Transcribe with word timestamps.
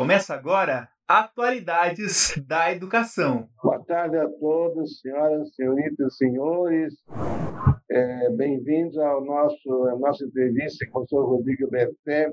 Começa 0.00 0.32
agora 0.32 0.88
Atualidades 1.06 2.34
da 2.48 2.72
Educação. 2.72 3.46
Boa 3.62 3.84
tarde 3.84 4.16
a 4.16 4.26
todos, 4.30 4.98
senhoras, 4.98 5.54
senhoritas, 5.54 6.16
senhores. 6.16 6.94
É, 7.90 8.30
Bem-vindos 8.30 8.96
ao 8.96 9.22
nosso 9.22 9.88
à 9.88 9.98
nossa 9.98 10.24
entrevista 10.24 10.86
com 10.86 11.00
o 11.00 11.06
professor 11.06 11.28
Rodrigo 11.28 11.68
Berté, 11.68 12.32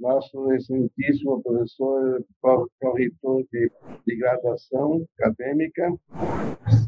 nosso 0.00 0.50
excelentíssimo 0.54 1.42
professor, 1.42 2.24
pró-reitor 2.40 3.44
de, 3.52 3.70
de 4.06 4.16
graduação 4.16 5.04
acadêmica. 5.18 5.86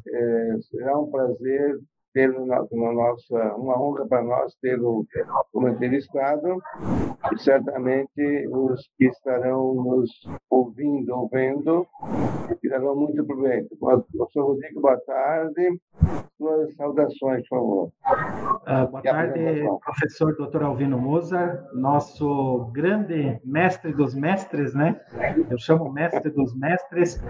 É, 0.09 0.57
será 0.71 0.99
um 0.99 1.11
prazer 1.11 1.79
tê-lo 2.13 2.47
na, 2.47 2.57
na, 2.71 2.93
nossa, 2.93 3.55
uma 3.57 3.81
honra 3.81 4.07
para 4.07 4.23
nós 4.23 4.55
tê-lo 4.61 5.07
como 5.53 5.69
entrevistado 5.69 6.59
e 7.33 7.39
certamente 7.39 8.49
os 8.49 8.89
que 8.97 9.07
estarão 9.07 9.75
nos 9.75 10.11
ouvindo 10.51 11.15
ou 11.15 11.29
vendo 11.29 11.87
tirarão 12.61 12.95
muito 12.97 13.25
proveito. 13.25 13.77
Professor 13.79 14.47
Rodrigo, 14.47 14.81
boa 14.81 14.99
tarde. 15.01 15.81
Suas 16.39 16.75
saudações, 16.75 17.49
por 17.49 17.59
favor. 17.59 17.93
Uh, 18.63 18.91
boa 18.91 19.03
tarde, 19.03 19.63
professor 19.85 20.35
Dr. 20.35 20.63
Alvino 20.63 20.99
Moza, 20.99 21.69
nosso 21.73 22.71
grande 22.73 23.41
mestre 23.45 23.93
dos 23.93 24.15
mestres, 24.15 24.75
né? 24.75 25.01
Eu 25.51 25.59
chamo 25.59 25.93
mestre 25.93 26.31
dos 26.31 26.55
mestres 26.55 27.23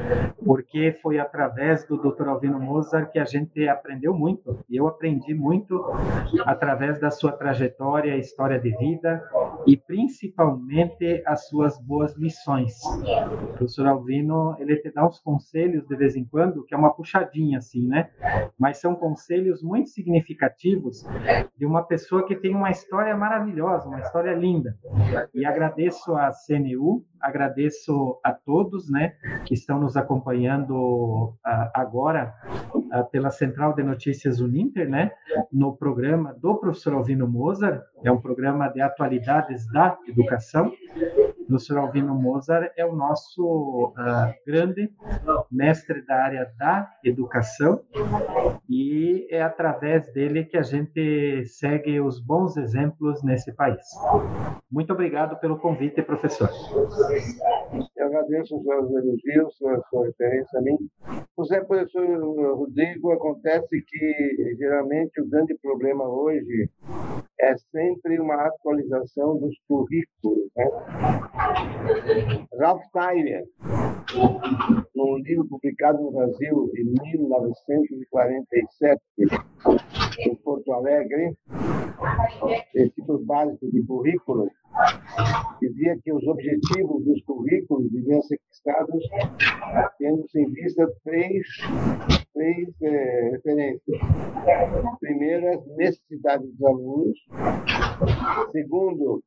porque 0.44 0.98
foi 1.02 1.18
através 1.18 1.84
do 1.86 1.96
Dr. 1.98 2.28
Alvino 2.28 2.58
Mozart 2.60 3.10
que 3.10 3.18
a 3.18 3.24
gente 3.24 3.68
aprendeu 3.68 4.14
muito 4.14 4.58
e 4.72 4.76
eu 4.78 4.88
aprendi 4.88 5.34
muito 5.34 5.84
através 6.46 6.98
da 6.98 7.10
sua 7.10 7.30
trajetória, 7.30 8.16
história 8.16 8.58
de 8.58 8.74
vida 8.78 9.22
e 9.66 9.76
principalmente 9.76 11.22
as 11.26 11.46
suas 11.46 11.78
boas 11.78 12.16
lições. 12.16 12.72
O 12.86 13.46
professor 13.48 13.86
Alvino, 13.86 14.56
ele 14.58 14.76
te 14.78 14.90
dá 14.90 15.06
uns 15.06 15.20
conselhos 15.20 15.86
de 15.86 15.94
vez 15.94 16.16
em 16.16 16.24
quando, 16.24 16.64
que 16.64 16.74
é 16.74 16.78
uma 16.78 16.94
puxadinha 16.94 17.58
assim, 17.58 17.86
né? 17.86 18.08
Mas 18.58 18.78
são 18.78 18.94
conselhos 18.94 19.62
muito 19.62 19.90
significativos 19.90 21.04
de 21.54 21.66
uma 21.66 21.82
pessoa 21.82 22.26
que 22.26 22.34
tem 22.34 22.54
uma 22.54 22.70
história 22.70 23.14
maravilhosa, 23.14 23.86
uma 23.86 24.00
história 24.00 24.32
linda. 24.34 24.74
E 25.34 25.44
agradeço 25.44 26.14
a 26.16 26.32
CNU, 26.32 27.04
agradeço 27.22 28.18
a 28.24 28.32
todos, 28.32 28.90
né, 28.90 29.14
que 29.44 29.54
estão 29.54 29.80
nos 29.80 29.96
acompanhando 29.96 30.74
uh, 30.74 31.70
agora 31.72 32.34
uh, 32.74 33.10
pela 33.10 33.30
Central 33.30 33.74
de 33.74 33.82
Notícias 33.82 34.40
Uninter, 34.40 34.88
né, 34.88 35.12
no 35.52 35.76
programa 35.76 36.34
do 36.34 36.56
professor 36.56 36.94
Alvino 36.94 37.28
Mozart, 37.28 37.82
é 38.04 38.10
um 38.10 38.20
programa 38.20 38.68
de 38.68 38.80
atualidades 38.80 39.66
da 39.72 39.96
educação. 40.08 40.72
O 41.52 41.54
professor 41.54 41.76
Alvino 41.80 42.14
Mozart 42.14 42.72
é 42.78 42.86
o 42.86 42.96
nosso 42.96 43.92
uh, 43.94 44.34
grande 44.46 44.90
mestre 45.50 46.00
da 46.06 46.14
área 46.14 46.50
da 46.58 46.90
educação 47.04 47.82
e 48.66 49.28
é 49.30 49.42
através 49.42 50.10
dele 50.14 50.46
que 50.46 50.56
a 50.56 50.62
gente 50.62 51.44
segue 51.44 52.00
os 52.00 52.18
bons 52.18 52.56
exemplos 52.56 53.22
nesse 53.22 53.52
país. 53.52 53.84
Muito 54.70 54.94
obrigado 54.94 55.38
pelo 55.40 55.58
convite, 55.58 56.00
professor. 56.00 56.48
Eu 57.98 58.06
agradeço 58.06 58.56
os 58.56 58.64
seus 58.64 58.90
elogios, 58.90 59.62
a 59.62 59.88
sua 59.90 60.06
referência 60.06 60.58
a 60.58 60.62
mim. 60.62 60.78
José 61.38 61.60
professor 61.64 62.56
Rodrigo, 62.56 63.12
acontece 63.12 63.84
que 63.86 64.56
geralmente 64.58 65.20
o 65.20 65.28
grande 65.28 65.54
problema 65.60 66.08
hoje 66.08 66.70
é 67.42 67.56
sempre 67.72 68.20
uma 68.20 68.46
atualização 68.46 69.36
dos 69.38 69.56
currículos. 69.66 70.48
Né? 70.56 70.64
Ralph 72.58 72.84
Tyler, 72.92 73.44
num 74.94 75.16
livro 75.18 75.48
publicado 75.48 76.00
no 76.00 76.12
Brasil 76.12 76.70
em 76.76 76.84
1947, 76.84 79.02
em 80.20 80.36
Porto 80.36 80.72
Alegre, 80.72 81.36
título 82.94 83.24
básico 83.24 83.70
de 83.70 83.84
currículo, 83.86 84.50
dizia 85.60 85.98
que 86.02 86.12
os 86.12 86.26
objetivos 86.26 87.04
dos 87.04 87.22
currículos 87.24 87.90
deviam 87.90 88.20
ser 88.22 88.38
fixados 88.48 89.04
tendo 89.98 90.24
em 90.36 90.50
vista 90.52 90.90
três, 91.04 91.46
três 92.34 92.68
é, 92.82 93.30
referências. 93.30 94.00
Primeiro, 95.00 95.48
as 95.48 95.66
necessidades 95.76 96.48
dos 96.52 96.66
alunos. 96.66 97.18
Segundo, 98.50 99.22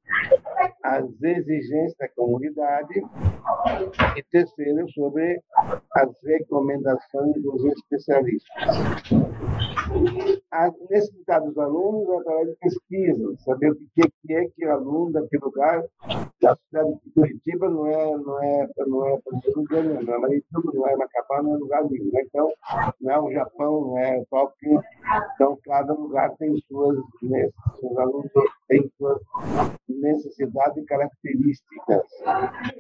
as 0.83 1.05
exigências 1.21 1.95
da 1.99 2.07
comunidade. 2.09 3.01
E 4.15 4.23
terceiro, 4.31 4.89
sobre 4.91 5.41
as 5.95 6.09
recomendações 6.23 7.41
dos 7.41 7.65
especialistas. 7.65 8.53
As 10.51 10.73
necessidades 10.89 11.49
dos 11.49 11.57
alunos 11.57 12.09
através 12.21 12.49
de 12.49 12.55
pesquisa, 12.55 13.35
saber 13.39 13.71
o 13.71 13.75
que 13.75 14.33
é 14.33 14.47
que 14.49 14.65
o 14.65 14.71
aluno 14.71 15.11
daquele 15.11 15.44
lugar, 15.44 15.83
da 16.41 16.55
cidade 16.55 16.94
de 17.03 17.11
Curitiba, 17.11 17.69
não 17.69 17.88
é, 17.88 18.17
não 18.17 18.44
é, 18.44 18.67
não 18.88 19.07
é, 19.07 19.19
não 19.55 19.79
é, 19.79 20.03
não 20.03 20.13
é 20.13 20.17
Marituba, 20.17 20.71
não 20.73 20.88
é 20.88 20.95
Macapá, 20.95 21.41
não 21.41 21.55
é 21.55 21.57
lugar 21.57 21.83
nenhum. 21.89 22.11
Né? 22.11 22.21
Então, 22.25 22.51
não 23.01 23.11
é 23.11 23.19
o 23.19 23.31
Japão, 23.31 23.81
não 23.81 23.97
é 24.00 24.23
Tóquio. 24.29 24.81
Então, 25.35 25.57
cada 25.63 25.94
lugar 25.94 26.35
tem 26.38 26.56
suas, 26.67 26.97
né, 27.22 27.50
seus 27.79 27.97
alunos 27.97 28.31
suas 28.97 29.22
necessidades 29.88 30.78
e 30.78 30.85
características, 30.85 32.03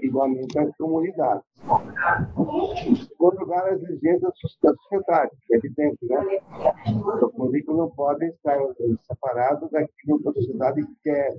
igualmente 0.01 0.57
as 0.57 0.75
comunidades. 0.77 1.43
Em 2.85 2.95
segundo 2.95 3.39
lugar, 3.39 3.67
as 3.67 3.81
exigências 3.81 4.33
da 4.61 4.73
sociedade, 4.73 5.31
é 5.51 5.57
evidente, 5.57 6.05
né? 6.05 6.39
O 7.21 7.29
currículo 7.29 7.77
não 7.77 7.89
pode 7.91 8.25
estar 8.25 8.57
separado 9.07 9.69
daquilo 9.69 10.21
que 10.21 10.29
a 10.29 10.33
sociedade 10.33 10.85
quer. 11.03 11.35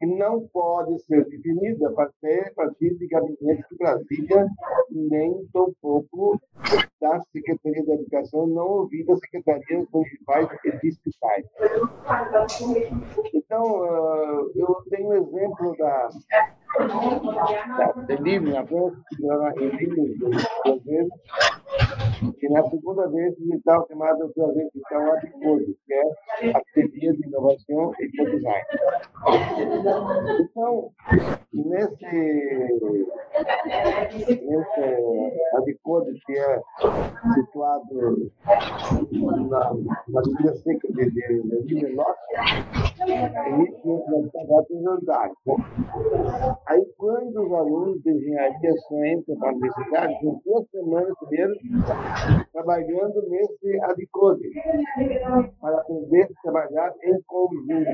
E 0.00 0.06
não 0.06 0.46
pode 0.48 0.98
ser 1.04 1.24
definida 1.26 1.88
a 1.88 1.92
partir 1.92 2.94
de 2.96 3.06
gabinetes 3.06 3.64
de 3.70 3.76
Brasília, 3.76 4.46
nem 4.90 5.46
tampouco 5.52 6.40
da 7.00 7.15
Secretaria 7.32 7.84
da 7.84 7.94
Educação, 7.94 8.46
não 8.46 8.66
ouvir 8.66 9.04
das 9.04 9.18
secretarias 9.20 9.86
municipais 9.92 10.48
e 10.64 10.72
distritais. 10.78 11.44
Então, 13.34 13.84
ah, 13.84 14.46
eu 14.54 14.76
tenho 14.90 15.08
um 15.08 15.14
exemplo 15.14 15.76
da, 15.78 16.08
livro, 18.22 18.50
na 18.50 18.66
França, 18.66 18.96
em 19.60 19.70
vezes, 20.84 21.12
que 22.38 22.48
na 22.48 22.62
segunda 22.68 23.08
vez 23.08 23.34
estava 23.38 23.86
chamado 23.88 24.32
vez 24.54 24.70
então 24.74 25.12
ABCODE, 25.12 25.76
que 25.86 25.94
é 25.94 26.02
a 26.54 26.58
Academia 26.58 27.12
de 27.12 27.26
Inovação 27.26 27.92
e 28.00 28.16
Co-Design. 28.16 28.64
Então, 30.40 30.90
nesse, 31.52 32.06
nesse 34.28 34.80
ABCODE, 35.56 36.20
que 36.26 36.38
é 36.38 36.60
situado 37.34 38.30
na, 39.50 39.74
na 40.08 40.22
Ilha 40.40 40.54
Seca 40.56 40.88
de, 40.92 41.10
de, 41.10 41.42
de 41.64 41.74
Minelote, 41.74 42.20
emite 43.46 43.80
um 43.84 44.88
andar. 44.88 45.30
Aí, 46.68 46.84
quando 46.98 47.44
os 47.44 47.52
alunos 47.52 48.02
de 48.02 48.10
engenharia 48.10 48.70
entram 49.14 49.36
para 49.38 49.50
a 49.50 49.54
universidade, 49.54 50.18
são 50.20 50.40
duas 50.44 50.68
semanas 50.70 51.14
primeiro 51.20 51.54
trabalhando 52.52 53.22
nesse 53.28 53.80
ADCODE, 53.84 54.50
para 55.60 55.78
aprender 55.78 56.22
a 56.24 56.42
trabalhar 56.42 56.92
em 57.04 57.20
conjunto. 57.26 57.90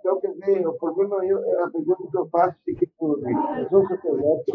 Então, 0.00 0.20
quer 0.20 0.32
dizer, 0.32 0.66
o 0.66 0.72
problema, 0.78 1.24
eu, 1.24 1.38
a 1.64 1.70
pergunta 1.70 2.02
que 2.10 2.18
eu 2.18 2.28
faço 2.28 2.56
é 2.68 2.72
que 2.72 2.86
tudo, 2.98 3.22
eu 3.28 3.68
sou 3.68 3.86
seu 3.86 3.98
projeto, 3.98 4.52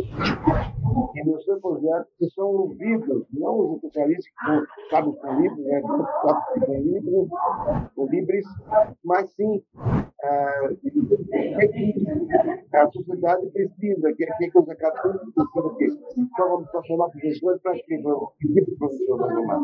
e 1.16 1.24
no 1.24 1.42
seu 1.42 1.62
projeto, 1.62 2.08
que 2.18 2.30
são 2.32 2.48
ouvidos, 2.48 3.26
não 3.32 3.60
os 3.60 3.76
especialistas 3.76 4.26
que 4.26 4.90
sabem 4.90 5.14
com 5.14 5.34
livros, 5.40 5.66
né, 5.66 5.82
com 5.82 6.74
livros, 6.74 7.30
com 7.96 8.06
livros, 8.08 8.46
mas 9.06 9.30
sim 9.32 9.64
a 12.74 12.92
sociedade 12.92 13.50
precisa, 13.52 14.14
que, 14.14 14.26
que, 14.26 14.50
que 14.52 14.60
os 14.60 14.70
acadêmicos 14.70 15.52
precisam 15.54 15.76
quê? 15.78 15.88
Então 16.18 16.50
vamos 16.50 16.70
transformar 16.72 17.10
professores 17.10 17.62
para? 17.62 18.34
Que 18.40 18.48
tipo 18.48 18.72
de 18.72 18.78
professor 18.78 19.18
formar? 19.18 19.60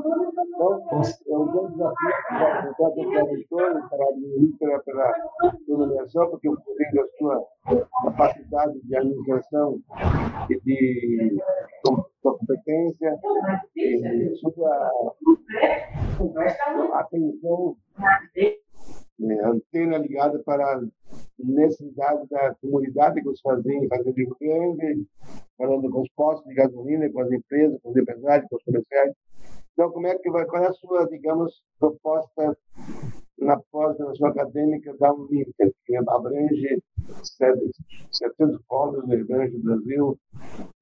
Então, 0.54 1.02
é 1.28 1.38
um 1.38 1.52
grande 1.52 1.72
desafio 1.74 2.12
para 2.38 2.70
o 2.70 3.12
tradutor, 3.12 3.90
para 3.90 4.06
a 4.06 4.80
pela 4.80 5.14
nomeação, 5.68 6.30
porque 6.30 6.48
eu 6.50 6.58
tenho 6.58 7.02
a 7.02 7.08
sua 7.18 7.48
capacidade 8.04 8.80
de 8.82 8.96
administração 8.96 9.80
e 10.50 10.60
de 10.60 11.38
sua 11.86 12.08
competência, 12.22 13.20
e 13.76 14.36
sua 14.36 14.92
atenção 16.94 17.78
é, 19.30 19.46
antena 19.46 19.98
ligada 19.98 20.40
para 20.40 20.82
necessidade 21.38 22.28
da 22.30 22.56
comunidade 22.56 23.22
que 23.22 23.30
os 23.30 23.42
fazem 23.42 23.88
fazer 23.88 24.12
Rio 24.12 24.36
Grande, 24.40 25.06
falando 25.58 25.90
com 25.90 26.02
os 26.02 26.10
postos 26.16 26.48
de 26.48 26.56
gasolina, 26.56 27.12
com 27.12 27.22
as 27.22 27.32
empresas, 27.32 27.80
com 27.82 27.92
os 27.92 27.98
empresários, 27.98 28.48
com 28.50 28.56
os 28.56 28.64
comerciais. 28.64 29.14
Então, 29.74 29.92
como 29.92 30.08
é 30.08 30.18
que 30.18 30.30
vai, 30.30 30.46
qual 30.46 30.64
é 30.64 30.68
a 30.68 30.74
sua, 30.74 31.08
digamos, 31.08 31.62
proposta 31.80 32.58
na 33.38 33.60
pós-graduação 33.72 34.28
acadêmica 34.28 34.96
da 34.98 35.14
Uninter, 35.14 35.74
que 35.86 35.96
abrange 35.96 36.82
700 38.12 38.62
polos, 38.68 39.04
abrange 39.04 39.56
o 39.56 39.64
Brasil, 39.64 40.20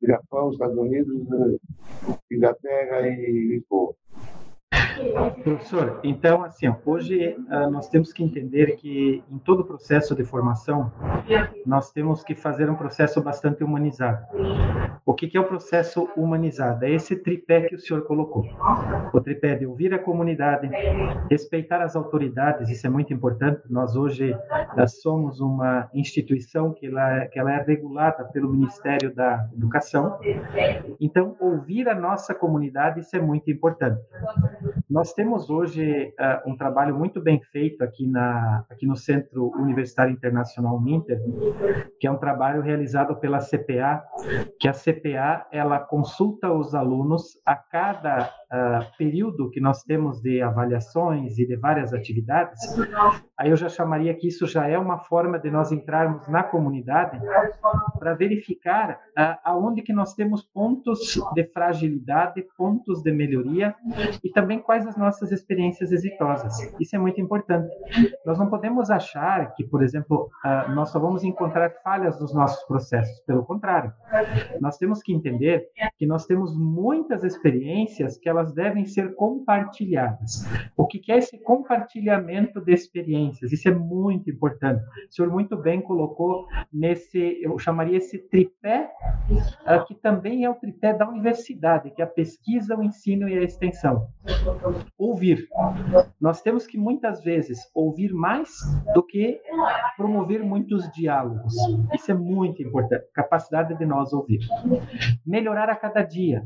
Japão, 0.01 0.51
Estados 0.51 0.77
Unidos, 0.77 1.25
Inglaterra 2.29 3.07
e 3.07 3.47
Lisboa. 3.47 3.95
Professor, 5.43 5.99
então, 6.03 6.43
assim, 6.43 6.73
hoje 6.85 7.35
uh, 7.49 7.69
nós 7.69 7.89
temos 7.89 8.11
que 8.11 8.23
entender 8.23 8.75
que 8.75 9.23
em 9.31 9.37
todo 9.39 9.61
o 9.61 9.65
processo 9.65 10.15
de 10.15 10.23
formação, 10.23 10.91
nós 11.65 11.91
temos 11.91 12.23
que 12.23 12.35
fazer 12.35 12.69
um 12.69 12.75
processo 12.75 13.21
bastante 13.21 13.63
humanizado. 13.63 14.25
O 15.05 15.13
que, 15.13 15.27
que 15.27 15.37
é 15.37 15.39
o 15.39 15.45
processo 15.45 16.09
humanizado? 16.15 16.85
É 16.85 16.91
esse 16.91 17.15
tripé 17.15 17.61
que 17.61 17.75
o 17.75 17.79
senhor 17.79 18.03
colocou. 18.03 18.45
O 19.13 19.21
tripé 19.21 19.55
de 19.55 19.65
ouvir 19.65 19.93
a 19.93 19.99
comunidade, 19.99 20.69
respeitar 21.29 21.81
as 21.81 21.95
autoridades, 21.95 22.69
isso 22.69 22.85
é 22.85 22.89
muito 22.89 23.13
importante. 23.13 23.61
Nós 23.69 23.95
hoje 23.95 24.33
uh, 24.33 24.87
somos 24.87 25.39
uma 25.39 25.89
instituição 25.93 26.73
que 26.73 26.87
ela, 26.87 27.25
que 27.27 27.39
ela 27.39 27.53
é 27.53 27.63
regulada 27.63 28.23
pelo 28.25 28.49
Ministério 28.49 29.13
da 29.13 29.47
Educação. 29.53 30.19
Então, 30.99 31.35
ouvir 31.39 31.87
a 31.87 31.95
nossa 31.95 32.33
comunidade, 32.33 32.99
isso 32.99 33.15
é 33.15 33.21
muito 33.21 33.49
importante. 33.49 33.99
Nós 34.89 35.13
temos 35.13 35.51
hoje 35.51 36.13
uh, 36.19 36.49
um 36.49 36.57
trabalho 36.57 36.97
muito 36.97 37.21
bem 37.21 37.39
feito 37.51 37.83
aqui, 37.83 38.07
na, 38.07 38.65
aqui 38.67 38.87
no 38.87 38.95
Centro 38.95 39.51
Universitário 39.55 40.11
Internacional 40.11 40.81
Minter, 40.81 41.19
que 41.99 42.07
é 42.07 42.11
um 42.11 42.17
trabalho 42.17 42.63
realizado 42.63 43.15
pela 43.17 43.37
CPA, 43.37 44.03
que 44.59 44.67
a 44.67 44.73
CPA 44.73 45.45
ela 45.51 45.79
consulta 45.79 46.51
os 46.51 46.73
alunos 46.73 47.39
a 47.45 47.55
cada 47.55 48.33
uh, 48.51 48.97
período 48.97 49.51
que 49.51 49.61
nós 49.61 49.83
temos 49.83 50.21
de 50.21 50.41
avaliações 50.41 51.37
e 51.37 51.45
de 51.45 51.55
várias 51.55 51.93
atividades. 51.93 52.59
Aí 53.39 53.51
eu 53.51 53.55
já 53.55 53.69
chamaria 53.69 54.13
que 54.13 54.27
isso 54.27 54.45
já 54.45 54.67
é 54.67 54.77
uma 54.77 54.97
forma 54.97 55.39
de 55.39 55.49
nós 55.49 55.71
entrarmos 55.71 56.27
na 56.27 56.43
comunidade 56.43 57.17
para 57.97 58.13
verificar 58.13 58.99
uh, 59.17 59.39
aonde 59.45 59.81
que 59.81 59.93
nós 59.93 60.13
temos 60.13 60.43
pontos 60.43 61.17
de 61.33 61.45
fragilidade, 61.45 62.45
pontos 62.57 63.01
de 63.01 63.13
melhoria 63.13 63.73
e 64.21 64.29
também 64.29 64.59
quais 64.59 64.85
as 64.85 64.97
nossas 64.97 65.31
experiências 65.31 65.93
exitosas. 65.93 66.53
Isso 66.81 66.97
é 66.97 66.99
muito 66.99 67.21
importante. 67.21 67.73
Nós 68.25 68.37
não 68.37 68.49
podemos 68.49 68.91
achar 68.91 69.53
que, 69.53 69.63
por 69.63 69.81
exemplo, 69.83 70.29
uh, 70.43 70.69
nós 70.71 70.89
só 70.89 70.99
vamos 70.99 71.23
encontrar 71.23 71.71
falhas 71.81 72.19
nos 72.19 72.33
nossos 72.33 72.61
processos. 72.65 73.21
Pelo 73.21 73.45
contrário, 73.45 73.93
nós 74.59 74.77
temos 74.77 75.01
que 75.01 75.13
entender 75.13 75.69
que 75.97 76.05
nós 76.05 76.25
temos 76.25 76.57
muitas 76.57 77.23
experiências 77.23 78.17
que 78.17 78.27
elas 78.27 78.51
devem 78.51 78.83
ser 78.83 79.15
compartilhadas. 79.15 80.45
O 80.75 80.85
que 80.85 81.09
é 81.09 81.17
esse 81.17 81.37
compartilhamento 81.37 82.59
de 82.59 82.73
experiências? 82.73 83.28
Isso 83.51 83.67
é 83.67 83.73
muito 83.73 84.29
importante. 84.29 84.83
O 85.09 85.13
senhor 85.13 85.31
muito 85.31 85.55
bem 85.57 85.81
colocou 85.81 86.47
nesse, 86.71 87.39
eu 87.41 87.57
chamaria 87.59 87.97
esse 87.97 88.17
tripé, 88.17 88.91
uh, 89.29 89.85
que 89.85 89.95
também 89.95 90.45
é 90.45 90.49
o 90.49 90.55
tripé 90.55 90.93
da 90.93 91.07
universidade, 91.07 91.91
que 91.91 92.01
é 92.01 92.05
a 92.05 92.07
pesquisa, 92.07 92.75
o 92.75 92.83
ensino 92.83 93.27
e 93.27 93.37
a 93.37 93.43
extensão. 93.43 94.07
Ouvir. 94.97 95.47
Nós 96.19 96.41
temos 96.41 96.67
que 96.67 96.77
muitas 96.77 97.23
vezes 97.23 97.59
ouvir 97.73 98.13
mais 98.13 98.49
do 98.93 99.03
que 99.03 99.39
promover 99.97 100.43
muitos 100.43 100.89
diálogos. 100.91 101.53
Isso 101.93 102.11
é 102.11 102.13
muito 102.13 102.61
importante. 102.61 103.05
Capacidade 103.13 103.77
de 103.77 103.85
nós 103.85 104.13
ouvir. 104.13 104.39
Melhorar 105.25 105.69
a 105.69 105.75
cada 105.75 106.01
dia. 106.01 106.43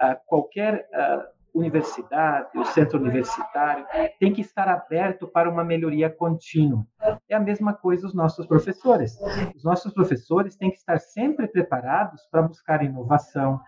Uh, 0.00 0.16
qualquer 0.26 0.86
uh, 0.92 1.41
universidade, 1.54 2.56
o 2.56 2.64
centro 2.64 2.98
universitário, 2.98 3.84
tem 4.18 4.32
que 4.32 4.40
estar 4.40 4.68
aberto 4.68 5.26
para 5.26 5.50
uma 5.50 5.64
melhoria 5.64 6.08
contínua. 6.08 6.86
É 7.28 7.34
a 7.34 7.40
mesma 7.40 7.72
coisa 7.72 8.06
os 8.06 8.14
nossos 8.14 8.46
professores. 8.46 9.18
Os 9.54 9.64
nossos 9.64 9.92
professores 9.92 10.56
têm 10.56 10.70
que 10.70 10.76
estar 10.76 10.98
sempre 10.98 11.48
preparados 11.48 12.22
para 12.30 12.42
buscar 12.42 12.84
inovação, 12.84 13.60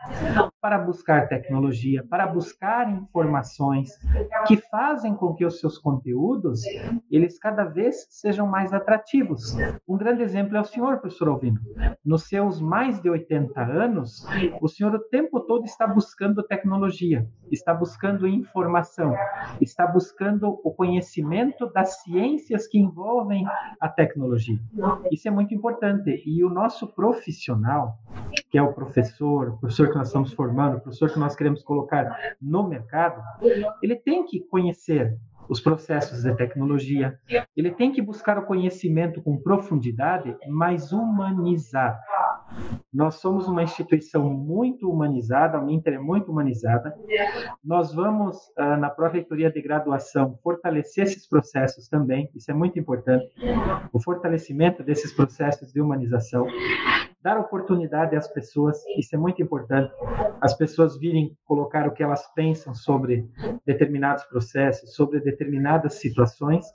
para 0.61 0.79
buscar 0.79 1.29
tecnologia, 1.29 2.05
para 2.09 2.27
buscar 2.27 2.91
informações 2.91 3.91
que 4.47 4.57
fazem 4.57 5.15
com 5.15 5.35
que 5.35 5.45
os 5.45 5.61
seus 5.61 5.79
conteúdos 5.79 6.63
eles 7.11 7.39
cada 7.39 7.65
vez 7.65 8.07
sejam 8.11 8.47
mais 8.47 8.73
atrativos. 8.73 9.57
Um 9.87 9.97
grande 9.97 10.23
exemplo 10.23 10.57
é 10.57 10.61
o 10.61 10.65
senhor, 10.65 10.99
professor 10.99 11.29
Alvino. 11.29 11.61
Nos 12.05 12.29
seus 12.29 12.61
mais 12.61 13.01
de 13.01 13.09
80 13.09 13.61
anos, 13.61 14.27
o 14.61 14.69
senhor 14.69 14.95
o 14.95 14.99
tempo 14.99 15.41
todo 15.41 15.65
está 15.65 15.87
buscando 15.87 16.43
tecnologia, 16.43 17.27
está 17.51 17.75
buscando 17.75 18.27
informação, 18.27 19.15
está 19.61 19.87
buscando 19.87 20.49
o 20.63 20.73
conhecimento 20.73 21.67
das 21.73 22.03
ciências 22.03 22.67
que 22.67 22.79
envolvem 22.79 23.24
a 23.81 23.89
tecnologia. 23.89 24.59
Isso 25.11 25.29
é 25.29 25.31
muito 25.31 25.55
importante. 25.55 26.23
E 26.27 26.45
o 26.45 26.49
nosso 26.51 26.87
profissional, 26.87 27.99
que 28.51 28.59
é 28.59 28.63
o 28.63 28.73
professor, 28.73 29.51
o 29.51 29.59
professor 29.59 29.89
que 29.91 29.97
nós 29.97 30.09
estamos 30.09 30.33
formando, 30.33 30.77
o 30.77 30.81
professor 30.81 31.11
que 31.11 31.19
nós 31.19 31.35
queremos 31.35 31.63
colocar 31.63 32.17
no 32.41 32.69
mercado, 32.69 33.23
ele 33.83 33.97
tem 33.97 34.25
que 34.25 34.41
conhecer 34.41 35.19
os 35.49 35.61
processos 35.61 36.23
de 36.23 36.35
tecnologia, 36.35 37.19
ele 37.57 37.71
tem 37.71 37.93
que 37.93 38.01
buscar 38.01 38.39
o 38.39 38.47
conhecimento 38.47 39.21
com 39.23 39.37
profundidade, 39.37 40.35
mas 40.49 40.93
humanizado. 40.93 41.99
Nós 42.93 43.17
somos 43.17 43.49
uma 43.49 43.63
instituição 43.63 44.31
muito 44.31 44.89
humanizada, 44.89 45.59
a 45.59 45.61
Uninter 45.61 45.95
é 45.95 45.99
muito 45.99 46.31
humanizada. 46.31 46.95
Nós 47.65 47.93
vamos, 47.93 48.53
ah, 48.57 48.77
na 48.77 48.89
pró-reitoria 48.89 49.51
de 49.51 49.61
graduação, 49.61 50.39
fortalecer 50.43 51.05
esses 51.05 51.27
processos 51.27 51.89
também, 51.89 52.31
isso 52.35 52.51
é 52.51 52.55
muito 52.55 52.79
importante, 52.79 53.29
o 53.93 54.01
fortalecimento 54.01 54.83
desses 54.83 55.13
processos 55.13 55.73
de 55.73 55.81
humanização 55.81 56.47
dar 57.25 57.41
oportunidade 57.41 58.15
às 58.15 58.29
pessoas, 58.29 58.85
isso 58.99 59.17
é 59.17 59.19
muito 59.19 59.43
importante, 59.43 59.91
as 60.43 60.55
pessoas 60.55 60.99
virem 60.99 61.35
colocar 61.47 61.89
o 61.89 61.93
que 61.93 62.03
elas 62.03 62.31
pensam 62.35 62.75
sobre 62.75 63.27
determinados 63.65 64.25
processos, 64.25 64.95
sobre 64.95 65.21
determinadas 65.21 65.95
situações 65.95 66.67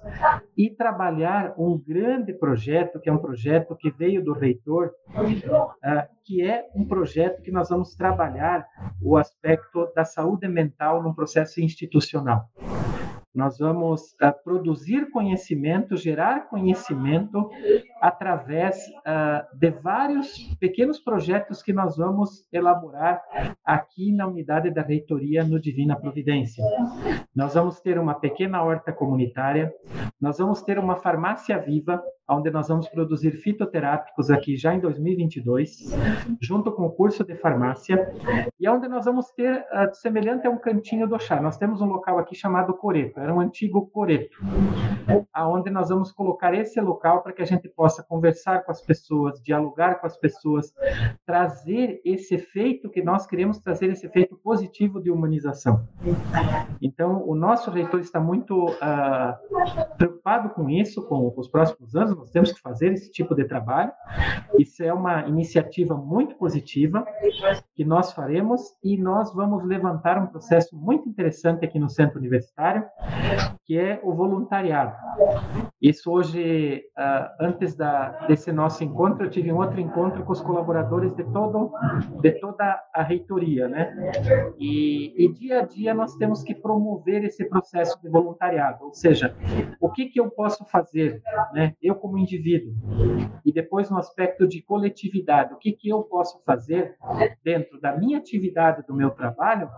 e 0.58 0.72
trabalhar 0.72 1.54
um 1.56 1.78
grande 1.78 2.34
projeto, 2.34 3.00
que 3.00 3.08
é 3.08 3.14
um 3.14 3.20
projeto 3.20 3.76
que 3.76 3.92
veio 3.92 4.24
do 4.24 4.34
reitor, 4.34 4.92
uh, 5.10 6.16
que 6.26 6.42
é 6.42 6.66
um 6.74 6.84
projeto 6.84 7.44
que 7.44 7.52
nós 7.52 7.70
vamos 7.70 7.94
trabalhar 7.94 8.66
o 9.00 9.18
aspecto 9.18 9.92
da 9.96 10.04
saúde 10.04 10.48
mental 10.48 11.04
num 11.04 11.14
processo 11.14 11.62
institucional. 11.62 12.50
Nós 13.40 13.58
vamos 13.58 14.02
uh, 14.22 14.34
produzir 14.44 15.10
conhecimento, 15.12 15.96
gerar 15.96 16.50
conhecimento 16.50 17.50
através 18.02 18.76
uh, 18.78 19.58
de 19.58 19.72
vários 19.72 20.54
pequenos 20.60 21.00
projetos 21.00 21.64
que 21.64 21.72
nós 21.72 21.96
vamos 21.96 22.46
elaborar 22.52 23.22
aqui 23.64 24.12
na 24.12 24.28
unidade 24.28 24.70
da 24.72 24.82
reitoria 24.82 25.46
no 25.46 25.58
Divina 25.58 25.96
Providência. 25.96 26.62
Nós 27.34 27.54
vamos 27.54 27.80
ter 27.80 27.98
uma 27.98 28.14
pequena 28.14 28.62
horta 28.62 28.92
comunitária, 28.92 29.74
nós 30.20 30.38
vamos 30.38 30.62
ter 30.62 30.78
uma 30.78 30.98
farmácia 30.98 31.58
viva, 31.58 32.04
onde 32.30 32.52
nós 32.52 32.68
vamos 32.68 32.88
produzir 32.88 33.32
fitoterápicos 33.32 34.30
aqui 34.30 34.56
já 34.56 34.74
em 34.76 34.80
2022, 34.80 35.96
junto 36.42 36.72
com 36.72 36.84
o 36.84 36.92
curso 36.92 37.24
de 37.24 37.36
farmácia, 37.36 38.14
e 38.60 38.70
onde 38.70 38.88
nós 38.88 39.06
vamos 39.06 39.32
ter, 39.32 39.60
uh, 39.60 39.94
semelhante 39.94 40.46
a 40.46 40.50
um 40.50 40.58
cantinho 40.58 41.08
do 41.08 41.18
chá, 41.18 41.42
nós 41.42 41.58
temos 41.58 41.82
um 41.82 41.86
local 41.86 42.20
aqui 42.20 42.36
chamado 42.36 42.74
Coreto, 42.74 43.20
era 43.30 43.34
um 43.34 43.40
antigo 43.40 43.88
Coreto, 43.88 44.40
aonde 45.32 45.70
nós 45.70 45.90
vamos 45.90 46.12
colocar 46.12 46.54
esse 46.54 46.82
local 46.82 47.22
para 47.22 47.32
que 47.32 47.42
a 47.42 47.46
gente 47.46 47.70
possa 47.70 48.04
conversar 48.04 48.64
com 48.64 48.72
as 48.72 48.82
pessoas, 48.82 49.42
dialogar 49.42 49.96
com 50.00 50.08
as 50.08 50.18
pessoas, 50.18 50.74
trazer 51.26 52.02
esse 52.04 52.36
efeito 52.36 52.90
que 52.90 53.04
nós 53.04 53.28
queremos 53.28 53.60
trazer, 53.60 53.92
esse 53.92 54.08
efeito 54.08 54.36
positivo 54.44 55.02
de 55.02 55.12
humanização. 55.12 55.88
Então, 56.82 57.24
o 57.28 57.36
nosso 57.36 57.70
reitor 57.70 58.00
está 58.00 58.20
muito 58.20 58.66
uh, 58.66 59.96
preocupado 59.98 60.50
com 60.50 60.70
isso, 60.70 61.04
com 61.04 61.32
os 61.38 61.48
próximos 61.48 61.96
anos, 61.96 62.18
nós 62.18 62.32
temos 62.32 62.52
que 62.52 62.60
fazer 62.60 62.94
esse 62.94 63.12
tipo 63.12 63.36
de 63.36 63.46
trabalho. 63.46 63.92
Isso 64.58 64.84
é 64.84 64.94
uma 64.94 65.28
iniciativa 65.28 65.96
muito 65.96 66.36
positiva 66.36 67.06
que 67.76 67.86
nós 67.86 68.12
faremos 68.12 68.62
e 68.84 68.98
nós 68.98 69.34
vamos 69.34 69.64
levantar 69.64 70.18
um 70.18 70.28
processo 70.28 70.76
muito 70.76 71.08
interessante 71.08 71.64
aqui 71.64 71.78
no 71.78 71.90
centro 71.90 72.18
universitário, 72.18 72.84
que 73.66 73.78
é 73.78 74.00
o 74.04 74.14
voluntariado. 74.14 74.96
Isso 75.82 76.12
hoje, 76.12 76.84
uh, 76.98 77.30
antes 77.40 77.76
da, 77.76 78.10
desse 78.28 78.52
nosso 78.52 78.84
encontro, 78.84 79.26
eu 79.26 79.30
tive 79.30 79.52
um 79.52 79.58
outro 79.58 79.80
encontro 79.80 80.24
com 80.24 80.34
os 80.34 80.42
colaboradores 80.42 81.14
de 81.14 81.24
todo 81.24 81.72
de 82.22 82.32
toda 82.34 82.84
a 82.94 83.02
reitoria, 83.02 83.68
né? 83.68 83.96
E, 84.58 85.14
e 85.26 85.32
dia 85.34 85.60
a 85.60 85.66
dia 85.66 85.94
nós 85.94 86.16
temos 86.16 86.44
que 86.44 86.54
promover 86.54 87.24
esse 87.24 87.46
processo 87.46 88.02
de 88.02 88.10
voluntariado, 88.10 88.86
ou 88.86 88.94
seja, 88.94 89.36
o 89.80 89.90
que, 89.90 90.08
que 90.08 90.20
eu 90.20 90.30
posso 90.30 90.66
fazer, 90.66 91.22
né? 91.54 91.74
eu 91.82 91.96
como 91.96 92.18
indivíduo, 92.18 92.74
e 93.46 93.52
depois 93.52 93.90
no 93.90 93.98
aspecto 93.98 94.48
de 94.48 94.62
coletividade, 94.62 95.54
o 95.54 95.58
que, 95.58 95.72
que 95.72 95.90
eu 95.90 96.04
posso 96.04 96.42
fazer 96.46 96.96
dentro 97.44 97.80
da 97.80 97.96
minha 97.96 98.18
atividade, 98.18 98.86
do 98.86 98.94
meu 98.94 99.12
trabalho, 99.12 99.70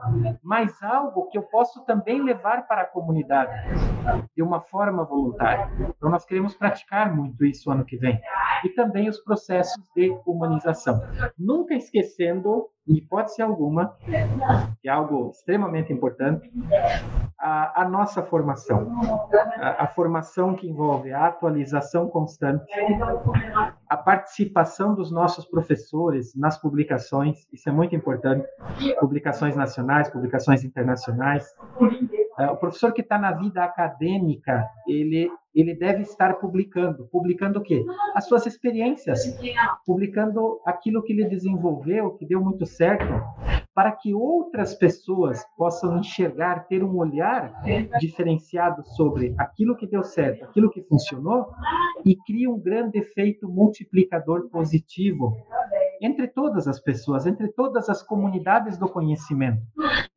mas 0.42 0.82
algo 0.82 1.28
que 1.28 1.38
eu 1.38 1.44
posso 1.44 1.86
também 1.86 2.22
levar 2.24 2.68
para 2.68 2.82
a 2.82 2.86
comunidade 2.86 3.52
de 4.36 4.42
uma 4.42 4.62
forma 4.62 5.04
voluntária. 5.04 5.91
Então, 5.98 6.10
nós 6.10 6.26
queremos 6.26 6.56
praticar 6.56 7.16
muito 7.16 7.46
isso 7.46 7.72
ano 7.72 7.86
que 7.86 7.98
vem. 7.98 8.20
E 8.64 8.70
também 8.70 9.10
os 9.10 9.20
processos 9.20 9.82
de 9.96 10.16
humanização. 10.26 11.02
Nunca 11.38 11.74
esquecendo, 11.74 12.68
em 12.88 12.96
hipótese 12.96 13.42
alguma, 13.42 13.96
que 14.82 14.88
é 14.88 14.92
algo 14.92 15.30
extremamente 15.30 15.92
importante, 15.92 16.52
a, 17.40 17.82
a 17.82 17.90
nossa 17.90 18.22
formação. 18.22 18.92
A, 19.58 19.84
a, 19.84 19.88
formação 19.88 20.56
que 20.56 20.68
envolve 20.68 21.12
a 21.12 21.28
atualização 21.28 22.08
constante, 22.08 22.66
a 23.90 23.98
participação 23.98 24.94
dos 24.94 25.12
nossos 25.12 25.46
professores 25.46 26.36
nas 26.36 26.58
publicações, 26.58 27.48
isso 27.52 27.68
é 27.68 27.72
muito 27.72 27.96
importante, 27.96 28.48
publicações 29.00 29.56
nacionais, 29.56 30.10
publicações 30.10 30.64
internacionais. 30.64 31.56
É, 32.42 32.50
o 32.50 32.58
professor 32.58 32.92
que 32.92 33.02
está 33.02 33.20
na 33.20 33.32
vida 33.32 33.64
acadêmica, 33.64 34.68
ele 34.88 35.30
ele 35.54 35.76
deve 35.76 36.04
estar 36.04 36.36
publicando. 36.36 37.08
Publicando 37.12 37.60
o 37.60 37.62
quê? 37.62 37.86
As 38.16 38.26
suas 38.26 38.46
experiências, 38.46 39.38
publicando 39.86 40.62
aquilo 40.66 41.04
que 41.04 41.12
ele 41.12 41.26
desenvolveu, 41.26 42.12
que 42.12 42.26
deu 42.26 42.42
muito 42.42 42.66
certo, 42.66 43.22
para 43.74 43.92
que 43.92 44.14
outras 44.14 44.74
pessoas 44.74 45.46
possam 45.58 45.98
enxergar, 45.98 46.68
ter 46.68 46.84
um 46.84 46.96
olhar 46.96 47.54
diferenciado 48.00 48.84
sobre 48.96 49.36
aquilo 49.38 49.76
que 49.76 49.88
deu 49.88 50.04
certo, 50.04 50.46
aquilo 50.46 50.70
que 50.70 50.82
funcionou, 50.84 51.48
e 52.06 52.16
cria 52.16 52.50
um 52.50 52.60
grande 52.60 53.00
efeito 53.00 53.48
multiplicador 53.48 54.50
positivo 54.50 55.36
entre 56.02 56.28
todas 56.28 56.68
as 56.68 56.80
pessoas, 56.80 57.28
entre 57.28 57.48
todas 57.50 57.88
as 57.88 58.02
comunidades 58.02 58.78
do 58.78 58.90
conhecimento. 58.90 59.62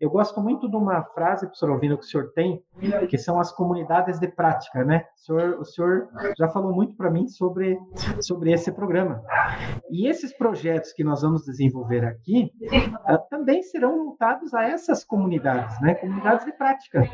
Eu 0.00 0.10
gosto 0.10 0.40
muito 0.40 0.68
de 0.68 0.76
uma 0.76 1.02
frase, 1.02 1.46
professor 1.46 1.70
Alvino, 1.70 1.96
que 1.96 2.04
o 2.04 2.06
senhor 2.06 2.32
tem, 2.34 2.62
que 3.08 3.16
são 3.16 3.38
as 3.38 3.52
comunidades 3.52 4.18
de 4.18 4.26
prática, 4.28 4.84
né? 4.84 5.04
O 5.14 5.18
senhor, 5.18 5.60
o 5.60 5.64
senhor 5.64 6.08
já 6.36 6.48
falou 6.48 6.74
muito 6.74 6.96
para 6.96 7.10
mim 7.10 7.28
sobre, 7.28 7.78
sobre 8.20 8.52
esse 8.52 8.72
programa. 8.72 9.22
E 9.90 10.08
esses 10.08 10.36
projetos 10.36 10.92
que 10.92 11.04
nós 11.04 11.22
vamos 11.22 11.44
desenvolver 11.44 12.04
aqui 12.04 12.50
uh, 13.08 13.18
também 13.30 13.62
serão 13.62 14.04
voltados 14.04 14.52
a 14.52 14.64
essas 14.64 15.04
comunidades, 15.04 15.80
né? 15.80 15.94
Comunidades 15.94 16.44
de 16.44 16.52
prática. 16.52 17.08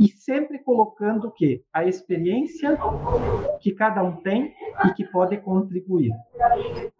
E 0.00 0.08
sempre 0.08 0.58
colocando 0.58 1.28
o 1.28 1.30
quê? 1.30 1.62
A 1.72 1.84
experiência 1.84 2.78
que 3.60 3.72
cada 3.72 4.02
um 4.02 4.16
tem 4.16 4.54
e 4.86 4.94
que 4.94 5.04
pode 5.04 5.36
contribuir. 5.38 6.12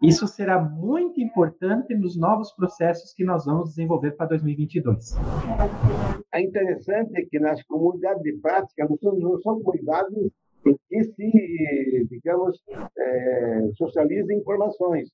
Isso 0.01 0.27
será 0.27 0.61
muito 0.61 1.19
importante 1.19 1.95
nos 1.95 2.17
novos 2.17 2.51
processos 2.51 3.13
que 3.13 3.23
nós 3.23 3.45
vamos 3.45 3.69
desenvolver 3.69 4.11
para 4.11 4.27
2022. 4.27 5.15
É 6.33 6.41
interessante 6.41 7.25
que 7.27 7.39
nas 7.39 7.61
comunidades 7.63 8.23
de 8.23 8.33
prática 8.33 8.87
não 8.89 8.97
são, 8.97 9.15
não 9.15 9.41
são 9.41 9.61
comunidades 9.61 10.31
que 10.89 11.03
se, 11.03 12.07
digamos, 12.09 12.57
é, 12.97 13.59
informações, 14.31 15.09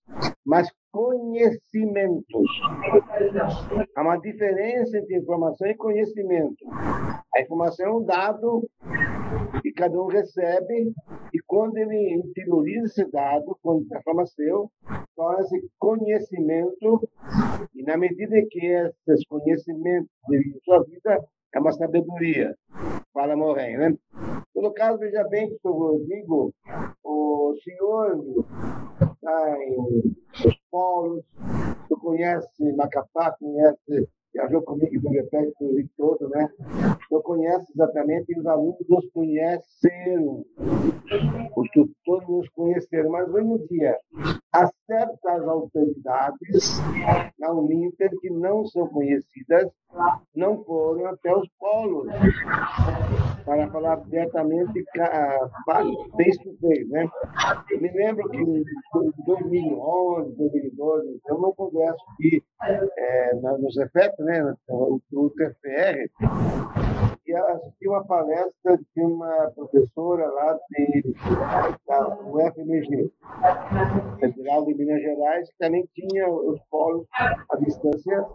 mas 0.46 0.70
conhecimentos. 0.92 2.48
Há 3.96 4.02
uma 4.02 4.18
diferença 4.18 4.98
entre 4.98 5.18
informação 5.18 5.68
e 5.68 5.76
conhecimento. 5.76 6.66
A 7.36 7.42
informação 7.42 7.86
é 7.86 7.92
um 7.92 8.04
dado 8.04 8.70
que 9.62 9.72
cada 9.72 10.02
um 10.02 10.08
recebe 10.08 10.94
e 11.34 11.40
quando 11.46 11.78
ele 11.78 12.14
interioriza 12.14 12.86
esse 12.86 13.12
dado, 13.12 13.58
quando 13.62 13.88
transforma 13.88 14.26
seu, 14.26 14.72
torna-se 15.16 15.70
conhecimento 15.78 17.08
e 17.76 17.84
na 17.84 17.98
medida 17.98 18.36
que 18.50 18.66
esses 18.66 19.26
conhecimentos 19.28 20.10
dirigem 20.28 20.60
sua 20.64 20.84
vida, 20.84 21.24
é 21.54 21.60
uma 21.60 21.72
sabedoria. 21.72 22.56
Fala 23.14 23.36
Moren, 23.36 23.78
né? 23.78 23.98
No 24.56 24.74
caso, 24.74 25.00
veja 25.00 25.24
bem 25.24 25.58
eu 25.64 26.06
digo, 26.06 26.54
o 27.04 27.56
senhor 27.64 28.46
está 29.02 29.58
em 29.64 30.58
polos, 30.70 31.24
tu 31.88 31.98
conhece 32.00 32.74
Macapá, 32.76 33.36
conhece 33.40 34.08
viajou 34.34 34.62
comigo 34.62 35.02
do 35.02 35.10
Repete 35.10 35.54
o 35.62 35.90
todo, 35.98 36.30
né? 36.30 36.50
Eu 37.12 37.22
conheço 37.22 37.66
exatamente 37.74 38.32
e 38.32 38.40
os 38.40 38.46
alunos 38.46 38.78
nos 38.88 39.10
conheceram, 39.12 40.46
os 41.56 41.70
tutores 41.72 42.30
nos 42.30 42.50
conheceram, 42.50 43.10
mas 43.10 43.28
hoje 43.30 43.48
em 43.48 43.68
dia 43.68 43.98
há 44.54 44.68
certas 44.86 45.48
autoridades 45.48 46.80
na 47.40 47.52
Uninter 47.52 48.12
que 48.22 48.30
não 48.30 48.66
são 48.66 48.88
conhecidas, 48.88 49.70
não 50.36 50.64
foram 50.64 51.08
até 51.08 51.36
os 51.36 51.48
polos 51.60 52.08
para 53.46 53.70
falar 53.70 53.94
abertamente 53.94 54.84
face 55.66 56.40
to 56.44 56.58
face, 56.62 56.86
né? 56.90 57.10
Eu 57.72 57.82
me 57.82 57.92
lembro 57.92 58.30
que 58.30 58.38
em 58.38 58.64
2011, 59.26 60.36
2012, 60.36 61.22
eu 61.28 61.40
não 61.40 61.54
converso 61.54 62.04
aqui 62.14 62.44
é, 62.98 63.36
nos 63.36 63.76
efeitos, 63.78 64.26
né? 64.26 64.56
O, 64.70 65.00
o 65.14 65.30
TFR, 65.32 66.10
e 67.30 67.36
assisti 67.36 67.88
uma 67.88 68.04
palestra 68.06 68.78
de 68.96 69.04
uma 69.04 69.52
professora 69.56 70.28
lá 70.28 70.58
de, 70.72 71.14
da 71.88 72.18
UFMG, 72.26 73.12
Federal 74.20 74.66
de 74.66 74.74
Minas 74.74 75.02
Gerais, 75.02 75.48
que 75.50 75.58
também 75.60 75.88
tinha 75.94 76.28
os 76.28 76.60
polos 76.72 77.06
à 77.52 77.56
distância. 77.58 78.26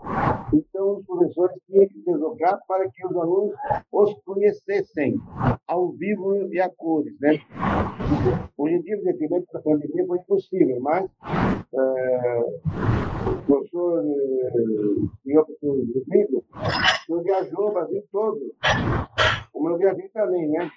Então, 0.52 0.98
os 0.98 1.06
professores 1.06 1.56
tinham 1.66 1.88
que 1.88 2.02
deslocar 2.06 2.60
para 2.68 2.88
que 2.88 3.04
os 3.04 3.16
alunos 3.16 3.54
os 3.92 4.14
conhecessem 4.24 5.16
ao 5.66 5.90
vivo 5.92 6.46
e 6.52 6.60
a 6.60 6.70
cores. 6.70 7.14
Né? 7.20 7.40
Hoje 8.56 8.74
em 8.74 8.82
dia, 8.82 8.94
evidentemente, 8.94 9.46
a 9.56 9.58
pandemia 9.58 10.06
foi 10.06 10.18
impossível, 10.18 10.78
mas 10.80 11.10
é, 11.74 12.40
o 13.26 13.42
professor, 13.46 14.04
eh, 14.04 15.32
professor 15.32 15.76
Rodrigo, 15.94 16.44
viajou 17.24 17.68
o 17.68 17.72
Brasil 17.72 18.04
todo 18.12 18.54
como 19.52 19.70
eu 19.70 19.78
viajei 19.78 20.08
também, 20.08 20.48
né? 20.48 20.70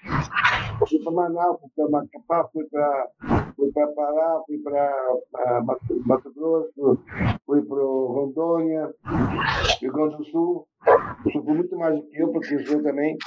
Fui 0.88 1.00
para 1.04 1.12
Manaus, 1.12 1.60
fui 1.60 1.70
para 1.76 1.90
Macapá, 1.90 2.50
fui 2.54 2.64
para 2.70 3.88
Pará, 3.88 4.42
fui 4.46 4.58
para 4.60 5.64
Mato 6.06 6.34
Grosso, 6.34 7.00
fui 7.46 7.62
para 7.64 7.78
Rondônia, 7.78 8.94
Rio 9.82 9.92
Grande 9.92 10.18
do 10.18 10.26
Sul. 10.26 10.68
O 11.26 11.32
foi 11.32 11.42
muito 11.42 11.76
mais 11.78 11.96
do 11.96 12.08
que 12.08 12.22
eu, 12.22 12.32
porque 12.32 12.56
o 12.56 12.84
também. 12.84 13.18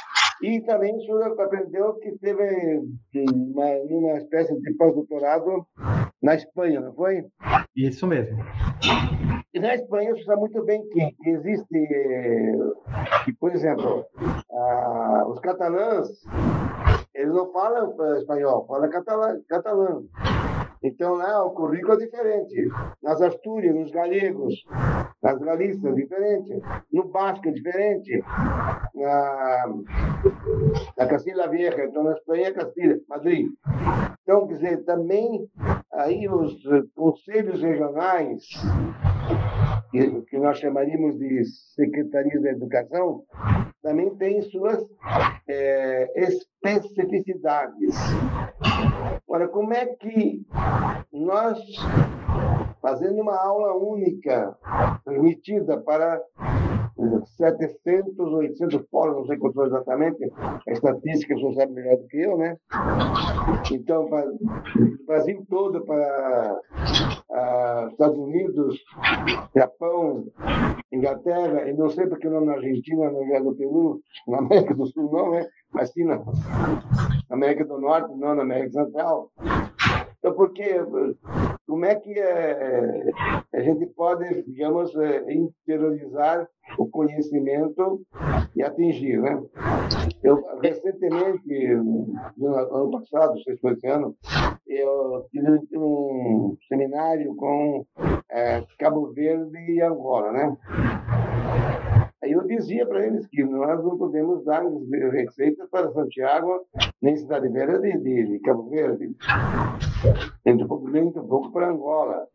E 0.42 0.60
também 0.62 0.96
o 0.96 1.00
senhor 1.00 1.38
aprendeu 1.38 1.94
que 1.94 2.12
teve 2.18 2.82
uma, 3.34 3.66
uma 3.90 4.18
espécie 4.18 4.58
de 4.58 4.74
pós-doutorado 4.74 5.66
na 6.22 6.34
Espanha, 6.34 6.80
não 6.80 6.94
foi? 6.94 7.24
Isso 7.74 8.06
mesmo. 8.06 8.38
E 9.52 9.58
na 9.58 9.74
Espanha 9.74 10.14
você 10.14 10.22
sabe 10.24 10.40
muito 10.40 10.62
bem 10.64 10.82
que, 10.88 11.30
existe, 11.30 11.88
que, 13.24 13.32
por 13.34 13.52
exemplo, 13.52 14.04
ah, 14.52 15.24
os 15.28 15.40
catalãs, 15.40 16.08
eles 17.14 17.34
não 17.34 17.50
falam 17.52 17.94
espanhol, 18.18 18.66
falam 18.66 18.90
catalã. 18.90 19.40
catalã. 19.48 20.02
Então 20.82 21.14
lá 21.14 21.44
o 21.44 21.50
currículo 21.50 21.94
é 21.94 22.06
diferente. 22.06 22.68
Nas 23.02 23.20
Astúrias, 23.20 23.74
nos 23.74 23.90
galegos, 23.90 24.54
nas 25.22 25.38
Galícias, 25.38 25.94
diferente. 25.94 26.62
No 26.90 27.08
Basco 27.08 27.48
é 27.48 27.52
diferente. 27.52 28.22
Na, 28.94 29.66
na 30.96 31.06
Castilla 31.06 31.48
Vieja, 31.48 31.84
então 31.84 32.02
na 32.02 32.12
Espanha 32.12 32.48
é 32.48 32.52
Castilha, 32.52 32.98
Madrid. 33.08 33.46
Então, 34.22 34.46
quer 34.46 34.54
dizer, 34.54 34.84
também 34.84 35.46
aí 36.02 36.28
os 36.28 36.62
conselhos 36.94 37.62
regionais 37.62 38.44
que 40.28 40.38
nós 40.38 40.58
chamaríamos 40.58 41.18
de 41.18 41.44
secretarias 41.74 42.42
da 42.42 42.50
educação, 42.50 43.24
também 43.82 44.14
tem 44.16 44.40
suas 44.42 44.80
é, 45.48 46.08
especificidades. 46.14 47.96
Agora, 49.26 49.48
como 49.48 49.72
é 49.74 49.86
que 49.86 50.46
nós, 51.12 51.58
fazendo 52.80 53.20
uma 53.20 53.36
aula 53.36 53.74
única, 53.74 54.56
transmitida 55.04 55.80
para 55.80 56.20
700, 57.36 58.18
800 58.18 58.82
polos, 58.90 59.16
não 59.16 59.26
sei 59.26 59.38
quantos 59.38 59.66
exatamente, 59.66 60.32
a 60.68 60.72
estatística 60.72 61.34
você 61.34 61.54
sabe 61.54 61.72
melhor 61.72 61.96
do 61.96 62.06
que 62.06 62.18
eu, 62.18 62.36
né? 62.36 62.56
Então, 63.72 64.08
para 64.08 64.26
Brasil 65.06 65.44
todo, 65.48 65.84
para 65.84 66.60
ah, 67.32 67.88
Estados 67.90 68.18
Unidos, 68.18 68.78
Japão, 69.54 70.24
Inglaterra, 70.92 71.68
e 71.68 71.72
não 71.72 71.88
sei 71.90 72.06
porque 72.06 72.28
não 72.28 72.44
na 72.44 72.52
Argentina, 72.54 73.10
não 73.10 73.24
é 73.34 73.40
no 73.40 73.54
Peru, 73.54 74.00
na 74.28 74.38
América 74.38 74.74
do 74.74 74.86
Sul 74.86 75.10
não, 75.12 75.30
né? 75.32 75.46
mas 75.72 75.90
sim 75.92 76.04
na 76.04 76.20
América 77.30 77.64
do 77.64 77.80
Norte, 77.80 78.14
não 78.16 78.34
na 78.34 78.42
América 78.42 78.84
Central. 78.84 79.30
Então, 80.20 80.34
porque 80.34 80.68
como 81.66 81.84
é 81.86 81.94
que 81.94 82.12
é, 82.12 83.10
a 83.54 83.60
gente 83.60 83.86
pode, 83.86 84.42
digamos, 84.42 84.94
é, 84.94 85.32
interiorizar 85.32 86.46
o 86.78 86.86
conhecimento 86.90 88.02
e 88.54 88.62
atingir, 88.62 89.18
né? 89.18 89.42
Eu 90.22 90.44
recentemente, 90.62 91.74
no 92.36 92.54
ano 92.54 92.90
passado, 92.90 93.38
se 93.42 93.56
foi 93.56 93.72
esse 93.72 93.86
ano, 93.86 94.14
eu 94.66 95.26
tive 95.30 95.58
um 95.78 96.54
seminário 96.68 97.34
com 97.36 97.86
é, 98.30 98.62
Cabo 98.78 99.12
Verde 99.14 99.58
e 99.72 99.80
Angola, 99.80 100.32
né? 100.32 100.56
Aí 102.22 102.32
eu 102.32 102.46
dizia 102.46 102.86
para 102.86 103.06
eles 103.06 103.26
que 103.26 103.42
nós 103.42 103.82
não 103.82 103.96
podemos 103.96 104.44
dar 104.44 104.62
receitas 105.10 105.68
para 105.70 105.90
Santiago, 105.92 106.66
nem 107.00 107.16
Cidade 107.16 107.48
Velha 107.48 107.78
de, 107.78 107.96
de, 107.98 108.26
de 108.26 108.38
Cabo 108.40 108.68
Verde, 108.68 109.16
nem 110.44 110.62
um 110.62 110.66
pouco, 110.66 110.88
nem 110.88 111.04
um 111.04 111.12
pouco 111.12 111.50
para 111.50 111.70
Angola. 111.70 112.26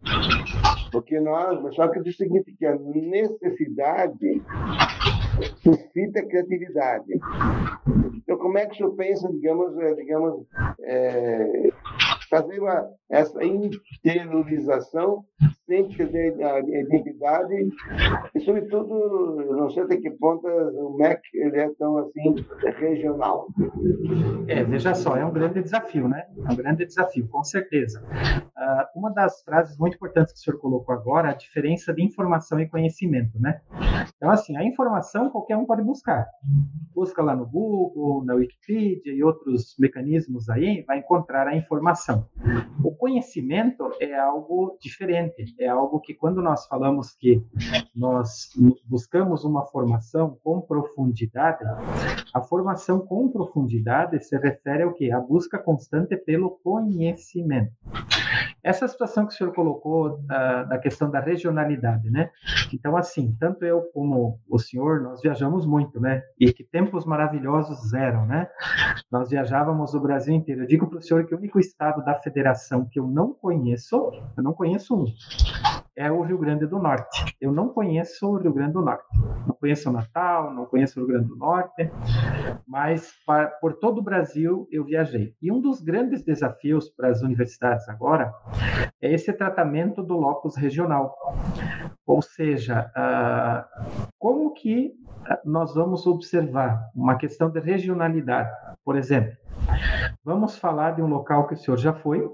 Porque 0.92 1.20
nós, 1.20 1.75
só 1.75 1.88
que 1.89 2.00
isso 2.00 2.18
significa 2.18 2.72
a 2.72 2.80
necessidade 2.80 4.42
suscita 5.58 6.25
criatividade. 6.25 7.13
Então, 8.18 8.38
como 8.38 8.58
é 8.58 8.65
que 8.65 8.74
o 8.74 8.77
senhor 8.77 8.96
pensa, 8.96 9.30
digamos, 9.32 9.77
é, 9.77 9.94
digamos 9.94 10.48
é, 10.82 11.70
fazer 12.30 12.60
uma, 12.60 12.89
essa 13.10 13.44
interiorização 13.44 15.24
a 15.67 16.60
identidade 16.60 17.69
e, 18.36 18.39
sobretudo, 18.41 19.55
não 19.55 19.69
sei 19.69 19.84
até 19.84 19.98
que 19.98 20.12
ponto 20.12 20.48
o 20.48 20.95
MEC 20.98 21.22
ele 21.34 21.57
é 21.57 21.69
tão 21.79 21.98
assim 21.98 22.36
regional. 22.77 23.48
É, 24.48 24.63
veja 24.63 24.93
só, 24.93 25.15
é 25.17 25.25
um 25.25 25.31
grande 25.31 25.62
desafio, 25.62 26.07
né? 26.07 26.27
É 26.48 26.51
um 26.51 26.55
grande 26.55 26.86
desafio, 26.86 27.27
com 27.27 27.43
certeza. 27.43 28.03
Uh, 28.03 29.00
uma 29.00 29.12
das 29.12 29.41
frases 29.43 29.77
muito 29.77 29.95
importantes 29.95 30.34
que 30.34 30.39
o 30.39 30.43
senhor 30.43 30.60
colocou 30.60 30.93
agora, 30.93 31.29
a 31.29 31.34
diferença 31.34 31.93
de 31.93 32.03
informação 32.03 32.60
e 32.60 32.69
conhecimento, 32.69 33.39
né? 33.39 33.62
Então, 34.15 34.29
assim, 34.29 34.55
a 34.55 34.63
informação 34.63 35.29
qualquer 35.29 35.57
um 35.57 35.65
pode 35.65 35.81
buscar. 35.84 36.27
Busca 36.93 37.22
lá 37.24 37.36
no 37.36 37.45
Google, 37.45 38.24
na 38.24 38.36
Wikipedia 38.36 39.13
e 39.13 39.24
outros 39.24 39.75
mecanismos 39.79 40.50
aí, 40.50 40.84
vai 40.88 41.00
encontrar 41.00 41.48
a 41.48 41.55
informação. 41.55 42.27
O 42.84 42.95
conhecimento 42.95 43.89
é 44.00 44.17
algo 44.17 44.77
diferente, 44.79 45.54
é 45.59 45.67
algo 45.67 46.00
que 46.00 46.13
quando 46.13 46.41
nós 46.41 46.65
falamos 46.67 47.13
que 47.13 47.41
nós 47.95 48.50
buscamos 48.85 49.43
uma 49.43 49.65
formação 49.65 50.38
com 50.43 50.62
profundidade, 50.62 51.63
a 52.33 52.41
formação 52.41 53.00
com 53.00 53.29
profundidade 53.29 54.24
se 54.24 54.38
refere 54.38 54.83
ao 54.83 54.93
que? 54.93 55.12
A 55.12 55.19
busca 55.19 55.57
constante 55.57 56.15
pelo 56.17 56.51
conhecimento. 56.63 57.74
Essa 58.65 58.88
situação 58.88 59.27
que 59.27 59.34
o 59.34 59.38
senhor 59.38 59.53
colocou 59.53 60.15
uh, 60.24 60.67
da 60.67 60.79
questão 60.79 61.07
da 61.07 61.19
regionalidade, 61.19 62.10
né? 62.10 62.31
Então, 62.74 62.98
assim, 62.98 63.38
tanto 63.39 63.63
eu 63.63 63.84
como 63.93 64.39
o 64.50 64.57
senhor, 64.57 65.01
nós 65.01 65.22
viajamos 65.22 65.67
muito, 65.67 66.01
né? 66.01 66.24
E 66.39 66.51
que 66.51 66.63
tempos 66.63 67.05
maravilhosos 67.05 67.93
eram, 67.93 68.25
né? 68.25 68.48
Nós 69.12 69.29
viajávamos 69.29 69.93
o 69.93 70.00
Brasil 70.00 70.34
inteiro. 70.34 70.63
Eu 70.63 70.67
digo 70.67 70.88
para 70.88 70.98
o 70.98 71.01
senhor 71.01 71.27
que 71.27 71.36
o 71.36 71.38
único 71.38 71.60
estado 71.60 72.03
da 72.03 72.15
federação 72.15 72.88
que 72.91 73.00
eu 73.00 73.05
não 73.05 73.36
conheço, 73.36 74.12
eu 74.36 74.41
não 74.43 74.51
conheço 74.51 74.95
um, 74.95 75.05
é 75.95 76.12
o 76.12 76.22
Rio 76.22 76.38
Grande 76.38 76.65
do 76.65 76.77
Norte. 76.77 77.36
Eu 77.39 77.51
não 77.51 77.69
conheço 77.69 78.27
o 78.27 78.38
Rio 78.38 78.53
Grande 78.53 78.74
do 78.74 78.81
Norte. 78.81 79.05
Não 79.48 79.55
conheço 79.55 79.91
Natal, 79.91 80.53
não 80.53 80.65
conheço 80.65 81.00
o 81.00 81.05
Rio 81.05 81.13
Grande 81.13 81.29
do 81.29 81.36
Norte, 81.36 81.89
mas 82.67 83.13
por 83.62 83.74
todo 83.74 84.00
o 84.00 84.03
Brasil 84.03 84.67
eu 84.72 84.84
viajei. 84.84 85.34
E 85.41 85.51
um 85.51 85.62
dos 85.62 85.81
grandes 85.81 86.24
desafios 86.24 86.89
para 86.89 87.10
as 87.10 87.22
universidades 87.22 87.88
agora 87.88 88.34
é 89.01 89.13
esse 89.13 89.31
tratamento 89.33 90.03
do 90.03 90.15
locus 90.15 90.56
regional. 90.56 91.15
Ou 92.06 92.21
seja, 92.21 92.91
uh, 92.95 94.10
como 94.17 94.53
que 94.53 94.93
nós 95.43 95.73
vamos 95.73 96.06
observar 96.06 96.89
uma 96.95 97.15
questão 97.15 97.49
de 97.49 97.60
regionalidade? 97.60 98.49
Por 98.84 98.95
exemplo, 98.95 99.36
vamos 100.23 100.58
falar 100.58 100.91
de 100.91 101.01
um 101.01 101.08
local 101.08 101.47
que 101.47 101.56
o 101.56 101.58
senhor 101.58 101.77
já 101.77 101.93
foi, 101.93 102.27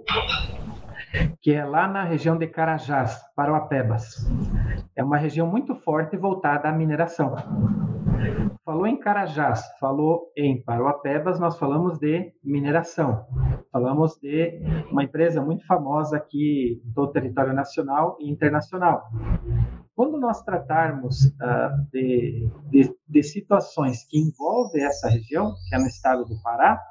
que 1.42 1.54
é 1.54 1.66
lá 1.66 1.88
na 1.88 2.04
região 2.04 2.38
de 2.38 2.48
Carajás, 2.48 3.22
Paroapebas. 3.36 4.30
É 4.96 5.04
uma 5.04 5.18
região 5.18 5.48
muito 5.48 5.76
forte 5.76 6.18
voltada 6.18 6.70
à 6.70 6.72
mineração. 6.72 7.36
Falou 8.64 8.88
em 8.88 8.98
Carajás, 8.98 9.64
falou 9.80 10.32
em 10.38 10.62
Paroapebas, 10.64 11.40
nós 11.40 11.58
falamos 11.58 11.98
de 12.00 12.32
mineração. 12.44 13.26
Falamos 13.72 14.18
de 14.22 14.62
uma 14.92 15.04
empresa 15.04 15.42
muito 15.42 15.66
famosa 15.66 16.18
aqui 16.18 16.82
no 16.96 17.08
território 17.12 17.54
nacional 17.54 18.18
e 18.20 18.30
internacional. 18.30 19.04
Quando 19.96 20.18
nós 20.20 20.42
tratarmos 20.44 21.26
uh, 21.26 21.92
de, 21.92 22.50
de, 22.70 22.96
de 23.08 23.24
situações 23.24 24.06
que 24.10 24.18
envolvem 24.18 24.84
essa 24.84 25.10
região, 25.10 25.54
que 25.68 25.76
é 25.76 25.78
no 25.78 25.88
estado 25.88 26.24
do 26.26 26.42
Pará, 26.42 26.82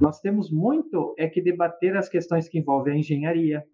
nós 0.00 0.20
temos 0.20 0.50
muito 0.50 1.14
é 1.18 1.28
que 1.28 1.42
debater 1.42 1.96
as 1.96 2.08
questões 2.08 2.48
que 2.48 2.58
envolvem 2.58 2.94
a 2.94 2.98
engenharia, 2.98 3.64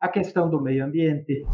a 0.00 0.08
questão 0.08 0.48
do 0.48 0.60
meio 0.60 0.84
ambiente, 0.84 1.44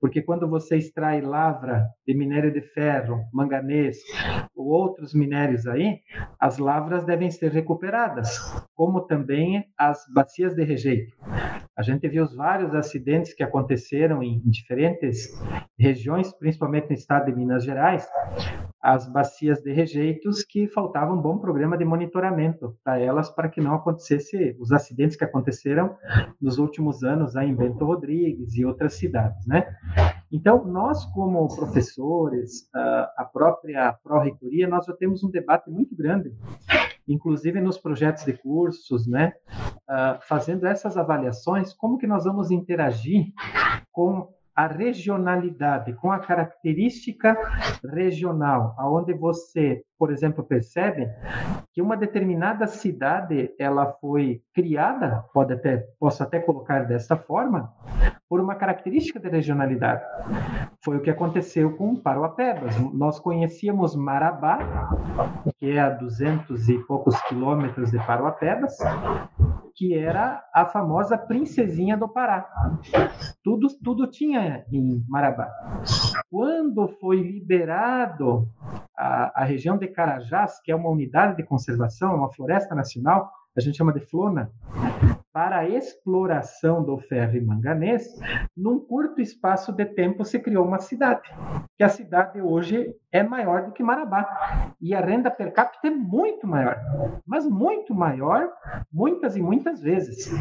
porque 0.00 0.20
quando 0.20 0.48
você 0.48 0.76
extrai 0.76 1.20
lavra 1.22 1.86
de 2.06 2.14
minério 2.14 2.52
de 2.52 2.60
ferro, 2.60 3.24
manganês 3.32 3.98
ou 4.54 4.66
outros 4.66 5.14
minérios 5.14 5.66
aí, 5.66 6.00
as 6.38 6.58
lavras 6.58 7.04
devem 7.04 7.30
ser 7.30 7.52
recuperadas, 7.52 8.38
como 8.74 9.00
também 9.00 9.64
as 9.78 10.04
bacias 10.12 10.54
de 10.54 10.62
rejeito. 10.62 11.16
A 11.76 11.82
gente 11.82 12.06
viu 12.08 12.24
os 12.24 12.34
vários 12.34 12.74
acidentes 12.74 13.32
que 13.32 13.42
aconteceram 13.42 14.22
em 14.22 14.40
diferentes 14.44 15.28
regiões, 15.78 16.32
principalmente 16.32 16.88
no 16.88 16.94
estado 16.94 17.26
de 17.26 17.36
Minas 17.36 17.64
Gerais, 17.64 18.06
as 18.82 19.10
bacias 19.10 19.62
de 19.62 19.72
rejeitos 19.72 20.44
que 20.44 20.68
faltava 20.68 21.12
um 21.12 21.20
bom 21.20 21.38
programa 21.38 21.76
de 21.76 21.84
monitoramento 21.84 22.76
para 22.84 22.98
elas 22.98 23.30
para 23.30 23.48
que 23.48 23.60
não 23.60 23.74
acontecesse 23.74 24.56
os 24.60 24.70
acidentes 24.72 25.16
que 25.16 25.24
aconteceram 25.24 25.96
nos 26.40 26.58
últimos 26.58 27.02
anos 27.02 27.36
aí 27.36 27.48
em 27.48 27.54
Bento 27.54 27.84
Rodrigues 27.84 28.54
e 28.54 28.64
outras 28.64 28.94
cidades, 28.94 29.46
né? 29.46 29.66
Então, 30.30 30.64
nós 30.64 31.04
como 31.06 31.46
professores, 31.54 32.68
a 32.74 33.28
própria 33.32 33.92
pró-reitoria, 34.04 34.68
nós 34.68 34.86
já 34.86 34.92
temos 34.94 35.22
um 35.24 35.30
debate 35.30 35.70
muito 35.70 35.96
grande 35.96 36.32
inclusive 37.08 37.60
nos 37.60 37.78
projetos 37.78 38.24
de 38.24 38.32
cursos, 38.32 39.06
né, 39.06 39.32
fazendo 40.22 40.66
essas 40.66 40.96
avaliações, 40.96 41.72
como 41.72 41.98
que 41.98 42.06
nós 42.06 42.24
vamos 42.24 42.50
interagir 42.50 43.26
com 43.92 44.28
a 44.56 44.66
regionalidade, 44.66 45.92
com 45.92 46.10
a 46.10 46.18
característica 46.18 47.36
regional, 47.92 48.74
aonde 48.78 49.12
você, 49.12 49.82
por 49.98 50.10
exemplo, 50.10 50.42
percebe 50.42 51.06
que 51.74 51.82
uma 51.82 51.96
determinada 51.96 52.66
cidade 52.66 53.54
ela 53.58 53.92
foi 54.00 54.40
criada, 54.54 55.24
pode 55.34 55.52
até 55.52 55.84
posso 56.00 56.22
até 56.22 56.40
colocar 56.40 56.84
desta 56.84 57.16
forma, 57.16 57.70
por 58.28 58.40
uma 58.40 58.54
característica 58.54 59.20
de 59.20 59.28
regionalidade. 59.28 60.02
Foi 60.82 60.96
o 60.96 61.02
que 61.02 61.10
aconteceu 61.10 61.76
com 61.76 61.94
Paroapebas. 61.94 62.76
Nós 62.92 63.20
conhecíamos 63.20 63.94
Marabá, 63.94 64.58
que 65.58 65.70
é 65.70 65.80
a 65.80 65.90
200 65.90 66.68
e 66.68 66.78
poucos 66.86 67.20
quilômetros 67.22 67.90
de 67.90 67.98
Paroapebas, 67.98 68.76
que 69.76 69.94
era 69.94 70.42
a 70.54 70.64
famosa 70.64 71.18
princesinha 71.18 71.96
do 71.96 72.08
Pará. 72.08 72.48
Tudo, 73.44 73.68
tudo 73.84 74.06
tinha 74.06 74.64
em 74.72 75.04
Marabá. 75.06 75.52
Quando 76.30 76.88
foi 76.88 77.20
liberado 77.20 78.48
a, 78.96 79.42
a 79.42 79.44
região 79.44 79.76
de 79.76 79.86
Carajás, 79.86 80.58
que 80.62 80.72
é 80.72 80.74
uma 80.74 80.88
unidade 80.88 81.36
de 81.36 81.42
conservação, 81.42 82.16
uma 82.16 82.32
floresta 82.32 82.74
nacional, 82.74 83.30
a 83.54 83.60
gente 83.60 83.76
chama 83.76 83.92
de 83.92 84.00
Flona, 84.00 84.50
para 85.36 85.58
a 85.58 85.68
exploração 85.68 86.82
do 86.82 86.96
ferro 86.96 87.36
e 87.36 87.42
manganês, 87.42 88.18
num 88.56 88.78
curto 88.78 89.20
espaço 89.20 89.70
de 89.70 89.84
tempo 89.84 90.24
se 90.24 90.40
criou 90.40 90.64
uma 90.64 90.78
cidade, 90.78 91.28
que 91.76 91.84
a 91.84 91.90
cidade 91.90 92.40
hoje 92.40 92.96
é 93.12 93.22
maior 93.22 93.66
do 93.66 93.72
que 93.72 93.82
Marabá. 93.82 94.72
E 94.80 94.94
a 94.94 95.00
renda 95.02 95.30
per 95.30 95.52
capita 95.52 95.88
é 95.88 95.90
muito 95.90 96.46
maior, 96.46 96.80
mas 97.26 97.46
muito 97.46 97.94
maior, 97.94 98.50
muitas 98.90 99.36
e 99.36 99.42
muitas 99.42 99.82
vezes. 99.82 100.32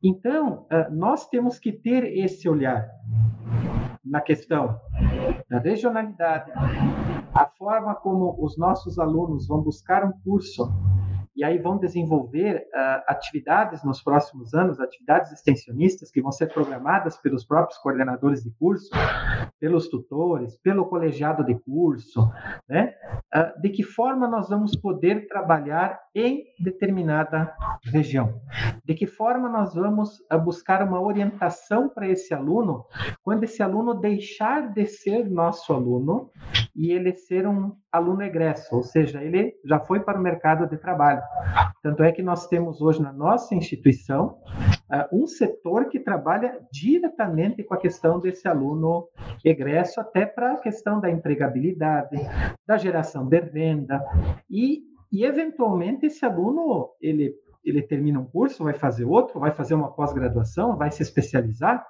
Então, 0.00 0.64
ah, 0.70 0.88
nós 0.92 1.28
temos 1.28 1.58
que 1.58 1.72
ter 1.72 2.04
esse 2.16 2.48
olhar 2.48 2.88
na 4.04 4.20
questão 4.20 4.78
da 5.50 5.58
regionalidade, 5.58 6.52
a 7.34 7.46
forma 7.58 7.96
como 7.96 8.36
os 8.38 8.56
nossos 8.56 8.96
alunos 8.96 9.48
vão 9.48 9.60
buscar 9.60 10.04
um 10.04 10.12
curso 10.22 10.72
e 11.34 11.44
aí 11.44 11.58
vão 11.58 11.78
desenvolver 11.78 12.68
uh, 12.74 13.02
atividades 13.06 13.84
nos 13.84 14.02
próximos 14.02 14.52
anos, 14.54 14.80
atividades 14.80 15.32
extensionistas 15.32 16.10
que 16.10 16.20
vão 16.20 16.32
ser 16.32 16.52
programadas 16.52 17.16
pelos 17.16 17.44
próprios 17.44 17.78
coordenadores 17.78 18.42
de 18.42 18.50
curso, 18.50 18.90
pelos 19.60 19.88
tutores, 19.88 20.56
pelo 20.58 20.86
colegiado 20.86 21.44
de 21.44 21.54
curso, 21.54 22.28
né? 22.68 22.94
uh, 23.34 23.60
de 23.60 23.68
que 23.68 23.82
forma 23.82 24.26
nós 24.26 24.48
vamos 24.48 24.74
poder 24.74 25.28
trabalhar 25.28 26.00
em 26.14 26.44
determinada 26.58 27.54
região, 27.84 28.40
de 28.84 28.94
que 28.94 29.06
forma 29.06 29.48
nós 29.48 29.74
vamos 29.74 30.18
uh, 30.32 30.38
buscar 30.42 30.82
uma 30.82 31.00
orientação 31.00 31.88
para 31.88 32.08
esse 32.08 32.32
aluno 32.32 32.86
quando 33.22 33.44
esse 33.44 33.62
aluno 33.62 33.94
deixar 33.94 34.72
de 34.72 34.86
ser 34.86 35.28
nosso 35.28 35.72
aluno 35.74 36.30
e 36.74 36.90
ele 36.92 37.12
ser 37.12 37.46
um 37.46 37.76
aluno 37.92 38.22
egresso, 38.22 38.74
ou 38.74 38.82
seja, 38.82 39.22
ele 39.22 39.54
já 39.64 39.78
foi 39.80 40.00
para 40.00 40.18
o 40.18 40.22
mercado 40.22 40.66
de 40.66 40.76
trabalho. 40.76 41.20
Tanto 41.82 42.02
é 42.02 42.12
que 42.12 42.22
nós 42.22 42.46
temos 42.46 42.80
hoje 42.80 43.02
na 43.02 43.12
nossa 43.12 43.54
instituição 43.54 44.38
um 45.12 45.26
setor 45.26 45.88
que 45.88 46.00
trabalha 46.00 46.58
diretamente 46.72 47.62
com 47.62 47.74
a 47.74 47.78
questão 47.78 48.18
desse 48.18 48.48
aluno 48.48 49.08
egresso, 49.44 50.00
até 50.00 50.26
para 50.26 50.54
a 50.54 50.58
questão 50.58 51.00
da 51.00 51.10
empregabilidade, 51.10 52.16
da 52.66 52.76
geração 52.76 53.26
de 53.26 53.40
renda 53.40 54.04
e, 54.48 54.82
e 55.12 55.24
eventualmente 55.24 56.06
esse 56.06 56.24
aluno 56.24 56.90
ele 57.00 57.34
ele 57.64 57.82
termina 57.82 58.18
um 58.18 58.24
curso, 58.24 58.64
vai 58.64 58.72
fazer 58.72 59.04
outro, 59.04 59.38
vai 59.38 59.50
fazer 59.50 59.74
uma 59.74 59.90
pós-graduação, 59.90 60.76
vai 60.76 60.90
se 60.90 61.02
especializar, 61.02 61.86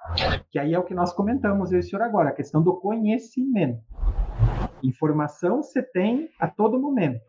que 0.51 0.59
aí 0.59 0.73
é 0.73 0.79
o 0.79 0.83
que 0.83 0.93
nós 0.93 1.13
comentamos, 1.13 1.71
eu 1.71 1.77
e 1.77 1.79
o 1.79 1.83
senhor 1.83 2.01
agora, 2.01 2.29
a 2.29 2.33
questão 2.33 2.61
do 2.61 2.75
conhecimento. 2.75 3.81
Informação 4.83 5.63
você 5.63 5.81
tem 5.81 6.29
a 6.39 6.47
todo 6.47 6.79
momento, 6.79 7.21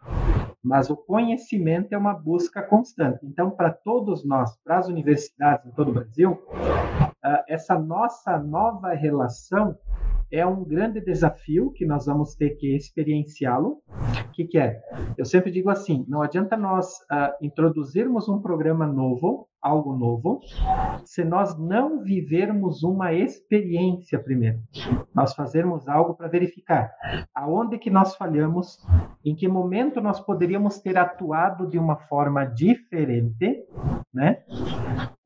mas 0.62 0.88
o 0.90 0.96
conhecimento 0.96 1.92
é 1.92 1.98
uma 1.98 2.14
busca 2.14 2.62
constante. 2.62 3.26
Então, 3.26 3.50
para 3.50 3.70
todos 3.70 4.24
nós, 4.24 4.56
para 4.64 4.78
as 4.78 4.88
universidades 4.88 5.66
em 5.66 5.72
todo 5.72 5.90
o 5.90 5.94
Brasil, 5.94 6.40
ah, 7.22 7.44
essa 7.48 7.78
nossa 7.78 8.38
nova 8.38 8.94
relação 8.94 9.76
é 10.32 10.46
um 10.46 10.64
grande 10.64 11.00
desafio 11.00 11.70
que 11.72 11.84
nós 11.84 12.06
vamos 12.06 12.34
ter 12.34 12.56
que 12.56 12.74
experienciá-lo. 12.74 13.82
O 14.28 14.32
que, 14.32 14.44
que, 14.46 14.58
é? 14.58 14.80
Eu 15.18 15.26
sempre 15.26 15.50
digo 15.50 15.68
assim: 15.68 16.06
não 16.08 16.22
adianta 16.22 16.56
nós 16.56 16.86
uh, 17.02 17.32
introduzirmos 17.42 18.28
um 18.28 18.40
programa 18.40 18.86
novo, 18.86 19.46
algo 19.60 19.94
novo, 19.94 20.40
se 21.04 21.22
nós 21.22 21.56
não 21.58 22.02
vivermos 22.02 22.82
uma 22.82 23.12
experiência 23.12 24.18
primeiro. 24.18 24.58
Nós 25.14 25.34
fazermos 25.34 25.86
algo 25.86 26.14
para 26.14 26.28
verificar 26.28 26.90
aonde 27.34 27.78
que 27.78 27.90
nós 27.90 28.16
falhamos, 28.16 28.78
em 29.24 29.36
que 29.36 29.46
momento 29.46 30.00
nós 30.00 30.18
poderíamos 30.18 30.78
ter 30.78 30.96
atuado 30.96 31.68
de 31.68 31.78
uma 31.78 31.96
forma 31.96 32.44
diferente, 32.44 33.64
né? 34.12 34.42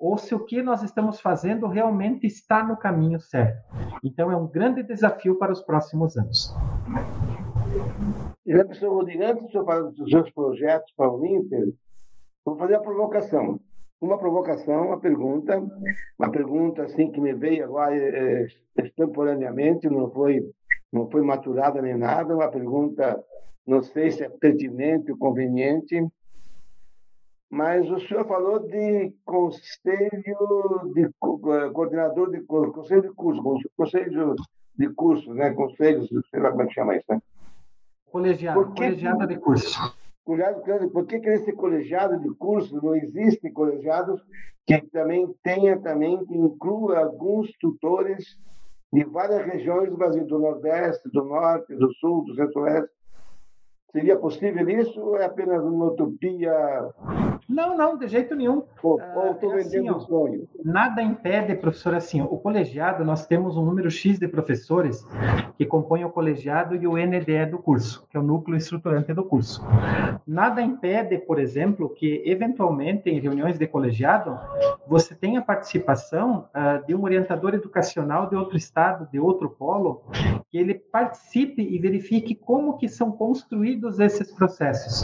Ou 0.07 0.17
se 0.17 0.33
o 0.37 0.45
que 0.45 0.63
nós 0.63 0.85
estamos 0.85 1.21
fazendo 1.21 1.67
realmente 1.67 2.29
está 2.29 2.63
no 2.63 2.77
caminho 2.77 3.19
certo. 3.19 3.61
Então 4.05 4.31
é 4.31 4.37
um 4.37 4.47
grande 4.47 4.85
desafio 4.85 5.37
para 5.37 5.51
os 5.51 5.61
próximos 5.61 6.17
anos. 6.17 6.55
Professor 8.45 8.95
Rodrigo, 8.95 9.25
antes 9.25 9.47
de 9.47 9.51
senhor 9.51 9.65
falar 9.65 9.83
dos 9.91 10.09
seus 10.09 10.31
projetos 10.31 10.93
para 10.97 11.11
o 11.11 11.27
Inter, 11.27 11.75
vou 12.45 12.57
fazer 12.57 12.77
a 12.77 12.81
provocação. 12.81 13.59
Uma 14.01 14.17
provocação, 14.17 14.87
uma 14.87 15.01
pergunta, 15.01 15.59
uma 16.17 16.31
pergunta 16.31 16.85
assim 16.85 17.11
que 17.11 17.21
me 17.21 17.35
veio 17.35 17.65
agora 17.65 17.97
é, 17.97 18.47
extemporaneamente, 18.79 19.91
não 19.91 20.09
foi, 20.13 20.41
não 20.93 21.11
foi 21.11 21.23
maturada 21.23 21.83
nem 21.83 21.97
nada, 21.97 22.33
uma 22.33 22.49
pergunta, 22.49 23.21
não 23.67 23.83
sei 23.83 24.13
se 24.13 24.23
é 24.23 24.29
pertinente 24.29 25.11
ou 25.11 25.19
conveniente, 25.19 26.01
mas 27.57 27.91
o 27.91 27.99
senhor 28.01 28.27
falou 28.27 28.59
de 28.59 29.15
conselho 29.25 30.93
de 30.95 31.09
coordenador 31.19 32.31
de 32.31 32.43
conselho 32.43 33.01
de 33.01 33.09
curso, 33.15 33.43
conselho 33.75 34.37
de 34.77 34.89
curso, 34.91 35.33
né? 35.33 35.55
Conselhos, 35.55 36.07
sei 36.31 36.41
lá 36.41 36.51
como 36.51 36.65
é 36.65 36.67
que 36.67 36.75
chama 36.75 36.97
isso, 36.97 37.07
né? 37.09 37.19
Colegiado, 38.13 38.73
que, 38.75 38.83
colegiado 38.83 39.27
de 39.27 39.39
curso. 39.39 39.97
Colegiado, 40.23 40.91
por 40.91 41.07
que, 41.07 41.19
que 41.19 41.31
esse 41.31 41.51
colegiado 41.53 42.21
de 42.21 42.29
curso 42.35 42.77
não 42.77 42.95
existe 42.95 43.51
colegiados 43.51 44.21
que 44.67 44.79
também 44.89 45.35
tenha 45.43 45.81
também 45.81 46.27
que 46.27 46.37
inclua 46.37 46.99
alguns 46.99 47.51
tutores 47.59 48.37
de 48.93 49.03
várias 49.05 49.47
regiões 49.47 49.89
do 49.89 49.97
Brasil, 49.97 50.27
do 50.27 50.39
Nordeste, 50.39 51.09
do 51.09 51.25
Norte, 51.25 51.75
do 51.75 51.91
Sul, 51.95 52.23
do 52.27 52.35
Centro-Oeste, 52.35 52.97
Seria 53.97 54.19
possível 54.19 54.69
isso 54.69 55.01
ou 55.01 55.17
é 55.17 55.25
apenas 55.25 55.65
uma 55.65 55.87
utopia? 55.87 56.53
Não, 57.49 57.77
não, 57.77 57.97
de 57.97 58.09
jeito 58.09 58.35
nenhum. 58.35 58.65
Ou 58.83 58.99
estou 59.33 59.53
é 59.53 59.63
vendendo 59.63 59.97
assim, 59.97 60.07
sonho? 60.07 60.49
Nada 60.65 61.03
impede, 61.03 61.55
professor, 61.55 61.95
assim, 61.95 62.21
o 62.21 62.37
colegiado, 62.39 63.05
nós 63.05 63.27
temos 63.27 63.57
um 63.57 63.65
número 63.65 63.91
X 63.91 64.19
de 64.19 64.27
professores 64.27 65.07
que 65.57 65.65
compõem 65.65 66.05
o 66.05 66.11
colegiado 66.11 66.75
e 66.75 66.87
o 66.87 66.97
NDE 66.97 67.47
do 67.51 67.59
curso, 67.59 68.07
que 68.11 68.17
é 68.17 68.21
o 68.21 68.23
núcleo 68.23 68.57
estruturante 68.57 69.15
do 69.15 69.25
curso. 69.25 69.65
Nada 70.27 70.61
impede, 70.61 71.19
por 71.19 71.39
exemplo, 71.39 71.89
que 71.89 72.23
eventualmente 72.27 73.09
em 73.09 73.21
reuniões 73.21 73.59
de 73.59 73.67
colegiado 73.67 74.39
você 74.87 75.15
tenha 75.15 75.41
participação 75.41 76.49
uh, 76.55 76.85
de 76.87 76.95
um 76.95 77.03
orientador 77.05 77.55
educacional 77.55 78.29
de 78.29 78.37
outro 78.37 78.57
estado, 78.57 79.09
de 79.11 79.21
outro 79.21 79.51
polo, 79.51 80.03
que 80.51 80.59
ele 80.59 80.75
participe 80.75 81.63
e 81.63 81.79
verifique 81.79 82.35
como 82.35 82.77
que 82.77 82.89
são 82.89 83.13
construídos 83.13 84.01
esses 84.01 84.33
processos. 84.33 85.03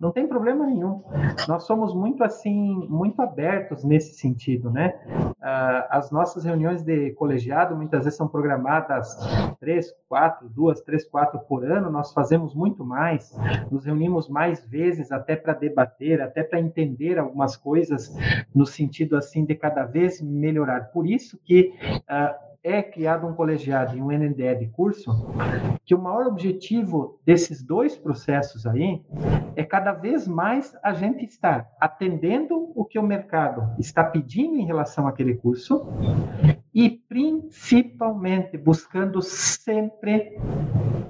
Não 0.00 0.10
tem 0.10 0.26
problema 0.26 0.66
nenhum. 0.66 1.02
Nós 1.48 1.64
somos 1.64 1.75
muito 1.76 2.22
assim, 2.24 2.86
muito 2.88 3.20
abertos 3.20 3.84
nesse 3.84 4.14
sentido, 4.14 4.70
né? 4.70 4.94
Ah, 5.40 5.86
as 5.90 6.10
nossas 6.10 6.44
reuniões 6.44 6.82
de 6.82 7.10
colegiado 7.12 7.76
muitas 7.76 8.04
vezes 8.04 8.16
são 8.16 8.28
programadas 8.28 9.16
três, 9.60 9.92
quatro, 10.08 10.48
duas, 10.48 10.80
três, 10.80 11.04
quatro 11.04 11.38
por 11.40 11.64
ano. 11.64 11.90
Nós 11.90 12.12
fazemos 12.12 12.54
muito 12.54 12.84
mais, 12.84 13.36
nos 13.70 13.84
reunimos 13.84 14.28
mais 14.28 14.64
vezes 14.66 15.12
até 15.12 15.36
para 15.36 15.52
debater, 15.52 16.20
até 16.20 16.42
para 16.42 16.60
entender 16.60 17.18
algumas 17.18 17.56
coisas 17.56 18.16
no 18.54 18.66
sentido 18.66 19.16
assim 19.16 19.44
de 19.44 19.54
cada 19.54 19.84
vez 19.84 20.20
melhorar. 20.20 20.92
Por 20.92 21.06
isso 21.06 21.38
que 21.44 21.74
uh, 21.92 22.55
é 22.66 22.82
criado 22.82 23.28
um 23.28 23.32
colegiado 23.32 23.96
e 23.96 24.02
um 24.02 24.10
NDE 24.10 24.56
de 24.56 24.66
curso, 24.66 25.08
que 25.84 25.94
o 25.94 26.02
maior 26.02 26.26
objetivo 26.26 27.20
desses 27.24 27.62
dois 27.62 27.96
processos 27.96 28.66
aí 28.66 29.04
é 29.54 29.62
cada 29.62 29.92
vez 29.92 30.26
mais 30.26 30.76
a 30.82 30.92
gente 30.92 31.24
estar 31.24 31.70
atendendo 31.80 32.72
o 32.74 32.84
que 32.84 32.98
o 32.98 33.04
mercado 33.04 33.72
está 33.78 34.02
pedindo 34.02 34.56
em 34.56 34.66
relação 34.66 35.06
àquele 35.06 35.36
curso 35.36 35.86
e 36.74 36.90
principalmente 36.90 38.58
buscando 38.58 39.22
sempre 39.22 40.36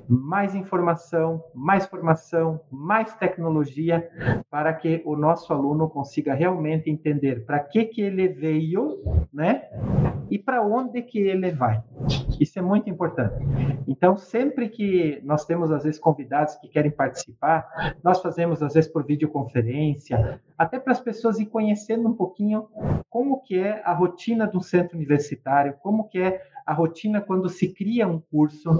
mais 0.08 0.54
informação, 0.54 1.42
mais 1.54 1.86
formação, 1.86 2.60
mais 2.70 3.14
tecnologia 3.14 4.08
para 4.50 4.72
que 4.72 5.02
o 5.04 5.16
nosso 5.16 5.52
aluno 5.52 5.88
consiga 5.88 6.34
realmente 6.34 6.90
entender 6.90 7.44
para 7.44 7.60
que 7.60 7.84
que 7.84 8.00
ele 8.00 8.28
veio, 8.28 9.02
né? 9.32 9.64
E 10.30 10.38
para 10.38 10.62
onde 10.62 11.02
que 11.02 11.18
ele 11.18 11.50
vai. 11.52 11.82
Isso 12.40 12.58
é 12.58 12.62
muito 12.62 12.90
importante. 12.90 13.36
Então, 13.86 14.16
sempre 14.16 14.68
que 14.68 15.20
nós 15.24 15.44
temos 15.44 15.70
às 15.70 15.84
vezes 15.84 16.00
convidados 16.00 16.56
que 16.56 16.68
querem 16.68 16.90
participar, 16.90 17.94
nós 18.02 18.20
fazemos 18.20 18.62
às 18.62 18.74
vezes 18.74 18.90
por 18.90 19.04
videoconferência, 19.04 20.40
até 20.58 20.78
para 20.78 20.92
as 20.92 21.00
pessoas 21.00 21.38
ir 21.38 21.46
conhecendo 21.46 22.08
um 22.08 22.14
pouquinho 22.14 22.68
como 23.08 23.40
que 23.42 23.58
é 23.58 23.82
a 23.84 23.92
rotina 23.92 24.46
do 24.46 24.60
centro 24.60 24.96
universitário, 24.96 25.74
como 25.80 26.08
que 26.08 26.18
é 26.18 26.42
a 26.66 26.74
rotina 26.74 27.20
quando 27.20 27.48
se 27.48 27.72
cria 27.72 28.08
um 28.08 28.20
curso, 28.20 28.70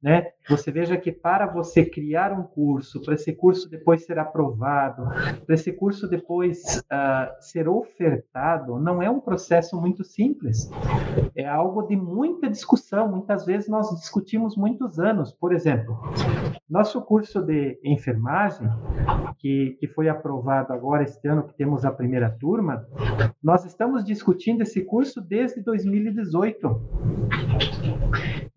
né? 0.00 0.28
Você 0.48 0.70
veja 0.70 0.96
que 0.96 1.10
para 1.10 1.46
você 1.46 1.84
criar 1.84 2.32
um 2.32 2.44
curso, 2.44 3.02
para 3.02 3.14
esse 3.14 3.32
curso 3.32 3.68
depois 3.68 4.06
ser 4.06 4.16
aprovado, 4.16 5.02
para 5.44 5.54
esse 5.54 5.72
curso 5.72 6.08
depois 6.08 6.78
uh, 6.78 7.34
ser 7.40 7.68
ofertado, 7.68 8.78
não 8.78 9.02
é 9.02 9.10
um 9.10 9.18
processo 9.18 9.80
muito 9.80 10.04
simples. 10.04 10.70
É 11.34 11.44
algo 11.48 11.82
de 11.82 11.96
muita 11.96 12.48
discussão. 12.48 13.08
Muitas 13.08 13.44
vezes 13.44 13.68
nós 13.68 13.90
discutimos 13.98 14.56
muitos 14.56 15.00
anos. 15.00 15.32
Por 15.32 15.52
exemplo, 15.52 15.98
nosso 16.70 17.00
curso 17.02 17.42
de 17.42 17.80
enfermagem, 17.82 18.68
que, 19.38 19.76
que 19.80 19.88
foi 19.88 20.08
aprovado 20.08 20.72
agora 20.72 21.02
este 21.02 21.26
ano, 21.26 21.42
que 21.42 21.54
temos 21.54 21.84
a 21.84 21.90
primeira 21.90 22.30
turma, 22.30 22.86
nós 23.42 23.64
estamos 23.64 24.04
discutindo 24.04 24.62
esse 24.62 24.84
curso 24.84 25.20
desde 25.20 25.60
2018. 25.60 27.15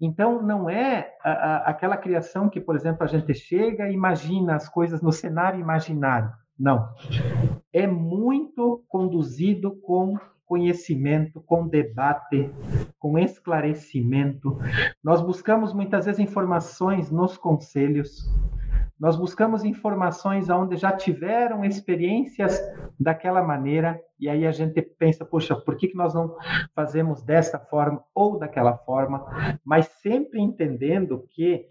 Então, 0.01 0.41
não 0.41 0.69
é 0.69 1.13
a, 1.23 1.31
a, 1.31 1.57
aquela 1.69 1.97
criação 1.97 2.49
que, 2.49 2.61
por 2.61 2.75
exemplo, 2.75 3.03
a 3.03 3.07
gente 3.07 3.33
chega 3.33 3.89
e 3.89 3.93
imagina 3.93 4.55
as 4.55 4.69
coisas 4.69 5.01
no 5.01 5.11
cenário 5.11 5.59
imaginário. 5.59 6.31
Não. 6.57 6.89
É 7.71 7.87
muito 7.87 8.83
conduzido 8.87 9.71
com 9.81 10.17
conhecimento, 10.45 11.39
com 11.41 11.67
debate, 11.67 12.49
com 12.97 13.19
esclarecimento. 13.19 14.57
Nós 15.03 15.21
buscamos 15.21 15.73
muitas 15.73 16.05
vezes 16.05 16.19
informações 16.19 17.11
nos 17.11 17.37
conselhos, 17.37 18.27
nós 18.99 19.15
buscamos 19.15 19.63
informações 19.63 20.49
onde 20.49 20.75
já 20.75 20.91
tiveram 20.91 21.63
experiências 21.63 22.59
daquela 22.99 23.41
maneira, 23.41 23.99
e 24.19 24.27
aí 24.27 24.45
a 24.45 24.51
gente 24.51 24.81
pensa, 24.81 25.23
poxa, 25.23 25.55
por 25.55 25.77
que, 25.77 25.87
que 25.87 25.95
nós 25.95 26.13
não 26.13 26.35
fazemos 26.75 27.23
desta 27.23 27.57
forma 27.57 28.03
ou 28.13 28.37
daquela 28.37 28.75
forma? 28.77 29.25
Mas 29.63 29.87
sempre 30.01 30.41
entendendo 30.41 31.23
que 31.29 31.65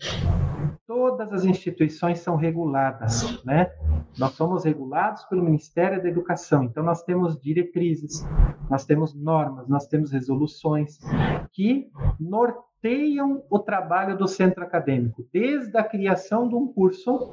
todas 0.86 1.30
as 1.32 1.44
instituições 1.44 2.20
são 2.20 2.34
reguladas, 2.34 3.44
né? 3.44 3.70
Nós 4.18 4.32
somos 4.32 4.64
regulados 4.64 5.22
pelo 5.24 5.44
Ministério 5.44 6.02
da 6.02 6.08
Educação, 6.08 6.64
então 6.64 6.82
nós 6.82 7.02
temos 7.02 7.38
diretrizes, 7.40 8.26
nós 8.70 8.86
temos 8.86 9.14
normas, 9.14 9.68
nós 9.68 9.86
temos 9.86 10.10
resoluções 10.10 10.98
que 11.52 11.90
norteiam 12.78 13.42
o 13.50 13.58
trabalho 13.58 14.16
do 14.16 14.28
centro 14.28 14.62
acadêmico, 14.62 15.26
desde 15.32 15.76
a 15.76 15.82
criação 15.82 16.48
de 16.48 16.54
um 16.54 16.72
curso 16.72 17.32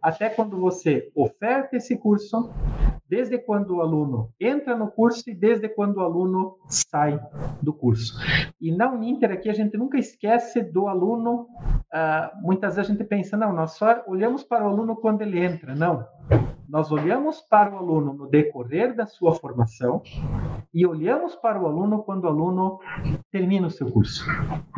até 0.00 0.28
quando 0.30 0.58
você 0.58 1.10
oferta 1.14 1.76
esse 1.76 1.96
curso, 1.96 2.50
desde 3.08 3.38
quando 3.38 3.76
o 3.76 3.80
aluno 3.80 4.30
entra 4.40 4.76
no 4.76 4.90
curso 4.90 5.28
e 5.28 5.34
desde 5.34 5.68
quando 5.68 5.96
o 5.96 6.00
aluno 6.00 6.56
sai 6.68 7.20
do 7.60 7.72
curso. 7.72 8.14
E 8.60 8.74
na 8.74 8.90
Uninter 8.90 9.32
aqui 9.32 9.48
a 9.50 9.54
gente 9.54 9.76
nunca 9.76 9.98
esquece 9.98 10.62
do 10.62 10.86
aluno. 10.86 11.48
Uh, 11.92 12.42
muitas 12.42 12.76
vezes 12.76 12.90
a 12.90 12.94
gente 12.94 13.04
pensa, 13.04 13.36
não, 13.36 13.52
nós 13.52 13.72
só 13.72 14.02
olhamos 14.06 14.42
para 14.42 14.64
o 14.64 14.68
aluno 14.68 14.96
quando 14.96 15.22
ele 15.22 15.44
entra. 15.44 15.74
Não. 15.74 16.06
Nós 16.68 16.90
olhamos 16.90 17.40
para 17.40 17.74
o 17.74 17.76
aluno 17.76 18.14
no 18.14 18.28
decorrer 18.28 18.94
da 18.94 19.04
sua 19.04 19.34
formação 19.34 20.02
e 20.74 20.86
olhamos 20.86 21.34
para 21.36 21.60
o 21.60 21.66
aluno 21.66 22.02
quando 22.02 22.24
o 22.24 22.28
aluno 22.28 22.78
termina 23.30 23.66
o 23.66 23.70
seu 23.70 23.90
curso. 23.90 24.24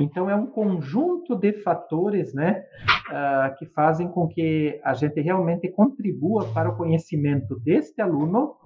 Então, 0.00 0.28
é 0.28 0.34
um 0.34 0.46
conjunto 0.46 1.36
de 1.36 1.52
fatores 1.62 2.34
né, 2.34 2.64
uh, 3.08 3.56
que 3.56 3.66
fazem 3.66 4.08
com 4.08 4.26
que 4.26 4.80
a 4.82 4.92
gente 4.94 5.20
realmente 5.20 5.68
contribua 5.70 6.52
para 6.52 6.70
o 6.70 6.76
conhecimento 6.76 7.58
deste 7.60 8.00
aluno 8.00 8.56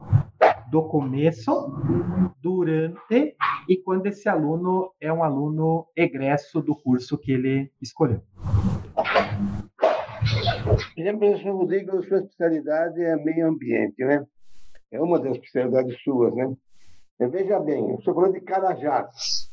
do 0.70 0.82
começo, 0.82 1.72
durante 2.42 3.34
e 3.68 3.76
quando 3.78 4.06
esse 4.06 4.28
aluno 4.28 4.92
é 5.00 5.12
um 5.12 5.22
aluno 5.22 5.86
egresso 5.96 6.60
do 6.60 6.74
curso 6.74 7.18
que 7.18 7.32
ele 7.32 7.70
escolheu. 7.80 8.22
Exemplo, 10.96 11.20
professor 11.20 11.56
Rodrigo, 11.56 12.02
sua 12.02 12.18
especialidade 12.18 13.02
é 13.02 13.16
meio 13.16 13.48
ambiente, 13.48 14.04
né? 14.04 14.24
É 14.90 15.00
uma 15.00 15.18
das 15.18 15.32
especialidades 15.32 16.00
suas, 16.02 16.34
né? 16.34 16.54
Veja 17.18 17.58
bem, 17.60 17.94
o 17.94 18.00
senhor 18.00 18.14
falou 18.14 18.32
de 18.32 18.40
Carajás. 18.40 19.50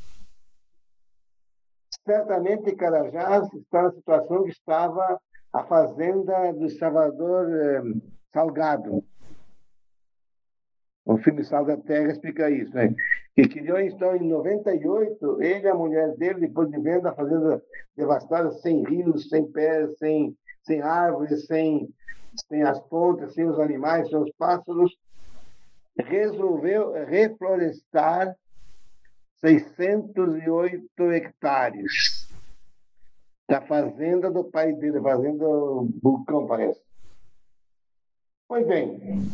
Certamente 2.05 2.75
Carajás 2.75 3.51
está 3.53 3.83
na 3.83 3.91
situação 3.91 4.43
que 4.43 4.51
estava 4.51 5.19
a 5.51 5.63
fazenda 5.63 6.53
do 6.53 6.69
Salvador 6.69 7.49
eh, 7.49 7.81
Salgado. 8.31 9.03
O 11.05 11.17
filme 11.17 11.43
Sal 11.43 11.65
da 11.65 11.77
Terra 11.77 12.11
explica 12.11 12.49
isso, 12.49 12.73
né? 12.75 12.93
Que 13.35 13.47
criou, 13.47 13.79
então, 13.79 14.15
em 14.15 14.27
98, 14.27 15.41
ele 15.41 15.65
e 15.65 15.69
a 15.69 15.75
mulher 15.75 16.15
dele, 16.15 16.41
depois 16.41 16.69
de 16.69 16.79
vendo 16.79 17.07
a 17.07 17.13
fazenda 17.13 17.61
devastada, 17.95 18.51
sem 18.51 18.83
rios, 18.83 19.29
sem 19.29 19.51
pés, 19.51 19.97
sem 19.97 20.35
sem 20.65 20.81
árvores, 20.81 21.45
sem, 21.45 21.87
sem 22.49 22.63
as 22.63 22.79
pontes, 22.87 23.33
sem 23.33 23.47
os 23.47 23.59
animais, 23.59 24.09
sem 24.09 24.17
os 24.17 24.31
pássaros, 24.37 24.91
resolveu 25.97 26.91
reflorestar 27.05 28.35
608 29.37 31.11
hectares 31.11 32.27
da 33.47 33.61
fazenda 33.61 34.31
do 34.31 34.43
pai 34.43 34.73
dele, 34.73 34.99
fazenda 35.01 35.45
Vulcão, 36.01 36.47
parece. 36.47 36.81
Pois 38.47 38.65
bem, 38.67 39.29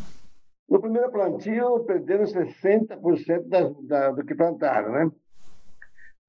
no 0.70 0.80
primeiro 0.80 1.12
plantio 1.12 1.84
perderam 1.86 2.26
60% 2.26 3.48
da, 3.48 3.70
da, 3.84 4.12
do 4.12 4.26
que 4.26 4.36
plantaram, 4.36 4.92
né? 4.92 5.12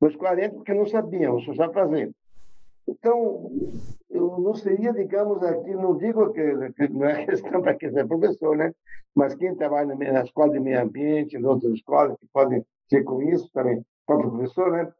Os 0.00 0.16
40% 0.16 0.54
porque 0.54 0.74
não 0.74 0.86
sabiam, 0.86 1.40
só 1.40 1.54
sabe 1.54 1.74
fazer. 1.74 2.12
Então, 2.88 3.52
eu 4.12 4.38
não 4.38 4.55
seria, 4.55 4.92
digamos, 4.92 5.42
aqui, 5.42 5.75
não 5.75 5.96
digo 5.96 6.33
que, 6.33 6.72
que 6.72 6.88
não 6.88 7.07
é 7.07 7.25
questão 7.27 7.62
para 7.62 7.75
quem 7.75 7.88
é 7.98 8.05
professor, 8.05 8.57
né? 8.57 8.72
Mas 9.14 9.35
quem 9.35 9.55
trabalha 9.55 9.94
na 9.94 10.22
escola 10.22 10.53
de 10.53 10.61
meio 10.61 10.83
ambiente, 10.83 11.37
em 11.37 11.44
outras 11.44 11.72
escolas 11.72 12.16
que 12.18 12.27
podem 12.33 12.64
ser 12.88 13.03
com 13.05 13.22
isso 13.22 13.51
também, 13.53 13.85
próprio 14.07 14.31
professor, 14.31 14.70
né? 14.72 14.92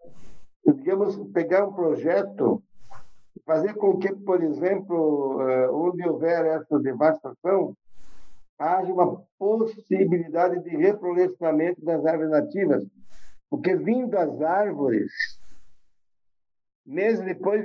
Digamos, 0.66 1.16
pegar 1.33 1.66
um 1.66 1.72
projeto, 1.72 2.62
fazer 3.44 3.75
com 3.75 3.98
que, 3.98 4.14
por 4.14 4.42
exemplo, 4.42 5.42
eh, 5.42 5.70
onde 5.70 6.09
houver 6.09 6.46
essa 6.46 6.79
devastação, 6.79 7.77
haja 8.59 8.92
uma 8.92 9.22
possibilidade 9.38 10.62
de 10.62 10.77
reflorestamento 10.77 11.85
das 11.85 12.05
árvores 12.07 12.31
nativas, 12.31 12.87
porque 13.51 13.75
vindo 13.75 14.16
as 14.16 14.40
árvores, 14.40 15.11
meses 16.84 17.24
depois, 17.24 17.64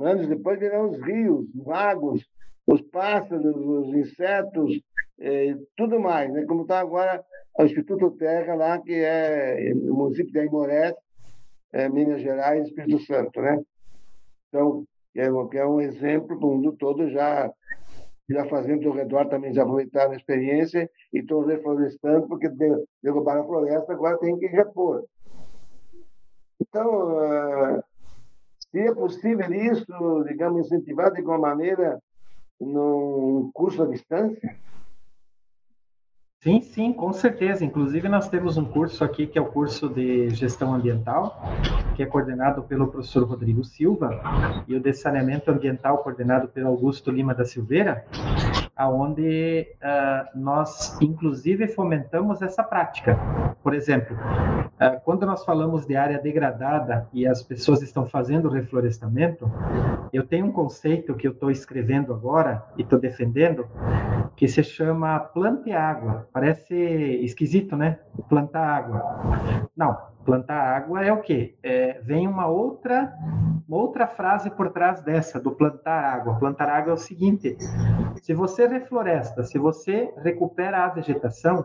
anos 0.00 0.28
depois, 0.28 0.58
virão 0.58 0.90
os 0.90 1.00
rios, 1.02 1.46
os 1.54 1.66
lagos, 1.66 2.26
os 2.66 2.80
pássaros, 2.82 3.56
os 3.56 3.94
insetos, 3.94 4.80
eh, 5.20 5.56
tudo 5.76 6.00
mais, 6.00 6.32
né? 6.32 6.44
como 6.46 6.62
está 6.62 6.80
agora 6.80 7.24
o 7.58 7.64
Instituto 7.64 8.10
Terra 8.12 8.54
lá, 8.54 8.78
que 8.78 8.94
é 8.94 9.72
no 9.74 9.94
município 9.94 10.32
de 10.32 10.38
Aimorés, 10.38 10.94
é, 11.72 11.88
Minas 11.88 12.22
Gerais, 12.22 12.66
Espírito 12.66 12.98
Santo, 13.00 13.40
né? 13.40 13.60
Então, 14.48 14.84
é, 15.14 15.26
é 15.26 15.66
um 15.66 15.80
exemplo 15.80 16.38
do 16.38 16.46
mundo 16.46 16.72
todo 16.72 17.08
já 17.10 17.50
já 18.30 18.46
fazendo 18.46 18.88
ao 18.88 18.94
redor 18.94 19.28
também 19.28 19.52
já 19.52 19.62
aproveitaram 19.62 20.12
a 20.12 20.16
experiência 20.16 20.88
e 21.12 21.18
estão 21.18 21.44
reflorestando, 21.44 22.26
porque 22.28 22.48
derrubaram 23.02 23.42
a 23.42 23.46
floresta, 23.46 23.92
agora 23.92 24.16
tem 24.18 24.38
que 24.38 24.46
repor. 24.46 25.04
Então, 26.60 27.18
uh, 27.18 27.82
se 28.72 28.80
é 28.80 28.94
possível 28.94 29.52
isso, 29.52 30.24
digamos, 30.26 30.66
incentivar 30.66 31.12
de 31.12 31.18
alguma 31.18 31.38
maneira 31.38 32.00
num 32.58 33.50
curso 33.52 33.82
à 33.82 33.86
distância? 33.86 34.58
Sim, 36.42 36.60
sim, 36.60 36.92
com 36.92 37.12
certeza. 37.12 37.64
Inclusive, 37.64 38.08
nós 38.08 38.28
temos 38.28 38.56
um 38.56 38.64
curso 38.64 39.04
aqui 39.04 39.28
que 39.28 39.38
é 39.38 39.40
o 39.40 39.46
curso 39.46 39.88
de 39.88 40.28
gestão 40.30 40.74
ambiental, 40.74 41.40
que 41.94 42.02
é 42.02 42.06
coordenado 42.06 42.64
pelo 42.64 42.88
professor 42.88 43.22
Rodrigo 43.22 43.62
Silva, 43.62 44.20
e 44.66 44.74
o 44.74 44.80
de 44.80 44.92
saneamento 44.92 45.52
ambiental, 45.52 45.98
coordenado 45.98 46.48
pelo 46.48 46.66
Augusto 46.66 47.12
Lima 47.12 47.32
da 47.32 47.44
Silveira 47.44 48.04
aonde 48.74 49.68
uh, 49.80 50.38
nós 50.38 51.00
inclusive 51.00 51.68
fomentamos 51.68 52.42
essa 52.42 52.62
prática. 52.62 53.18
Por 53.62 53.74
exemplo, 53.74 54.16
uh, 54.16 55.00
quando 55.04 55.26
nós 55.26 55.44
falamos 55.44 55.86
de 55.86 55.94
área 55.94 56.18
degradada 56.18 57.06
e 57.12 57.26
as 57.26 57.42
pessoas 57.42 57.82
estão 57.82 58.06
fazendo 58.06 58.48
reflorestamento, 58.48 59.50
eu 60.12 60.26
tenho 60.26 60.46
um 60.46 60.52
conceito 60.52 61.14
que 61.14 61.26
eu 61.26 61.32
estou 61.32 61.50
escrevendo 61.50 62.12
agora 62.12 62.64
e 62.76 62.82
estou 62.82 62.98
defendendo 62.98 63.66
que 64.36 64.48
se 64.48 64.62
chama 64.62 65.18
plante 65.18 65.72
água. 65.72 66.28
Parece 66.32 66.74
esquisito, 66.74 67.76
né? 67.76 67.98
Plantar 68.28 68.66
água. 68.66 69.68
Não, 69.76 69.96
plantar 70.24 70.76
água 70.76 71.04
é 71.04 71.12
o 71.12 71.20
quê? 71.20 71.56
É, 71.62 72.00
vem 72.02 72.26
uma 72.26 72.46
outra, 72.46 73.12
uma 73.68 73.78
outra 73.78 74.06
frase 74.06 74.50
por 74.50 74.70
trás 74.70 75.02
dessa, 75.02 75.40
do 75.40 75.52
plantar 75.52 76.04
água. 76.04 76.38
Plantar 76.38 76.68
água 76.68 76.90
é 76.90 76.94
o 76.94 76.98
seguinte: 76.98 77.56
se 78.22 78.34
você 78.34 78.66
refloresta, 78.66 79.44
se 79.44 79.58
você 79.58 80.12
recupera 80.22 80.84
a 80.84 80.88
vegetação, 80.88 81.64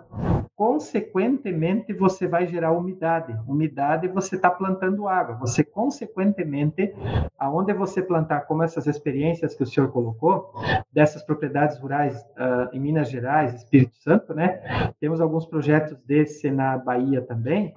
consequentemente 0.58 1.94
você 1.94 2.28
vai 2.28 2.48
gerar 2.48 2.72
umidade. 2.72 3.38
Umidade 3.48 4.08
você 4.08 4.36
está 4.36 4.50
plantando 4.50 5.08
água. 5.08 5.36
Você, 5.36 5.64
consequentemente, 5.64 6.96
aonde 7.38 7.72
você 7.74 8.02
plantar, 8.02 8.42
como 8.48 8.64
essas 8.64 8.88
experiências 8.88 9.54
que 9.54 9.62
o 9.62 9.68
senhor 9.68 9.92
colocou, 9.92 10.52
dessas 10.92 11.22
propriedades 11.22 11.78
rurais 11.78 12.20
uh, 12.32 12.74
em 12.74 12.80
Minas 12.80 13.08
Gerais, 13.08 13.54
Espírito 13.54 13.96
Santo, 13.98 14.34
né? 14.34 14.92
Temos 15.00 15.22
alguns 15.22 15.46
projetos 15.46 15.96
desse 16.08 16.50
na 16.50 16.76
Bahia 16.76 17.22
também, 17.22 17.72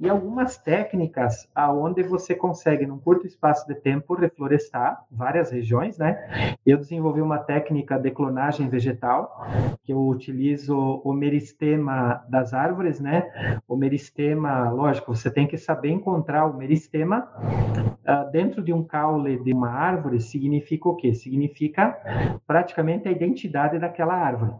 e 0.00 0.10
algumas 0.10 0.58
técnicas 0.58 1.48
aonde 1.54 2.02
você 2.02 2.34
consegue, 2.34 2.84
num 2.84 2.98
curto 2.98 3.28
espaço 3.28 3.64
de 3.68 3.76
tempo, 3.76 4.12
reflorestar 4.14 5.04
várias 5.08 5.52
regiões, 5.52 5.98
né? 5.98 6.56
Eu 6.66 6.78
desenvolvi 6.78 7.20
uma 7.20 7.38
técnica 7.38 7.96
de 7.96 8.10
clonagem 8.10 8.68
vegetal, 8.68 9.46
que 9.84 9.92
eu 9.92 10.04
utilizo 10.08 10.76
o 10.76 11.12
meristema 11.12 12.23
das 12.28 12.52
árvores, 12.52 13.00
né? 13.00 13.60
O 13.66 13.76
meristema, 13.76 14.70
lógico, 14.70 15.14
você 15.14 15.30
tem 15.30 15.46
que 15.46 15.58
saber 15.58 15.90
encontrar 15.90 16.46
o 16.46 16.56
meristema 16.56 17.28
uh, 17.38 18.30
dentro 18.30 18.62
de 18.62 18.72
um 18.72 18.82
caule 18.82 19.38
de 19.42 19.52
uma 19.52 19.70
árvore, 19.70 20.20
significa 20.20 20.88
o 20.88 20.96
quê? 20.96 21.14
Significa 21.14 21.96
praticamente 22.46 23.08
a 23.08 23.12
identidade 23.12 23.78
daquela 23.78 24.14
árvore. 24.14 24.52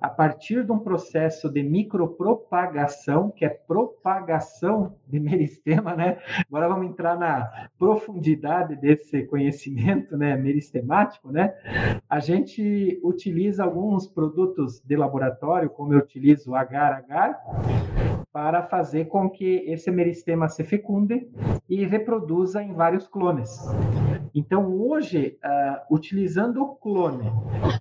A 0.00 0.08
partir 0.08 0.64
de 0.64 0.70
um 0.70 0.78
processo 0.78 1.48
de 1.48 1.62
micropropagação, 1.62 3.30
que 3.30 3.44
é 3.44 3.48
propagação 3.48 4.94
de 5.06 5.18
meristema, 5.20 5.94
né? 5.94 6.18
Agora 6.48 6.68
vamos 6.68 6.86
entrar 6.86 7.16
na 7.16 7.68
profundidade 7.78 8.76
desse 8.76 9.24
conhecimento, 9.24 10.16
né, 10.16 10.36
meristemático, 10.36 11.32
né? 11.32 11.54
A 12.10 12.20
gente 12.20 12.98
utiliza 13.04 13.64
alguns 13.64 14.06
produtos 14.08 14.80
de 14.80 14.96
laboratório, 14.96 15.68
como 15.68 15.92
eu 15.92 15.98
utilizo 15.98 16.52
o 16.52 16.54
agar-agar, 16.54 17.38
para 18.32 18.62
fazer 18.62 19.08
com 19.08 19.28
que 19.28 19.64
esse 19.66 19.90
meristema 19.90 20.48
se 20.48 20.64
fecunde 20.64 21.28
e 21.68 21.84
reproduza 21.84 22.62
em 22.62 22.72
vários 22.72 23.06
clones. 23.06 23.50
Então, 24.34 24.74
hoje, 24.74 25.36
uh, 25.44 25.94
utilizando 25.94 26.62
o 26.62 26.76
clone 26.76 27.30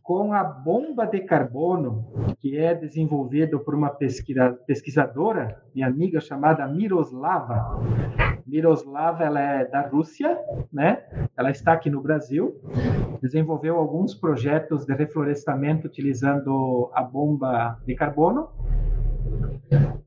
com 0.04 0.34
a 0.34 0.44
bomba 0.44 1.06
de 1.06 1.22
carbono, 1.22 2.06
que 2.40 2.58
é 2.58 2.74
desenvolvido 2.74 3.62
por 3.62 3.76
uma 3.76 3.92
pesquisa, 3.92 4.52
pesquisadora, 4.68 5.62
minha 5.74 5.88
amiga 5.88 6.20
chamada 6.20 6.68
Miroslava. 6.68 7.80
Miroslava, 8.48 9.24
ela 9.24 9.40
é 9.40 9.66
da 9.66 9.82
Rússia, 9.82 10.38
né? 10.72 11.04
Ela 11.36 11.52
está 11.52 11.74
aqui 11.74 11.90
no 11.90 12.02
Brasil. 12.02 12.56
Desenvolveu 13.22 13.78
alguns 13.78 14.16
projetos 14.16 14.86
de 14.86 14.94
reflorestamento 14.94 15.88
utilizando 15.88 16.90
a 16.94 17.04
bomba 17.04 17.78
de 17.86 17.94
carbono 17.94 18.50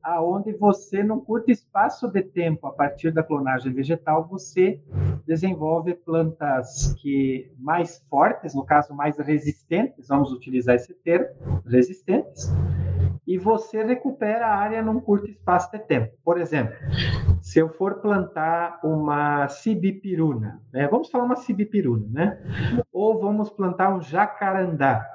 aonde 0.03 0.51
você, 0.53 1.03
num 1.03 1.19
curto 1.19 1.51
espaço 1.51 2.07
de 2.07 2.21
tempo, 2.21 2.67
a 2.67 2.71
partir 2.71 3.11
da 3.11 3.23
clonagem 3.23 3.71
vegetal, 3.71 4.27
você 4.27 4.81
desenvolve 5.25 5.93
plantas 5.93 6.93
que 7.01 7.51
mais 7.59 8.03
fortes, 8.09 8.55
no 8.55 8.65
caso 8.65 8.93
mais 8.93 9.17
resistentes, 9.17 10.07
vamos 10.07 10.31
utilizar 10.31 10.75
esse 10.75 10.93
termo, 10.93 11.61
resistentes, 11.65 12.51
e 13.25 13.37
você 13.37 13.83
recupera 13.83 14.47
a 14.47 14.55
área 14.55 14.81
num 14.81 14.99
curto 14.99 15.29
espaço 15.29 15.71
de 15.71 15.79
tempo. 15.79 16.11
Por 16.23 16.39
exemplo, 16.39 16.75
se 17.41 17.59
eu 17.59 17.69
for 17.69 17.95
plantar 17.95 18.79
uma 18.83 19.47
cibipiruna, 19.47 20.61
né? 20.71 20.87
vamos 20.87 21.09
falar 21.09 21.25
uma 21.25 21.35
cibipiruna, 21.35 22.07
né? 22.11 22.83
Ou 22.93 23.19
vamos 23.19 23.49
plantar 23.49 23.93
um 23.93 24.01
jacarandá. 24.01 25.05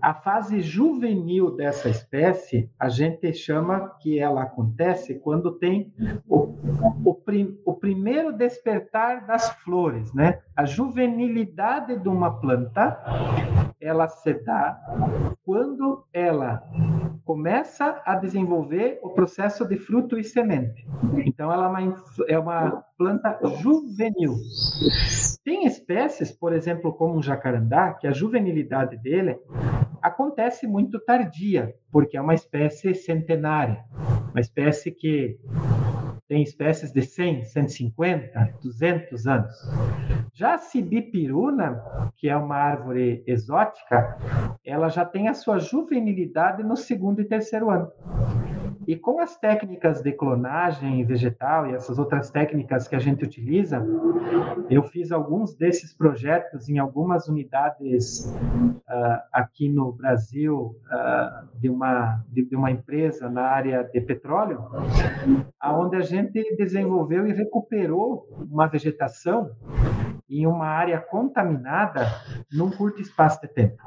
A 0.00 0.12
fase 0.12 0.60
juvenil 0.60 1.54
dessa 1.54 1.88
espécie, 1.88 2.68
a 2.78 2.88
gente 2.88 3.32
chama 3.32 3.96
que 4.00 4.18
ela 4.18 4.42
acontece 4.42 5.14
quando 5.14 5.52
tem 5.52 5.92
o, 6.28 6.54
o, 7.04 7.14
prim, 7.14 7.58
o 7.64 7.74
primeiro 7.74 8.32
despertar 8.32 9.26
das 9.26 9.48
flores, 9.62 10.12
né? 10.12 10.40
A 10.56 10.64
juvenilidade 10.64 11.98
de 11.98 12.08
uma 12.08 12.40
planta, 12.40 13.00
ela 13.80 14.08
se 14.08 14.34
dá 14.34 14.78
quando 15.44 16.04
ela 16.12 16.62
começa 17.24 18.02
a 18.04 18.14
desenvolver 18.16 18.98
o 19.02 19.10
processo 19.10 19.66
de 19.66 19.76
fruto 19.78 20.18
e 20.18 20.24
semente. 20.24 20.86
Então, 21.24 21.43
ela 21.52 21.66
é 21.66 21.68
uma, 21.68 22.04
é 22.28 22.38
uma 22.38 22.84
planta 22.96 23.38
juvenil. 23.60 24.36
Tem 25.44 25.66
espécies, 25.66 26.32
por 26.32 26.52
exemplo, 26.52 26.92
como 26.92 27.18
o 27.18 27.22
jacarandá, 27.22 27.92
que 27.94 28.06
a 28.06 28.12
juvenilidade 28.12 28.96
dele 28.96 29.38
acontece 30.00 30.66
muito 30.66 31.00
tardia, 31.00 31.74
porque 31.90 32.16
é 32.16 32.20
uma 32.20 32.34
espécie 32.34 32.94
centenária, 32.94 33.84
uma 34.32 34.40
espécie 34.40 34.90
que 34.90 35.38
tem 36.28 36.42
espécies 36.42 36.90
de 36.92 37.02
100, 37.02 37.44
150, 37.44 38.58
200 38.62 39.26
anos. 39.26 39.54
Já 40.32 40.54
a 40.54 40.58
cibipiruna, 40.58 41.82
que 42.16 42.28
é 42.28 42.36
uma 42.36 42.56
árvore 42.56 43.22
exótica, 43.26 44.18
ela 44.64 44.88
já 44.88 45.04
tem 45.04 45.28
a 45.28 45.34
sua 45.34 45.58
juvenilidade 45.58 46.62
no 46.62 46.76
segundo 46.76 47.20
e 47.20 47.24
terceiro 47.24 47.70
ano. 47.70 47.90
E 48.86 48.96
com 48.96 49.20
as 49.20 49.36
técnicas 49.36 50.02
de 50.02 50.12
clonagem 50.12 51.04
vegetal 51.04 51.66
e 51.66 51.74
essas 51.74 51.98
outras 51.98 52.30
técnicas 52.30 52.86
que 52.86 52.94
a 52.94 52.98
gente 52.98 53.24
utiliza, 53.24 53.84
eu 54.68 54.82
fiz 54.82 55.10
alguns 55.10 55.54
desses 55.54 55.94
projetos 55.94 56.68
em 56.68 56.78
algumas 56.78 57.28
unidades 57.28 58.26
uh, 58.26 59.20
aqui 59.32 59.68
no 59.68 59.92
Brasil 59.92 60.76
uh, 60.86 61.58
de, 61.58 61.70
uma, 61.70 62.22
de, 62.28 62.44
de, 62.44 62.56
uma 62.56 62.70
empresa 62.70 63.28
na 63.30 63.42
área 63.42 63.82
de 63.84 64.00
petróleo, 64.00 64.64
aonde 65.58 65.96
a 65.96 66.02
gente 66.02 66.54
desenvolveu 66.56 67.26
e 67.26 67.32
recuperou 67.32 68.28
uma 68.50 68.66
vegetação 68.66 69.50
em 70.28 70.46
uma 70.46 70.66
área 70.66 71.00
contaminada 71.00 72.06
num 72.52 72.70
curto 72.70 73.00
espaço 73.00 73.40
de 73.40 73.48
tempo. 73.48 73.82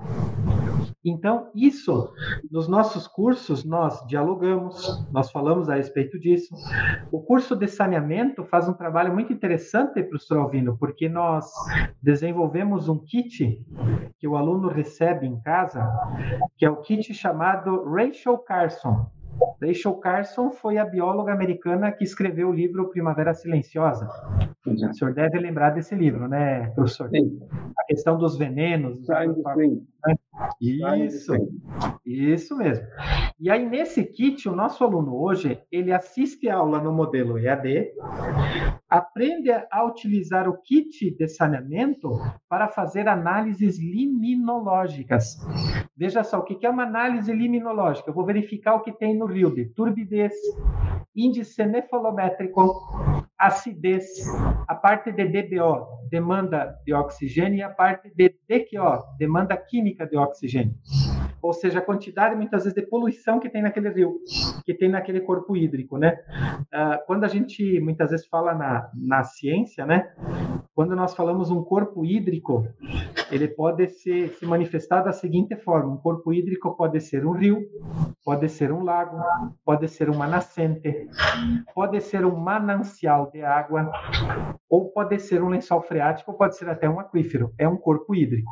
Então, 1.09 1.49
isso, 1.55 2.13
nos 2.51 2.67
nossos 2.67 3.07
cursos, 3.07 3.63
nós 3.63 4.05
dialogamos, 4.07 5.07
nós 5.09 5.31
falamos 5.31 5.69
a 5.69 5.75
respeito 5.75 6.19
disso. 6.19 6.53
O 7.09 7.21
curso 7.21 7.55
de 7.55 7.65
saneamento 7.65 8.43
faz 8.43 8.67
um 8.67 8.73
trabalho 8.73 9.13
muito 9.13 9.31
interessante, 9.31 10.03
professor 10.03 10.39
Alvino, 10.39 10.77
porque 10.77 11.07
nós 11.07 11.49
desenvolvemos 12.03 12.89
um 12.89 12.99
kit 12.99 13.57
que 14.19 14.27
o 14.27 14.35
aluno 14.35 14.67
recebe 14.67 15.25
em 15.25 15.39
casa, 15.39 15.89
que 16.57 16.65
é 16.65 16.69
o 16.69 16.81
kit 16.81 17.13
chamado 17.13 17.85
Rachel 17.85 18.37
Carson. 18.39 19.09
Rachel 19.61 19.95
Carson 19.95 20.51
foi 20.51 20.77
a 20.77 20.85
bióloga 20.85 21.33
americana 21.33 21.91
que 21.91 22.03
escreveu 22.03 22.49
o 22.49 22.53
livro 22.53 22.89
Primavera 22.89 23.33
Silenciosa. 23.33 24.07
O 24.65 24.93
senhor 24.93 25.13
deve 25.13 25.39
lembrar 25.39 25.71
desse 25.71 25.95
livro, 25.95 26.27
né, 26.27 26.69
professor? 26.75 27.09
Sim. 27.09 27.39
A 27.77 27.85
questão 27.85 28.17
dos 28.17 28.37
venenos. 28.37 28.99
Dos 28.99 29.09
isso, 30.61 31.33
isso 32.05 32.57
mesmo. 32.57 32.85
E 33.39 33.49
aí, 33.49 33.67
nesse 33.67 34.03
kit, 34.03 34.47
o 34.47 34.55
nosso 34.55 34.83
aluno 34.83 35.15
hoje, 35.15 35.59
ele 35.71 35.91
assiste 35.91 36.49
a 36.49 36.57
aula 36.57 36.79
no 36.79 36.91
modelo 36.91 37.37
EAD, 37.37 37.91
aprende 38.89 39.51
a 39.51 39.83
utilizar 39.83 40.47
o 40.47 40.57
kit 40.61 41.11
de 41.11 41.27
saneamento 41.27 42.09
para 42.47 42.69
fazer 42.69 43.07
análises 43.07 43.77
liminológicas. 43.79 45.37
Veja 45.95 46.23
só, 46.23 46.39
o 46.39 46.43
que 46.43 46.65
é 46.65 46.69
uma 46.69 46.83
análise 46.83 47.31
liminológica? 47.33 48.09
Eu 48.09 48.13
vou 48.13 48.25
verificar 48.25 48.75
o 48.75 48.81
que 48.81 48.91
tem 48.91 49.17
no 49.17 49.25
rio 49.25 49.53
de 49.53 49.65
turbidez, 49.65 50.33
índice 51.15 51.65
nefalométrico, 51.65 53.25
acidez, 53.37 54.05
a 54.67 54.75
parte 54.75 55.11
de 55.11 55.25
DBO, 55.25 56.07
demanda 56.09 56.75
de 56.85 56.93
oxigênio, 56.93 57.59
e 57.59 57.63
a 57.63 57.69
parte 57.69 58.09
de 58.15 58.29
DQO, 58.47 59.17
demanda 59.17 59.57
química 59.57 60.07
de 60.07 60.17
oxigênio 60.17 60.75
ou 61.41 61.53
seja, 61.53 61.79
a 61.79 61.81
quantidade 61.81 62.35
muitas 62.35 62.63
vezes 62.63 62.75
de 62.75 62.87
poluição 62.87 63.39
que 63.39 63.49
tem 63.49 63.61
naquele 63.61 63.89
rio, 63.89 64.19
que 64.65 64.73
tem 64.73 64.89
naquele 64.89 65.21
corpo 65.21 65.55
hídrico, 65.55 65.97
né? 65.97 66.17
Uh, 66.73 67.05
quando 67.05 67.23
a 67.23 67.27
gente 67.27 67.79
muitas 67.79 68.11
vezes 68.11 68.27
fala 68.27 68.53
na, 68.53 68.89
na 68.95 69.23
ciência, 69.23 69.85
né? 69.85 70.11
Quando 70.73 70.95
nós 70.95 71.15
falamos 71.15 71.49
um 71.49 71.63
corpo 71.63 72.05
hídrico, 72.05 72.67
ele 73.31 73.47
pode 73.47 73.87
ser, 73.89 74.29
se 74.29 74.45
manifestar 74.45 75.01
da 75.01 75.11
seguinte 75.11 75.55
forma: 75.55 75.93
um 75.93 75.97
corpo 75.97 76.33
hídrico 76.33 76.75
pode 76.75 76.99
ser 77.01 77.25
um 77.25 77.31
rio, 77.31 77.61
pode 78.23 78.47
ser 78.49 78.71
um 78.71 78.83
lago, 78.83 79.17
pode 79.65 79.87
ser 79.87 80.09
uma 80.09 80.27
nascente, 80.27 81.07
pode 81.73 81.99
ser 82.01 82.25
um 82.25 82.35
manancial 82.35 83.29
de 83.31 83.41
água, 83.43 83.91
ou 84.69 84.91
pode 84.91 85.19
ser 85.19 85.41
um 85.41 85.49
lençol 85.49 85.81
freático, 85.81 86.33
pode 86.37 86.57
ser 86.57 86.69
até 86.69 86.89
um 86.89 86.99
aquífero. 86.99 87.53
É 87.57 87.67
um 87.67 87.77
corpo 87.77 88.13
hídrico. 88.13 88.51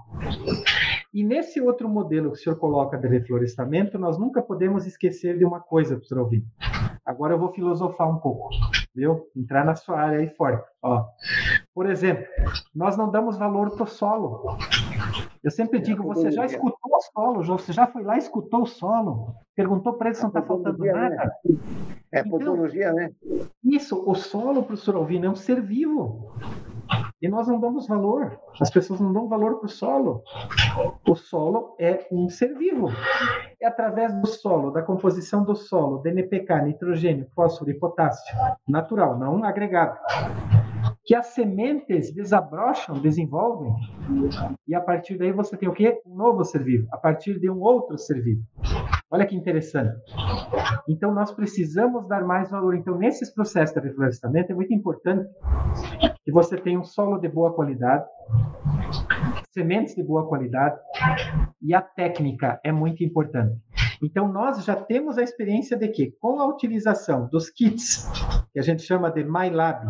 E 1.15 1.23
nesse 1.23 1.61
outro 1.61 1.87
modelo 1.87 2.29
que 2.33 2.37
o 2.37 2.41
senhor 2.41 2.57
coloca 2.57 2.97
de 2.97 3.07
reflorestamento, 3.07 3.97
nós 3.97 4.17
nunca 4.17 4.41
podemos 4.41 4.85
esquecer 4.85 5.37
de 5.37 5.45
uma 5.45 5.61
coisa, 5.61 5.95
professor 5.95 6.17
Alvino. 6.17 6.45
Agora 7.05 7.33
eu 7.33 7.39
vou 7.39 7.53
filosofar 7.53 8.09
um 8.09 8.17
pouco, 8.17 8.49
viu? 8.93 9.25
Entrar 9.33 9.63
na 9.63 9.75
sua 9.75 9.97
área 9.97 10.19
aí 10.19 10.27
forte. 10.27 10.69
Ó. 10.83 11.05
Por 11.73 11.89
exemplo, 11.89 12.25
nós 12.75 12.97
não 12.97 13.09
damos 13.09 13.37
valor 13.37 13.71
para 13.71 13.85
o 13.85 13.87
solo. 13.87 14.57
Eu 15.41 15.51
sempre 15.51 15.79
digo, 15.79 16.03
você 16.03 16.31
já 16.31 16.45
escutou 16.45 16.75
o 16.83 17.01
solo, 17.01 17.45
você 17.45 17.71
já 17.71 17.87
foi 17.87 18.03
lá, 18.03 18.17
escutou 18.17 18.63
o 18.63 18.67
solo, 18.67 19.35
perguntou 19.55 19.93
para 19.93 20.09
ele 20.09 20.15
se 20.15 20.21
não 20.21 20.27
está 20.27 20.41
faltando 20.41 20.79
né? 20.79 20.91
nada. 20.91 21.15
Né? 21.15 21.57
É 22.11 22.19
então, 22.19 22.31
potologia, 22.31 22.91
né? 22.91 23.09
Isso, 23.63 24.03
o 24.05 24.15
solo, 24.15 24.63
professor 24.63 24.95
Alvino, 24.97 25.27
é 25.27 25.29
um 25.29 25.35
ser 25.35 25.61
vivo. 25.61 26.35
E 27.21 27.29
nós 27.29 27.47
não 27.47 27.59
damos 27.59 27.87
valor. 27.87 28.37
As 28.59 28.69
pessoas 28.69 28.99
não 28.99 29.13
dão 29.13 29.27
valor 29.27 29.57
para 29.57 29.67
o 29.67 29.69
solo. 29.69 30.21
O 31.07 31.15
solo 31.15 31.75
é 31.79 32.05
um 32.11 32.27
ser 32.29 32.57
vivo. 32.57 32.89
É 33.61 33.67
através 33.67 34.13
do 34.19 34.27
solo, 34.27 34.69
da 34.69 34.81
composição 34.81 35.43
do 35.43 35.55
solo, 35.55 35.99
DNPK, 35.99 36.61
nitrogênio, 36.61 37.27
fósforo 37.33 37.71
e 37.71 37.79
potássio, 37.79 38.35
natural, 38.67 39.17
não 39.17 39.43
agregado, 39.43 39.97
que 41.05 41.15
as 41.15 41.27
sementes 41.27 42.13
desabrocham, 42.13 42.99
desenvolvem, 42.99 43.73
e 44.67 44.75
a 44.75 44.81
partir 44.81 45.17
daí 45.17 45.31
você 45.31 45.55
tem 45.55 45.69
o 45.69 45.73
quê? 45.73 46.01
Um 46.05 46.15
novo 46.15 46.43
ser 46.43 46.63
vivo, 46.63 46.87
a 46.91 46.97
partir 46.97 47.39
de 47.39 47.49
um 47.49 47.61
outro 47.61 47.97
ser 47.97 48.21
vivo. 48.21 48.43
Olha 49.09 49.25
que 49.25 49.35
interessante. 49.35 49.95
Então, 50.87 51.13
nós 51.13 51.31
precisamos 51.31 52.07
dar 52.07 52.25
mais 52.25 52.49
valor. 52.49 52.75
Então, 52.75 52.97
nesses 52.97 53.33
processos 53.33 53.75
de 53.75 53.87
reflorestamento, 53.87 54.51
é 54.51 54.55
muito 54.55 54.73
importante 54.73 55.29
que 56.25 56.31
você 56.31 56.57
tenha 56.57 56.79
um 56.79 56.83
solo 56.83 57.19
de 57.19 57.29
boa 57.29 57.53
qualidade, 57.53 58.03
sementes 59.51 59.95
de 59.95 60.03
boa 60.03 60.27
qualidade 60.27 60.77
e 61.61 61.73
a 61.73 61.81
técnica 61.81 62.59
é 62.63 62.71
muito 62.71 63.03
importante. 63.03 63.55
Então, 64.03 64.27
nós 64.27 64.63
já 64.65 64.75
temos 64.75 65.17
a 65.17 65.23
experiência 65.23 65.77
de 65.77 65.87
que, 65.87 66.11
com 66.19 66.39
a 66.39 66.47
utilização 66.47 67.27
dos 67.27 67.49
kits, 67.49 68.09
que 68.51 68.59
a 68.59 68.61
gente 68.61 68.81
chama 68.81 69.09
de 69.09 69.23
MyLab, 69.23 69.85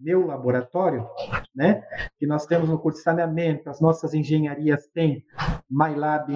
meu 0.00 0.26
laboratório, 0.26 1.06
né? 1.54 1.82
que 2.18 2.26
nós 2.26 2.46
temos 2.46 2.68
no 2.68 2.78
curso 2.78 2.98
de 2.98 3.04
saneamento, 3.04 3.68
as 3.68 3.80
nossas 3.80 4.14
engenharias 4.14 4.86
têm 4.94 5.24
MyLab, 5.70 6.32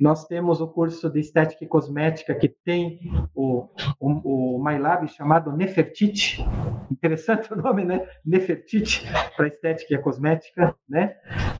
nós 0.00 0.26
temos 0.26 0.60
o 0.60 0.68
curso 0.68 1.10
de 1.10 1.20
estética 1.20 1.64
e 1.64 1.68
cosmética, 1.68 2.34
que 2.34 2.48
tem 2.48 2.98
o, 3.34 3.68
o, 4.00 4.56
o 4.56 4.64
MyLab 4.64 5.06
chamado 5.08 5.52
Nefertiti. 5.52 6.44
Interessante 6.90 7.52
o 7.52 7.56
nome, 7.56 7.84
né? 7.84 8.06
Nefertiti, 8.24 9.06
para 9.36 9.48
estética 9.48 9.94
e 9.94 9.98
cosmética, 9.98 10.74
né? 10.88 11.16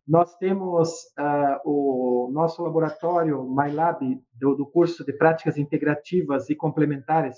Nós 0.06 0.34
temos 0.36 0.88
uh, 1.18 1.60
o 1.64 2.30
nosso 2.32 2.62
laboratório 2.62 3.44
MyLab 3.44 4.20
do, 4.34 4.56
do, 4.56 4.66
curso 4.66 5.04
de 5.04 5.12
práticas 5.12 5.56
integrativas 5.56 6.50
e 6.50 6.54
complementares, 6.54 7.36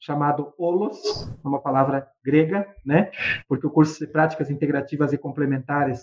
chamado 0.00 0.52
OLOS, 0.58 1.30
uma 1.42 1.60
palavra 1.60 2.06
grega, 2.24 2.66
né? 2.84 3.10
Porque 3.48 3.66
o 3.66 3.70
curso 3.70 4.04
de 4.04 4.10
práticas 4.10 4.50
integrativas 4.50 5.12
e 5.12 5.18
complementares 5.18 6.02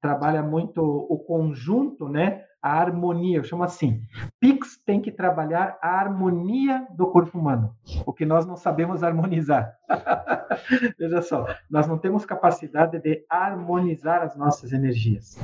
trabalha 0.00 0.42
muito 0.42 0.82
o 0.82 1.18
conjunto, 1.18 2.08
né? 2.08 2.44
A 2.62 2.78
harmonia, 2.78 3.38
eu 3.38 3.44
chamo 3.44 3.62
assim. 3.62 4.02
Pix 4.38 4.76
tem 4.84 5.00
que 5.00 5.10
trabalhar 5.10 5.78
a 5.80 5.98
harmonia 5.98 6.86
do 6.90 7.06
corpo 7.06 7.38
humano, 7.38 7.74
o 8.06 8.12
que 8.12 8.26
nós 8.26 8.46
não 8.46 8.56
sabemos 8.56 9.02
harmonizar. 9.02 9.74
Veja 10.98 11.22
só, 11.22 11.46
nós 11.70 11.86
não 11.86 11.98
temos 11.98 12.24
capacidade 12.24 12.98
de 13.00 13.24
harmonizar 13.28 14.22
as 14.22 14.36
nossas 14.36 14.72
energias. 14.72 15.38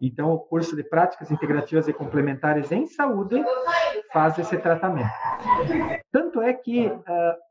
Então, 0.00 0.32
o 0.32 0.38
curso 0.38 0.76
de 0.76 0.84
práticas 0.84 1.30
integrativas 1.30 1.88
e 1.88 1.92
complementares 1.92 2.70
em 2.70 2.86
saúde 2.86 3.42
faz 4.12 4.38
esse 4.38 4.56
tratamento. 4.58 5.08
Tanto 6.12 6.40
é 6.40 6.52
que 6.52 6.86
uh, 6.86 7.02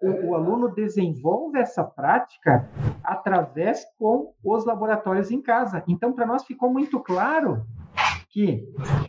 o, 0.02 0.30
o 0.30 0.36
aluno 0.36 0.74
desenvolve 0.74 1.60
essa 1.60 1.84
prática 1.84 2.70
através 3.04 3.86
com 3.98 4.34
os 4.44 4.66
laboratórios 4.66 5.32
em 5.32 5.42
casa. 5.42 5.84
Então, 5.88 6.14
para 6.14 6.26
nós 6.26 6.44
ficou 6.44 6.72
muito 6.72 7.00
claro 7.00 7.66
que 8.36 8.68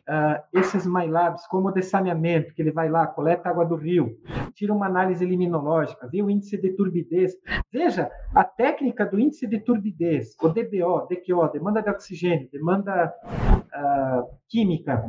uh, 0.08 0.40
esses 0.56 0.86
MyLabs, 0.86 1.48
como 1.48 1.70
o 1.70 1.72
de 1.72 1.82
saneamento, 1.82 2.54
que 2.54 2.62
ele 2.62 2.70
vai 2.70 2.88
lá, 2.88 3.08
coleta 3.08 3.48
água 3.48 3.64
do 3.64 3.74
rio, 3.74 4.16
tira 4.54 4.72
uma 4.72 4.86
análise 4.86 5.26
liminológica, 5.26 6.06
vê 6.06 6.22
o 6.22 6.30
índice 6.30 6.56
de 6.56 6.70
turbidez. 6.76 7.32
Veja, 7.72 8.08
a 8.32 8.44
técnica 8.44 9.04
do 9.04 9.18
índice 9.18 9.48
de 9.48 9.58
turbidez, 9.58 10.36
o 10.40 10.48
DBO, 10.48 11.08
DQO, 11.08 11.48
demanda 11.52 11.82
de 11.82 11.90
oxigênio, 11.90 12.48
demanda 12.52 13.12
uh, 13.26 14.28
química, 14.48 15.04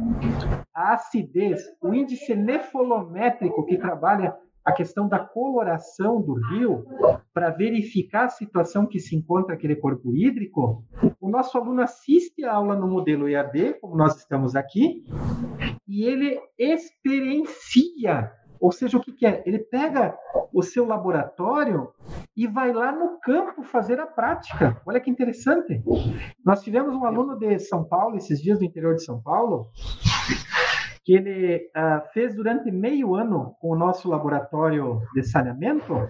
a 0.74 0.93
acidez, 0.93 1.61
o 1.80 1.93
índice 1.93 2.34
nefolométrico 2.34 3.68
que 3.68 3.78
trabalha 3.78 4.36
a 4.68 4.74
questão 4.74 5.07
da 5.07 5.18
coloração 5.18 6.22
do 6.22 6.34
rio 6.34 6.86
para 7.34 7.51
verificar 7.51 8.26
a 8.26 8.30
situação 8.30 8.86
que 8.86 8.99
se 8.99 9.15
encontra 9.15 9.55
aquele 9.55 9.78
corpo 9.78 10.13
hídrico, 10.13 10.84
o 11.22 11.30
nosso 11.30 11.57
aluno 11.57 11.82
assiste 11.82 12.43
a 12.43 12.53
aula 12.53 12.76
no 12.76 12.86
modelo 12.86 13.30
EAD, 13.30 13.76
como 13.80 13.95
nós 13.95 14.18
estamos 14.18 14.57
aqui, 14.57 15.05
e 15.88 16.03
ele 16.03 16.38
experiencia. 16.59 18.30
Ou 18.59 18.74
seja, 18.74 18.97
o 18.97 19.01
que, 19.01 19.13
que 19.13 19.26
é? 19.26 19.41
Ele 19.45 19.59
pega 19.59 20.18
o 20.53 20.61
seu 20.61 20.86
laboratório 20.86 21.88
e 22.36 22.45
vai 22.45 22.74
lá 22.74 22.91
no 22.91 23.22
campo 23.22 23.63
fazer 23.63 24.01
a 24.01 24.05
prática. 24.05 24.82
Olha 24.86 24.99
que 24.99 25.09
interessante. 25.09 25.82
Nós 26.43 26.61
tivemos 26.61 26.93
um 26.93 27.05
aluno 27.05 27.39
de 27.39 27.57
São 27.59 27.86
Paulo, 27.86 28.18
esses 28.18 28.41
dias 28.41 28.59
do 28.59 28.65
interior 28.65 28.95
de 28.95 29.05
São 29.05 29.22
Paulo, 29.22 29.70
que 31.08 31.14
ele 31.14 31.70
uh, 31.70 32.05
fez 32.12 32.36
durante 32.36 32.70
meio 32.70 33.16
ano 33.16 33.55
com 33.62 33.70
o 33.70 33.78
nosso 33.78 34.10
laboratório 34.10 35.01
de 35.16 35.24
saneamento 35.24 36.10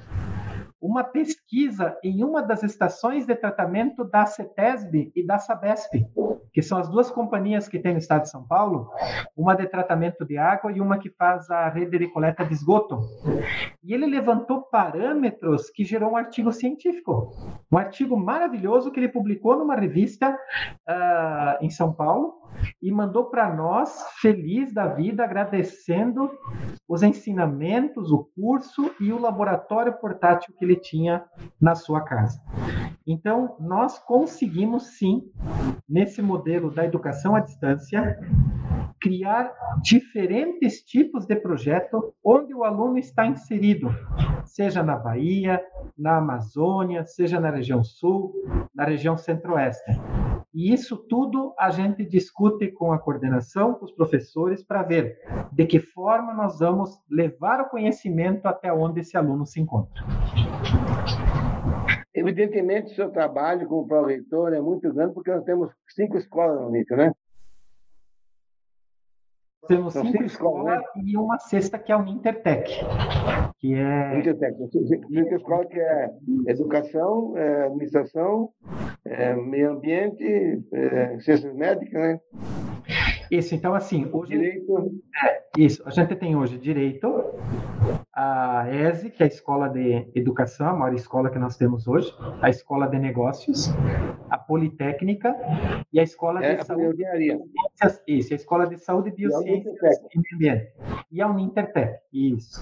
uma 0.82 1.04
pesquisa 1.04 1.96
em 2.04 2.24
uma 2.24 2.42
das 2.42 2.64
estações 2.64 3.26
de 3.28 3.36
tratamento 3.36 4.04
da 4.04 4.26
CETESB 4.26 5.12
e 5.16 5.24
da 5.24 5.38
SABESP, 5.38 6.08
que 6.52 6.64
são 6.64 6.80
as 6.80 6.90
duas 6.90 7.12
companhias 7.12 7.68
que 7.68 7.78
tem 7.78 7.94
no 7.94 8.00
estado 8.00 8.24
de 8.24 8.32
São 8.32 8.44
Paulo, 8.44 8.90
uma 9.36 9.56
de 9.56 9.68
tratamento 9.68 10.26
de 10.26 10.38
água 10.38 10.72
e 10.72 10.82
uma 10.82 10.98
que 10.98 11.12
faz 11.12 11.50
a 11.52 11.70
rede 11.70 12.00
de 12.00 12.08
coleta 12.08 12.44
de 12.44 12.54
esgoto. 12.54 13.00
E 13.84 13.94
ele 13.94 14.08
levantou 14.08 14.64
parâmetros 14.64 15.70
que 15.70 15.84
gerou 15.84 16.14
um 16.14 16.18
artigo 16.18 16.52
científico, 16.52 17.32
um 17.72 17.78
artigo 17.78 18.18
maravilhoso 18.18 18.92
que 18.92 19.00
ele 19.00 19.10
publicou 19.10 19.58
numa 19.58 19.76
revista 19.76 20.32
uh, 20.32 21.64
em 21.64 21.70
São 21.70 21.94
Paulo, 21.94 22.47
e 22.82 22.92
mandou 22.92 23.26
para 23.26 23.54
nós, 23.54 24.06
feliz 24.22 24.74
da 24.74 24.88
vida, 24.88 25.24
agradecendo 25.24 26.30
os 26.88 27.04
ensinamentos, 27.04 28.12
o 28.12 28.30
curso 28.36 28.92
e 29.00 29.12
o 29.12 29.20
laboratório 29.20 29.94
portátil 29.94 30.54
que 30.58 30.64
ele 30.64 30.76
tinha 30.76 31.24
na 31.60 31.76
sua 31.76 32.02
casa. 32.02 32.42
Então, 33.06 33.56
nós 33.60 34.00
conseguimos 34.00 34.98
sim, 34.98 35.24
nesse 35.88 36.22
modelo 36.22 36.70
da 36.72 36.86
educação 36.86 37.36
à 37.36 37.40
distância, 37.40 38.20
criar 39.00 39.54
diferentes 39.82 40.82
tipos 40.82 41.26
de 41.26 41.36
projeto 41.36 42.14
onde 42.24 42.54
o 42.54 42.64
aluno 42.64 42.98
está 42.98 43.26
inserido, 43.26 43.90
seja 44.46 44.84
na 44.84 44.96
Bahia, 44.96 45.62
na 45.98 46.18
Amazônia, 46.18 47.06
seja 47.06 47.40
na 47.40 47.50
região 47.50 47.84
sul, 47.84 48.34
na 48.74 48.86
região 48.86 49.18
centro-oeste. 49.18 49.92
E 50.58 50.74
isso 50.74 50.98
tudo 50.98 51.54
a 51.60 51.70
gente 51.70 52.04
discute 52.04 52.72
com 52.72 52.92
a 52.92 52.98
coordenação, 52.98 53.76
com 53.76 53.86
os 53.86 53.92
professores, 53.92 54.64
para 54.64 54.82
ver 54.82 55.20
de 55.52 55.68
que 55.68 55.80
forma 55.80 56.34
nós 56.34 56.58
vamos 56.58 57.00
levar 57.12 57.62
o 57.62 57.70
conhecimento 57.70 58.48
até 58.48 58.74
onde 58.74 59.02
esse 59.02 59.16
aluno 59.16 59.46
se 59.46 59.62
encontra. 59.62 60.04
Evidentemente, 62.12 62.92
o 62.92 62.96
seu 62.96 63.12
trabalho 63.12 63.68
como 63.68 63.88
pró-reitor 63.88 64.52
é 64.52 64.60
muito 64.60 64.92
grande, 64.92 65.14
porque 65.14 65.30
nós 65.30 65.44
temos 65.44 65.70
cinco 65.90 66.18
escolas 66.18 66.60
no 66.60 66.72
NIT, 66.72 66.90
né? 66.96 67.12
Temos 69.68 69.94
cinco, 69.94 70.08
cinco 70.08 70.24
escolas, 70.24 70.66
né? 70.66 70.82
e 71.04 71.18
uma 71.18 71.38
sexta 71.40 71.78
que 71.78 71.92
é 71.92 71.98
o 71.98 72.06
Intertec, 72.06 72.72
que 73.60 73.74
é... 73.74 74.20
Intertec, 74.20 74.56
cinco 74.72 75.36
escolas 75.36 75.68
que 75.68 75.80
é 75.80 76.10
educação, 76.48 77.38
é 77.38 77.66
administração, 77.66 78.50
é 79.06 79.36
meio 79.36 79.72
ambiente, 79.72 80.64
é 80.74 81.20
ciências 81.20 81.54
médicas, 81.54 82.02
né? 82.02 82.20
Isso, 83.30 83.56
então 83.56 83.74
assim, 83.74 84.10
hoje... 84.12 84.38
Direito. 84.38 85.02
É, 85.24 85.42
isso, 85.58 85.84
a 85.86 85.90
gente 85.90 86.16
tem 86.16 86.36
hoje 86.36 86.58
direito, 86.58 87.08
a 88.18 88.66
ESE, 88.72 89.12
que 89.12 89.22
é 89.22 89.26
a 89.26 89.28
Escola 89.28 89.70
de 89.70 90.08
Educação, 90.16 90.70
a 90.70 90.74
maior 90.74 90.96
escola 90.96 91.30
que 91.30 91.38
nós 91.38 91.56
temos 91.56 91.88
hoje, 91.88 92.12
a 92.42 92.50
Escola 92.50 92.88
de 92.88 92.98
Negócios, 92.98 93.70
a 94.28 94.40
Politécnica 94.40 95.36
e 95.94 96.00
a 96.00 96.04
Escola 96.04 96.44
é, 96.44 96.56
de 96.56 96.62
a 96.62 96.66
Saúde 96.66 97.04
e 97.04 98.18
Isso, 98.18 98.34
a 98.34 98.36
Escola 98.36 98.66
de 98.66 98.80
Saúde, 98.80 99.12
Biociências 99.12 99.76
e 99.76 100.18
Meio 100.18 100.34
Ambiente. 100.34 100.74
E 101.12 101.22
a 101.22 101.28
Unintertec, 101.28 102.00
isso. 102.12 102.60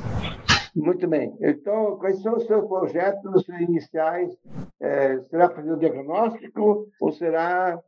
Muito 0.75 1.07
bem. 1.07 1.33
Então, 1.39 1.95
quais 1.99 2.21
são 2.21 2.35
os 2.35 2.45
seus 2.45 2.67
projetos 2.67 3.47
iniciais? 3.47 4.37
É, 4.81 5.21
será 5.21 5.49
fazer 5.49 5.71
o 5.71 5.79
diagnóstico 5.79 6.89
ou 6.99 7.11
será 7.13 7.79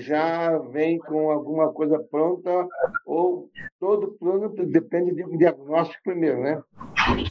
já 0.00 0.56
vem 0.56 0.98
com 0.98 1.32
alguma 1.32 1.72
coisa 1.72 1.98
pronta 1.98 2.68
ou 3.04 3.50
todo 3.80 4.16
plano 4.20 4.48
depende 4.50 5.16
de 5.16 5.24
um 5.24 5.36
diagnóstico 5.36 6.00
primeiro, 6.04 6.40
né? 6.40 6.62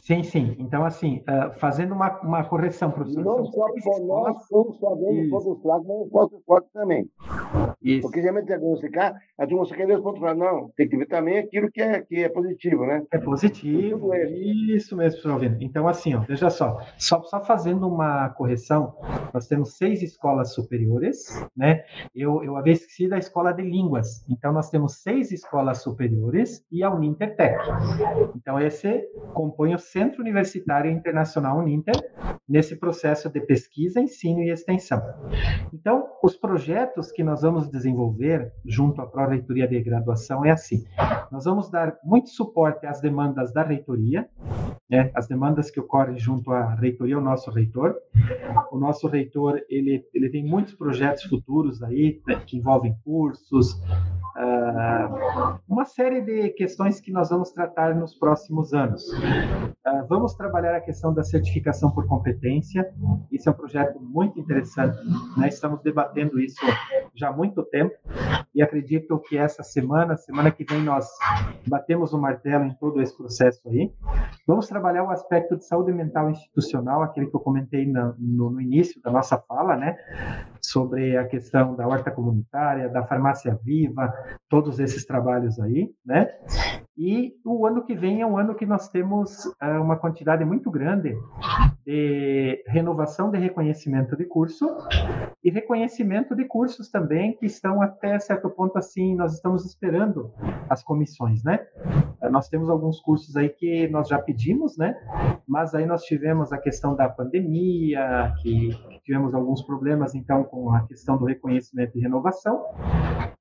Sim, 0.02 0.22
sim. 0.22 0.56
Então, 0.58 0.84
assim, 0.84 1.22
uh, 1.28 1.58
fazendo 1.58 1.94
uma, 1.94 2.18
uma 2.20 2.44
correção, 2.44 2.90
professor. 2.90 3.24
Não 3.24 3.44
só 3.44 3.66
por 3.82 4.00
nós, 4.00 4.46
como 4.48 4.72
só 4.74 4.94
vendo 4.94 5.30
pontos 5.30 5.62
fracos, 5.62 5.86
mas 5.86 6.00
os 6.00 6.10
pontos 6.10 6.44
fortes 6.44 6.72
também. 6.72 7.10
Isso. 7.82 8.02
Porque 8.02 8.20
geralmente 8.20 8.46
diagnosticar, 8.46 9.14
a 9.38 9.46
turma 9.46 9.64
só 9.64 9.74
quer 9.74 9.86
ver 9.86 9.98
os 9.98 10.02
pontos 10.02 10.20
fracos. 10.20 10.38
Não, 10.38 10.70
tem 10.76 10.88
que 10.88 10.96
ver 10.96 11.06
também 11.06 11.38
aquilo 11.38 11.70
que 11.70 11.80
é, 11.80 12.00
que 12.00 12.24
é 12.24 12.28
positivo, 12.28 12.86
né? 12.86 13.04
É 13.12 13.18
positivo, 13.18 14.14
isso 14.14 14.96
mesmo, 14.96 15.20
professor 15.20 15.32
Alvino. 15.32 15.56
Então, 15.60 15.86
assim, 15.86 16.14
ó, 16.14 16.20
veja 16.20 16.50
só, 16.50 16.80
só, 16.96 17.22
só 17.22 17.40
fazendo 17.44 17.86
uma 17.86 18.28
correção, 18.30 18.94
nós 19.32 19.46
temos 19.46 19.76
seis 19.76 20.02
escolas 20.02 20.54
superiores, 20.54 21.46
né? 21.56 21.82
Eu, 22.14 22.42
eu 22.42 22.56
havia 22.56 22.72
esquecido 22.72 23.14
a 23.14 23.18
escola 23.18 23.52
de 23.52 23.62
línguas. 23.62 24.24
Então, 24.28 24.52
nós 24.52 24.70
temos 24.70 25.02
seis 25.02 25.30
escolas 25.30 25.82
superiores 25.82 26.64
e 26.70 26.82
a 26.82 26.90
Unintertec. 26.90 27.58
Então, 28.34 28.60
esse 28.60 29.02
compõe 29.34 29.67
o 29.74 29.78
Centro 29.78 30.20
Universitário 30.20 30.90
Internacional 30.90 31.58
Uninter 31.58 31.94
nesse 32.48 32.76
processo 32.76 33.28
de 33.28 33.40
pesquisa, 33.40 34.00
ensino 34.00 34.40
e 34.40 34.50
extensão. 34.50 35.02
Então, 35.72 36.06
os 36.22 36.36
projetos 36.36 37.12
que 37.12 37.22
nós 37.22 37.42
vamos 37.42 37.68
desenvolver 37.68 38.52
junto 38.64 39.02
à 39.02 39.06
Pró-Reitoria 39.06 39.68
de 39.68 39.80
Graduação 39.80 40.44
é 40.44 40.50
assim. 40.50 40.84
Nós 41.30 41.44
vamos 41.44 41.70
dar 41.70 41.98
muito 42.02 42.30
suporte 42.30 42.86
às 42.86 43.00
demandas 43.00 43.52
da 43.52 43.62
reitoria, 43.62 44.28
né, 44.88 45.10
as 45.14 45.28
demandas 45.28 45.70
que 45.70 45.78
ocorrem 45.78 46.18
junto 46.18 46.50
à 46.50 46.74
reitoria, 46.74 47.18
o 47.18 47.20
nosso 47.20 47.50
reitor. 47.50 47.94
O 48.72 48.78
nosso 48.78 49.06
reitor, 49.06 49.60
ele, 49.68 50.04
ele 50.14 50.30
tem 50.30 50.44
muitos 50.44 50.74
projetos 50.74 51.24
futuros 51.24 51.82
aí, 51.82 52.20
né, 52.26 52.40
que 52.46 52.56
envolvem 52.56 52.96
cursos, 53.04 53.80
uma 55.68 55.84
série 55.84 56.20
de 56.20 56.50
questões 56.50 57.00
que 57.00 57.10
nós 57.10 57.30
vamos 57.30 57.50
tratar 57.50 57.94
nos 57.94 58.14
próximos 58.14 58.72
anos. 58.72 59.04
Uh, 59.88 60.06
vamos 60.06 60.34
trabalhar 60.34 60.76
a 60.76 60.80
questão 60.80 61.14
da 61.14 61.22
certificação 61.22 61.90
por 61.90 62.06
competência. 62.06 62.92
Isso 63.32 63.48
é 63.48 63.52
um 63.52 63.54
projeto 63.54 63.98
muito 64.00 64.38
interessante. 64.38 64.98
Né? 65.36 65.48
Estamos 65.48 65.80
debatendo 65.82 66.38
isso 66.38 66.60
já 67.14 67.28
há 67.28 67.32
muito 67.32 67.62
tempo 67.64 67.94
e 68.54 68.62
acredito 68.62 69.18
que 69.20 69.38
essa 69.38 69.62
semana, 69.62 70.16
semana 70.16 70.50
que 70.50 70.64
vem, 70.64 70.82
nós 70.82 71.08
batemos 71.66 72.12
o 72.12 72.18
martelo 72.18 72.64
em 72.64 72.74
todo 72.74 73.00
esse 73.00 73.16
processo 73.16 73.66
aí. 73.68 73.90
Vamos 74.46 74.68
trabalhar 74.68 75.04
o 75.04 75.10
aspecto 75.10 75.56
de 75.56 75.64
saúde 75.64 75.92
mental 75.92 76.30
institucional, 76.30 77.02
aquele 77.02 77.26
que 77.26 77.36
eu 77.36 77.40
comentei 77.40 77.86
no, 77.86 78.14
no, 78.18 78.50
no 78.50 78.60
início 78.60 79.00
da 79.00 79.10
nossa 79.10 79.38
fala, 79.38 79.76
né? 79.76 79.96
Sobre 80.60 81.16
a 81.16 81.26
questão 81.26 81.74
da 81.74 81.86
horta 81.86 82.10
comunitária, 82.10 82.88
da 82.88 83.04
farmácia 83.04 83.58
viva, 83.64 84.12
todos 84.48 84.78
esses 84.80 85.06
trabalhos 85.06 85.58
aí, 85.58 85.90
né? 86.04 86.30
E 86.98 87.32
o 87.44 87.64
ano 87.64 87.84
que 87.84 87.94
vem 87.94 88.22
é 88.22 88.26
um 88.26 88.36
ano 88.36 88.56
que 88.56 88.66
nós 88.66 88.88
temos 88.88 89.46
uh, 89.46 89.80
uma 89.80 89.96
quantidade 89.96 90.44
muito 90.44 90.68
grande 90.68 91.16
de 91.86 92.60
renovação 92.66 93.30
de 93.30 93.38
reconhecimento 93.38 94.16
de 94.16 94.24
curso 94.24 94.66
e 95.42 95.48
reconhecimento 95.48 96.34
de 96.34 96.44
cursos 96.44 96.90
também 96.90 97.36
que 97.36 97.46
estão 97.46 97.80
até 97.80 98.18
certo 98.18 98.50
ponto 98.50 98.76
assim, 98.76 99.14
nós 99.14 99.34
estamos 99.34 99.64
esperando 99.64 100.32
as 100.68 100.82
comissões, 100.82 101.44
né? 101.44 101.64
Uh, 102.20 102.30
nós 102.32 102.48
temos 102.48 102.68
alguns 102.68 103.00
cursos 103.00 103.36
aí 103.36 103.48
que 103.48 103.86
nós 103.86 104.08
já 104.08 104.18
pedimos, 104.18 104.76
né? 104.76 104.96
Mas 105.46 105.76
aí 105.76 105.86
nós 105.86 106.02
tivemos 106.02 106.52
a 106.52 106.58
questão 106.58 106.96
da 106.96 107.08
pandemia, 107.08 108.34
que 108.42 108.70
tivemos 109.04 109.34
alguns 109.34 109.62
problemas 109.62 110.16
então 110.16 110.42
com 110.42 110.74
a 110.74 110.84
questão 110.86 111.16
do 111.16 111.26
reconhecimento 111.26 111.96
e 111.96 112.00
renovação. 112.00 112.60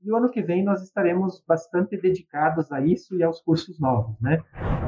E 0.03 0.11
o 0.11 0.15
ano 0.15 0.29
que 0.29 0.43
vem 0.43 0.63
nós 0.63 0.83
estaremos 0.83 1.43
bastante 1.45 1.97
dedicados 1.97 2.71
a 2.71 2.79
isso 2.79 3.15
e 3.15 3.23
aos 3.23 3.41
cursos 3.47 3.79
novos, 3.79 4.19
né? 4.19 4.43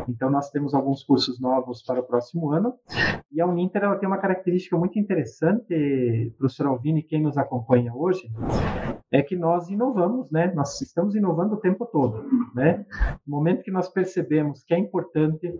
Então 0.09 0.29
nós 0.29 0.51
temos 0.51 0.73
alguns 0.73 1.01
cursos 1.01 1.39
novos 1.39 1.81
para 1.81 2.01
o 2.01 2.03
próximo 2.03 2.51
ano 2.51 2.73
e 3.31 3.39
a 3.39 3.45
Uninter 3.45 3.83
ela 3.83 3.95
tem 3.95 4.05
uma 4.05 4.17
característica 4.17 4.77
muito 4.77 4.99
interessante, 4.99 6.33
professor 6.37 6.67
Alvini, 6.67 7.01
quem 7.01 7.21
nos 7.21 7.37
acompanha 7.37 7.93
hoje, 7.95 8.29
é 9.09 9.21
que 9.23 9.37
nós 9.37 9.69
inovamos, 9.69 10.29
né? 10.29 10.51
Nós 10.53 10.81
estamos 10.81 11.15
inovando 11.15 11.55
o 11.55 11.57
tempo 11.57 11.85
todo, 11.85 12.25
né? 12.53 12.85
No 13.25 13.37
momento 13.37 13.63
que 13.63 13.71
nós 13.71 13.87
percebemos 13.87 14.61
que 14.65 14.73
é 14.73 14.77
importante 14.77 15.57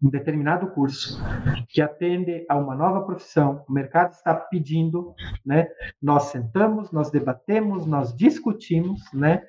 um 0.00 0.08
determinado 0.08 0.68
curso 0.68 1.20
que 1.68 1.82
atende 1.82 2.46
a 2.48 2.56
uma 2.56 2.76
nova 2.76 3.02
profissão, 3.02 3.64
o 3.68 3.72
mercado 3.72 4.12
está 4.12 4.32
pedindo, 4.32 5.12
né? 5.44 5.66
Nós 6.00 6.24
sentamos, 6.24 6.92
nós 6.92 7.10
debatemos, 7.10 7.84
nós 7.84 8.14
discutimos, 8.14 9.00
né? 9.12 9.42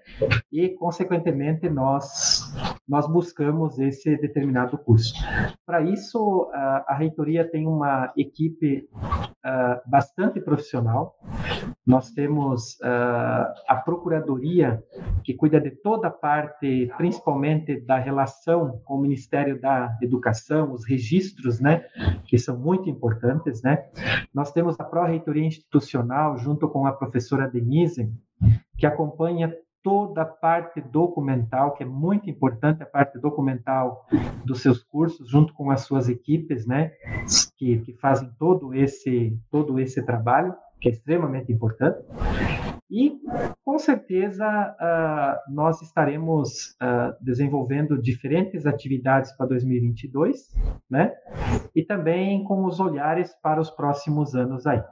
E 0.51 0.69
consequentemente 0.69 1.69
nós 1.69 2.42
nós 2.87 3.07
buscamos 3.07 3.79
esse 3.79 4.17
determinado 4.17 4.77
curso. 4.77 5.13
Para 5.65 5.81
isso, 5.81 6.49
a, 6.53 6.95
reitoria 6.95 7.49
tem 7.49 7.67
uma 7.67 8.11
equipe 8.17 8.87
bastante 9.85 10.39
profissional. 10.39 11.15
Nós 11.85 12.11
temos 12.11 12.77
a 12.81 13.75
procuradoria 13.83 14.83
que 15.23 15.33
cuida 15.33 15.59
de 15.59 15.71
toda 15.71 16.07
a 16.07 16.11
parte, 16.11 16.91
principalmente 16.97 17.79
da 17.81 17.97
relação 17.97 18.81
com 18.85 18.95
o 18.95 19.01
Ministério 19.01 19.59
da 19.59 19.97
Educação, 20.01 20.71
os 20.71 20.85
registros, 20.85 21.59
né, 21.59 21.85
que 22.25 22.37
são 22.37 22.57
muito 22.57 22.89
importantes, 22.89 23.61
né. 23.61 23.85
Nós 24.33 24.51
temos 24.51 24.79
a 24.79 24.83
pró-reitoria 24.83 25.45
institucional 25.45 26.37
junto 26.37 26.67
com 26.69 26.85
a 26.85 26.93
professora 26.93 27.49
Denise, 27.49 28.11
que 28.77 28.85
acompanha 28.85 29.53
toda 29.83 30.21
a 30.21 30.25
parte 30.25 30.81
documental, 30.81 31.73
que 31.73 31.83
é 31.83 31.85
muito 31.85 32.29
importante 32.29 32.81
a 32.81 32.85
parte 32.85 33.19
documental 33.19 34.07
dos 34.45 34.61
seus 34.61 34.81
cursos, 34.81 35.29
junto 35.29 35.53
com 35.53 35.69
as 35.69 35.81
suas 35.81 36.07
equipes, 36.07 36.65
né, 36.65 36.93
que, 37.57 37.79
que 37.79 37.93
fazem 37.93 38.29
todo 38.39 38.73
esse, 38.73 39.37
todo 39.51 39.79
esse 39.79 40.01
trabalho, 40.03 40.55
que 40.79 40.89
é 40.89 40.91
extremamente 40.91 41.51
importante. 41.51 41.99
E, 42.91 43.19
com 43.65 43.79
certeza, 43.79 44.45
uh, 44.45 45.51
nós 45.51 45.81
estaremos 45.81 46.75
uh, 46.81 47.15
desenvolvendo 47.21 47.99
diferentes 47.99 48.67
atividades 48.67 49.31
para 49.31 49.47
2022, 49.47 50.53
né? 50.87 51.11
E 51.73 51.81
também 51.81 52.43
com 52.43 52.65
os 52.65 52.79
olhares 52.79 53.33
para 53.41 53.59
os 53.59 53.71
próximos 53.71 54.35
anos 54.35 54.67
aí. 54.67 54.83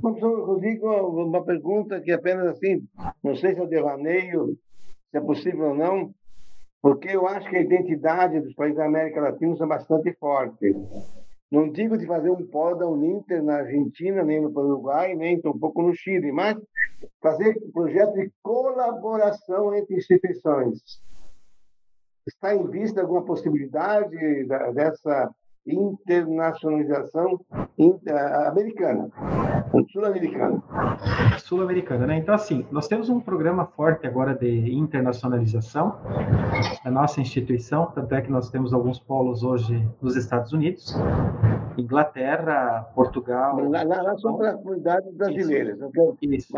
Professor 0.00 0.46
Rodrigo, 0.46 0.88
uma 0.88 1.44
pergunta 1.44 2.00
que 2.00 2.12
apenas 2.12 2.46
assim, 2.46 2.86
não 3.22 3.34
sei 3.34 3.54
se 3.54 3.60
é 3.60 3.66
devaneio, 3.66 4.56
se 5.10 5.16
é 5.16 5.20
possível 5.20 5.70
ou 5.70 5.74
não, 5.74 6.14
porque 6.82 7.08
eu 7.08 7.26
acho 7.26 7.48
que 7.48 7.56
a 7.56 7.62
identidade 7.62 8.40
dos 8.40 8.54
países 8.54 8.76
da 8.76 8.86
América 8.86 9.20
Latina 9.20 9.56
é 9.60 9.66
bastante 9.66 10.12
forte. 10.14 10.74
Não 11.50 11.68
digo 11.68 11.98
de 11.98 12.06
fazer 12.06 12.30
um 12.30 12.46
polo 12.46 12.76
da 12.76 12.86
Uninter 12.86 13.42
na 13.42 13.56
Argentina, 13.56 14.22
nem 14.22 14.40
no 14.40 14.50
Uruguai, 14.50 15.16
nem 15.16 15.40
tampouco 15.40 15.82
no 15.82 15.92
Chile, 15.92 16.30
mas 16.30 16.56
fazer 17.20 17.58
um 17.60 17.72
projeto 17.72 18.14
de 18.14 18.30
colaboração 18.42 19.74
entre 19.74 19.96
instituições. 19.96 20.78
Está 22.26 22.54
em 22.54 22.64
vista 22.68 23.00
alguma 23.00 23.24
possibilidade 23.24 24.16
dessa 24.74 25.30
internacionalização 25.66 27.40
americana, 28.46 29.08
sul-americana. 29.92 30.62
Sul-americana, 31.38 32.06
né? 32.06 32.18
Então, 32.18 32.34
assim, 32.34 32.66
nós 32.70 32.88
temos 32.88 33.08
um 33.08 33.20
programa 33.20 33.66
forte 33.66 34.06
agora 34.06 34.34
de 34.34 34.72
internacionalização 34.74 35.96
da 36.84 36.90
nossa 36.90 37.20
instituição, 37.20 37.86
tanto 37.94 38.14
é 38.14 38.20
que 38.22 38.30
nós 38.30 38.50
temos 38.50 38.72
alguns 38.72 38.98
polos 38.98 39.42
hoje 39.42 39.86
nos 40.00 40.16
Estados 40.16 40.52
Unidos, 40.52 40.94
Inglaterra, 41.80 42.88
Portugal. 42.94 43.58
Lá, 43.68 43.82
lá, 43.82 44.02
lá 44.02 44.18
são 44.18 44.36
para 44.36 44.54
comunidades 44.54 45.12
brasileiras. 45.14 45.78
Isso. 46.22 46.52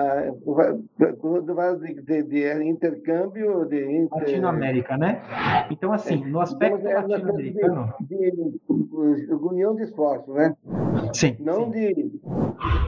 Quando 1.20 1.54
vai 1.54 1.76
de, 1.76 1.94
de, 2.02 2.22
de, 2.22 2.64
intercâmbio 2.64 3.64
de 3.66 3.84
inter... 3.84 4.18
Latinoamérica, 4.18 4.96
né? 4.96 5.22
Então, 5.70 5.92
assim, 5.92 6.16
no 6.24 6.40
aspecto 6.40 6.86
é, 6.86 6.94
latino-americano. 6.94 7.94
De, 8.00 8.30
de, 8.30 9.34
união 9.34 9.74
de 9.74 9.82
esforços, 9.82 10.34
né? 10.34 10.56
Sim. 11.12 11.36
Não 11.40 11.64
sim. 11.64 11.70
de. 11.70 12.20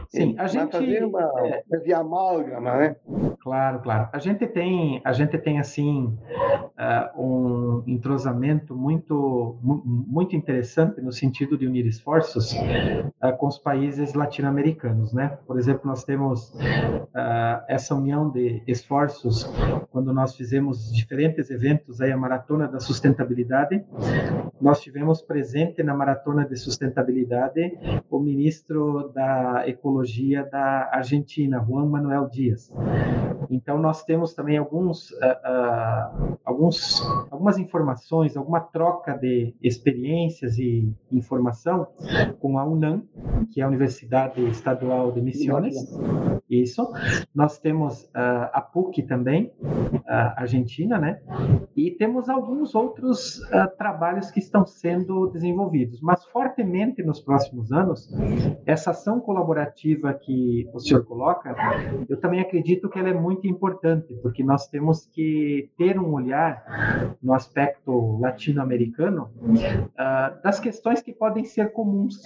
Sim, 0.09 0.35
a 0.39 0.47
gente. 0.47 0.73
Fazer 0.73 1.05
uma, 1.05 1.31
é, 1.47 1.79
de 1.79 1.93
amálgama, 1.93 2.77
né? 2.77 2.97
Claro, 3.45 3.81
claro. 3.81 4.09
A 4.11 4.19
gente 4.19 4.47
tem, 4.47 5.03
a 5.05 5.13
gente 5.13 5.37
tem 5.37 5.59
assim 5.59 6.17
uh, 6.79 7.23
um 7.23 7.85
entrosamento 7.87 8.75
muito, 8.75 9.59
muito 9.63 10.35
interessante 10.35 11.03
no 11.03 11.13
sentido 11.13 11.59
de 11.59 11.67
unir 11.67 11.85
esforços 11.85 12.55
uh, 12.55 13.37
com 13.37 13.47
os 13.47 13.59
países 13.59 14.15
latino-americanos, 14.15 15.13
né? 15.13 15.37
Por 15.47 15.59
exemplo, 15.59 15.83
nós 15.85 16.05
temos 16.05 16.55
uh, 16.55 17.63
essa 17.69 17.95
união 17.95 18.31
de 18.31 18.63
esforços 18.67 19.45
quando 19.91 20.11
nós 20.11 20.35
fizemos 20.35 20.91
diferentes 20.91 21.51
eventos 21.51 22.01
aí 22.01 22.13
a 22.13 22.17
maratona 22.17 22.67
da 22.67 22.81
sustentabilidade. 22.81 23.85
Nós 24.59 24.81
tivemos 24.81 25.21
presente 25.21 25.83
na 25.83 25.93
maratona 25.93 26.47
de 26.47 26.57
sustentabilidade 26.57 27.77
o 28.09 28.19
ministro 28.19 29.13
da 29.15 29.69
ecologia 29.69 30.49
da 30.51 30.89
Argentina, 30.91 31.63
Juan 31.63 31.85
Manuel 31.85 32.27
Dias. 32.31 32.73
Então, 33.51 33.79
nós 33.79 34.05
temos 34.05 34.35
também 34.35 34.57
alguns, 34.57 35.11
uh, 35.11 35.17
uh, 35.17 36.39
alguns, 36.45 37.01
algumas 37.31 37.59
informações, 37.59 38.37
alguma 38.37 38.61
troca 38.61 39.17
de 39.17 39.55
experiências 39.63 40.59
e 40.59 40.93
informação 41.13 41.87
com 42.41 42.59
a 42.59 42.65
UNAM, 42.65 43.03
que 43.53 43.61
é 43.61 43.65
a 43.65 43.69
Universidade 43.69 44.45
Estadual 44.49 45.13
de 45.13 45.21
Missões. 45.21 45.75
Isso. 46.49 46.93
Nós 47.35 47.59
temos 47.59 48.05
uh, 48.05 48.51
a 48.53 48.61
PUC 48.61 49.03
também, 49.03 49.53
Argentina, 50.37 50.99
né? 50.99 51.21
E 51.75 51.91
temos 51.91 52.29
alguns 52.29 52.75
outros 52.75 53.41
trabalhos 53.79 54.31
que 54.31 54.39
estão 54.39 54.67
sendo 54.67 55.27
desenvolvidos. 55.29 56.01
Mas, 56.01 56.25
fortemente 56.27 57.03
nos 57.03 57.21
próximos 57.21 57.73
anos, 57.73 58.09
essa 58.67 58.91
ação 58.91 59.21
colaborativa 59.21 60.13
que 60.13 60.69
o 60.73 60.79
senhor 60.79 61.05
coloca, 61.05 61.55
eu 62.09 62.19
também 62.21 62.41
acredito 62.41 62.89
que 62.89 62.99
ela 62.99 63.09
é 63.09 63.15
muito 63.25 63.47
importante, 63.47 64.13
porque 64.23 64.45
nós 64.45 64.69
temos 64.69 65.07
que 65.07 65.71
ter 65.79 65.99
um 65.99 66.13
olhar 66.13 67.17
no 67.23 67.33
aspecto 67.33 68.19
latino-americano 68.21 69.31
uh, 69.43 70.43
das 70.43 70.61
questões 70.61 71.01
que 71.01 71.13
podem 71.13 71.45
ser 71.45 71.73
comuns, 71.73 72.23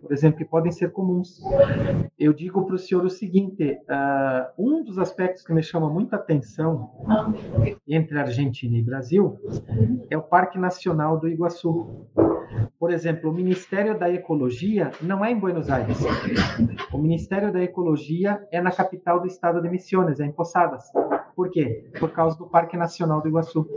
por 0.00 0.12
exemplo, 0.12 0.38
que 0.38 0.44
podem 0.44 0.70
ser 0.70 0.92
comuns. 0.92 1.40
Eu 2.16 2.32
digo 2.32 2.64
para 2.64 2.76
o 2.76 2.78
senhor 2.78 3.04
o 3.04 3.10
seguinte: 3.10 3.78
uh, 3.90 4.52
um 4.56 4.84
dos 4.84 4.98
aspectos 4.98 5.42
que 5.42 5.52
me 5.52 5.62
chama 5.62 5.90
muita 5.90 6.16
atenção 6.16 6.90
entre 7.86 8.18
Argentina 8.18 8.76
e 8.78 8.82
Brasil 8.82 9.36
é 10.08 10.16
o 10.16 10.22
Parque 10.22 10.58
Nacional 10.58 11.18
do 11.18 11.28
Iguaçu. 11.28 12.06
Por 12.78 12.92
exemplo, 12.92 13.30
o 13.30 13.34
Ministério 13.34 13.98
da 13.98 14.10
Ecologia 14.10 14.90
não 15.02 15.24
é 15.24 15.30
em 15.30 15.38
Buenos 15.38 15.68
Aires. 15.70 15.98
O 16.92 16.98
Ministério 16.98 17.52
da 17.52 17.62
Ecologia 17.62 18.40
é 18.50 18.60
na 18.60 18.70
capital 18.70 19.20
do 19.20 19.26
estado 19.26 19.60
de 19.60 19.68
Misiones, 19.68 20.20
é 20.20 20.24
em 20.24 20.32
Posadas. 20.32 20.84
Por 21.34 21.50
quê? 21.50 21.88
Por 22.00 22.10
causa 22.10 22.36
do 22.36 22.46
Parque 22.46 22.76
Nacional 22.76 23.20
do 23.20 23.28
Iguaçu. 23.28 23.68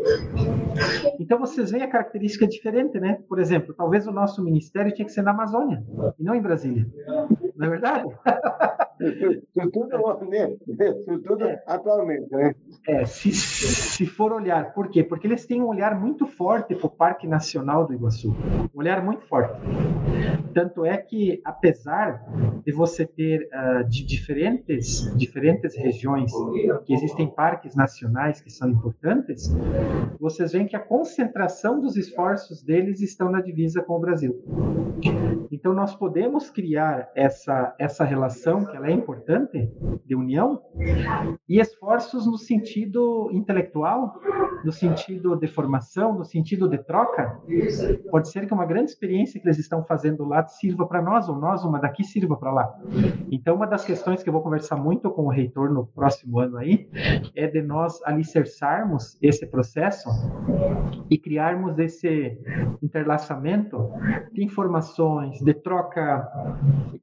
Então 1.20 1.38
vocês 1.38 1.70
veem 1.70 1.84
a 1.84 1.88
característica 1.88 2.48
diferente, 2.48 3.00
né? 3.00 3.20
Por 3.30 3.40
exemplo, 3.40 3.74
talvez 3.74 4.08
o 4.08 4.12
nosso 4.12 4.44
ministério 4.44 4.92
tinha 4.94 5.06
que 5.06 5.12
ser 5.12 5.22
na 5.22 5.32
Amazônia 5.32 5.84
e 6.20 6.24
não 6.24 6.34
em 6.34 6.42
Brasília. 6.42 6.88
Não 7.62 7.68
é 7.68 7.70
verdade? 7.70 8.10
Isso 9.02 9.72
tudo, 9.72 10.30
né? 10.30 10.56
Isso 11.00 11.20
tudo 11.20 11.46
atualmente, 11.68 12.32
né? 12.32 12.56
É, 12.88 13.06
se, 13.06 13.32
se 13.32 14.06
for 14.06 14.32
olhar, 14.32 14.74
por 14.74 14.90
quê? 14.90 15.04
Porque 15.04 15.28
eles 15.28 15.46
têm 15.46 15.62
um 15.62 15.68
olhar 15.68 16.00
muito 16.00 16.26
forte 16.26 16.76
para 16.76 16.86
o 16.88 16.90
Parque 16.90 17.28
Nacional 17.28 17.86
do 17.86 17.94
Iguaçu. 17.94 18.36
Um 18.74 18.80
olhar 18.80 19.04
muito 19.04 19.26
forte. 19.28 19.60
Tanto 20.54 20.86
é 20.86 20.98
que, 20.98 21.42
apesar 21.46 22.24
de 22.64 22.72
você 22.72 23.06
ter 23.06 23.48
uh, 23.54 23.88
de 23.88 24.04
diferentes, 24.06 25.16
diferentes 25.16 25.76
regiões 25.76 26.32
que 26.86 26.94
existem 26.94 27.28
parques 27.28 27.76
nacionais 27.76 28.42
que 28.42 28.52
são 28.52 28.70
importantes, 28.70 29.52
vocês 30.20 30.52
veem 30.52 30.68
que 30.68 30.76
a 30.76 30.80
concentração 30.80 31.80
dos 31.80 31.96
esforços 31.96 32.64
deles 32.64 33.02
estão 33.02 33.32
na 33.32 33.42
divisa 33.42 33.82
com 33.82 33.96
o 33.96 34.00
Brasil. 34.00 34.44
Então, 35.52 35.74
nós 35.74 35.96
podemos 35.96 36.50
criar 36.50 37.10
essa, 37.16 37.51
essa 37.80 38.04
relação, 38.04 38.66
que 38.66 38.76
ela 38.76 38.88
é 38.88 38.92
importante, 38.92 39.70
de 40.06 40.16
união, 40.16 40.62
e 41.48 41.60
esforços 41.60 42.26
no 42.26 42.38
sentido 42.38 43.30
intelectual, 43.32 44.20
no 44.64 44.72
sentido 44.72 45.36
de 45.36 45.48
formação, 45.48 46.18
no 46.18 46.24
sentido 46.24 46.68
de 46.68 46.78
troca. 46.78 47.40
Pode 48.10 48.30
ser 48.30 48.46
que 48.46 48.54
uma 48.54 48.66
grande 48.66 48.92
experiência 48.92 49.40
que 49.40 49.48
eles 49.48 49.60
estão 49.60 49.84
fazendo 49.84 50.24
lá 50.26 50.46
sirva 50.48 50.86
para 50.86 51.02
nós, 51.02 51.28
ou 51.30 51.36
nós, 51.38 51.64
uma 51.64 51.80
daqui, 51.80 52.04
sirva 52.04 52.36
para 52.38 52.52
lá. 52.52 52.74
Então, 53.32 53.56
uma 53.56 53.68
das 53.68 53.84
questões 53.84 54.22
que 54.22 54.30
eu 54.30 54.34
vou 54.34 54.42
conversar 54.42 54.76
muito 54.76 55.10
com 55.10 55.24
o 55.24 55.30
reitor 55.30 55.72
no 55.72 55.86
próximo 55.86 56.40
ano 56.40 56.58
aí 56.58 56.88
é 57.36 57.48
de 57.48 57.62
nós 57.62 58.02
alicerçarmos 58.06 59.18
esse 59.22 59.46
processo 59.48 60.10
e 61.10 61.18
criarmos 61.18 61.78
esse 61.80 62.38
interlaçamento 62.82 63.92
de 64.32 64.44
informações, 64.44 65.40
de 65.40 65.54
troca, 65.54 66.28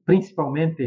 principalmente 0.05 0.28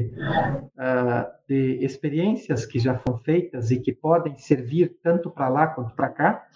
uh, 0.09 1.31
de 1.49 1.85
experiências 1.85 2.65
que 2.65 2.79
já 2.79 2.99
foram 2.99 3.19
feitas 3.19 3.71
e 3.71 3.79
que 3.79 3.93
podem 3.93 4.37
servir 4.39 4.97
tanto 5.03 5.31
para 5.31 5.49
lá 5.49 5.67
quanto 5.67 5.95
para 5.95 6.09
cá. 6.09 6.47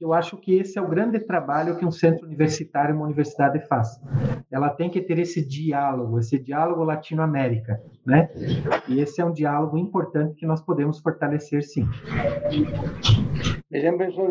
Eu 0.00 0.12
acho 0.12 0.36
que 0.38 0.58
esse 0.58 0.78
é 0.78 0.82
o 0.82 0.88
grande 0.88 1.20
trabalho 1.20 1.76
que 1.76 1.84
um 1.84 1.90
centro 1.90 2.26
universitário, 2.26 2.94
uma 2.94 3.04
universidade 3.04 3.60
faz. 3.66 4.00
Ela 4.50 4.70
tem 4.70 4.90
que 4.90 5.00
ter 5.00 5.18
esse 5.18 5.44
diálogo, 5.44 6.18
esse 6.18 6.38
diálogo 6.38 6.82
Latino-América, 6.82 7.80
né? 8.04 8.30
E 8.88 9.00
esse 9.00 9.20
é 9.20 9.24
um 9.24 9.32
diálogo 9.32 9.76
importante 9.76 10.34
que 10.34 10.46
nós 10.46 10.60
podemos 10.60 10.98
fortalecer, 10.98 11.62
sim. 11.62 11.86
Exemplo, 13.70 13.98
professor 13.98 14.30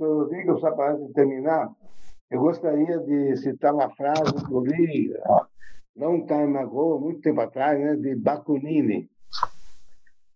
Rodrigo, 0.00 0.58
só 0.60 0.70
para 0.70 0.96
terminar, 1.14 1.70
eu 2.30 2.40
gostaria 2.40 2.98
de 2.98 3.36
citar 3.38 3.72
uma 3.72 3.88
frase 3.90 4.34
que 4.46 4.52
eu 4.52 4.60
li 4.60 5.12
long 5.98 6.26
time 6.26 6.56
ago, 6.56 7.00
muito 7.00 7.20
tempo 7.20 7.40
atrás, 7.40 7.78
né, 7.78 7.96
de 7.96 8.14
Bakunini. 8.14 9.10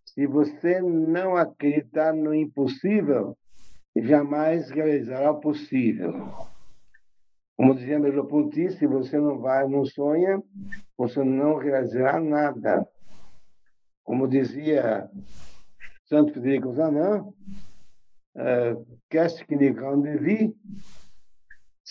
Se 0.04 0.26
você 0.26 0.80
não 0.80 1.36
acreditar 1.36 2.12
no 2.12 2.34
impossível, 2.34 3.36
jamais 3.96 4.70
realizará 4.70 5.30
o 5.30 5.40
possível. 5.40 6.12
Como 7.56 7.74
dizia 7.74 7.98
Merleau-Ponty, 7.98 8.72
se 8.72 8.86
você 8.86 9.18
não 9.18 9.38
vai, 9.38 9.68
não 9.68 9.84
sonha, 9.86 10.42
você 10.98 11.22
não 11.22 11.56
realizará 11.56 12.18
nada. 12.20 12.86
Como 14.02 14.26
dizia 14.26 15.08
Santo 16.04 16.32
Federico 16.34 16.72
Zanan, 16.74 17.24
uh, 18.36 18.98
qu'est-ce 19.08 19.44
qui 19.44 19.56
n'est 19.56 19.74
grand 19.74 20.02
de 20.02 20.16
vie 20.18 20.54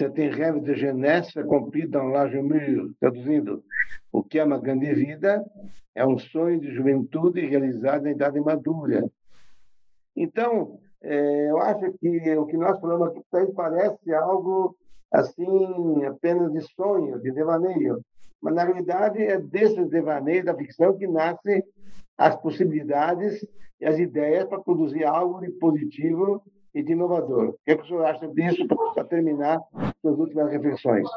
tem 0.09 0.29
rêve 0.29 0.59
de 0.61 0.75
jeunesse 0.75 1.39
accompli 1.39 1.87
dans 1.87 2.05
l'âge 2.05 2.39
mûr. 2.41 2.91
Traduzindo, 2.99 3.63
o 4.11 4.23
que 4.23 4.39
é 4.39 4.43
uma 4.43 4.59
grande 4.59 4.93
vida 4.93 5.43
é 5.95 6.05
um 6.05 6.17
sonho 6.17 6.59
de 6.59 6.73
juventude 6.73 7.45
realizado 7.45 8.03
na 8.03 8.11
idade 8.11 8.39
madura. 8.39 9.03
Então, 10.15 10.79
é, 11.01 11.49
eu 11.49 11.57
acho 11.59 11.91
que 11.99 12.35
o 12.37 12.45
que 12.45 12.57
nós 12.57 12.79
falamos 12.79 13.09
aqui 13.09 13.53
parece 13.53 14.13
algo 14.13 14.75
assim, 15.11 16.05
apenas 16.05 16.51
de 16.53 16.61
sonho, 16.73 17.19
de 17.19 17.31
devaneio. 17.31 18.01
Mas, 18.41 18.55
na 18.55 18.63
realidade, 18.63 19.21
é 19.21 19.37
desses 19.37 19.89
devaneios 19.89 20.45
da 20.45 20.55
ficção 20.55 20.97
que 20.97 21.07
nascem 21.07 21.63
as 22.17 22.35
possibilidades 22.37 23.45
e 23.79 23.85
as 23.85 23.99
ideias 23.99 24.45
para 24.45 24.61
produzir 24.61 25.03
algo 25.03 25.41
de 25.41 25.51
positivo 25.51 26.41
e 26.73 26.81
de 26.81 26.93
inovador. 26.93 27.49
O 27.49 27.55
que, 27.65 27.71
é 27.71 27.75
que 27.75 27.83
o 27.83 27.87
senhor 27.87 28.05
acha 28.05 28.27
disso 28.27 28.65
para 28.93 29.03
terminar 29.03 29.59
suas 30.01 30.17
últimas 30.17 30.51
reflexões? 30.51 31.07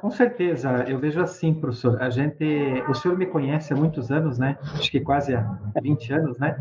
Com 0.00 0.10
certeza, 0.10 0.84
eu 0.88 0.98
vejo 0.98 1.20
assim, 1.20 1.52
professor. 1.52 2.00
A 2.00 2.10
gente, 2.10 2.44
o 2.88 2.94
senhor 2.94 3.16
me 3.16 3.26
conhece 3.26 3.72
há 3.72 3.76
muitos 3.76 4.10
anos, 4.10 4.38
né? 4.38 4.56
Acho 4.74 4.90
que 4.90 5.00
quase 5.00 5.34
há 5.34 5.58
20 5.82 6.12
anos, 6.12 6.38
né? 6.38 6.56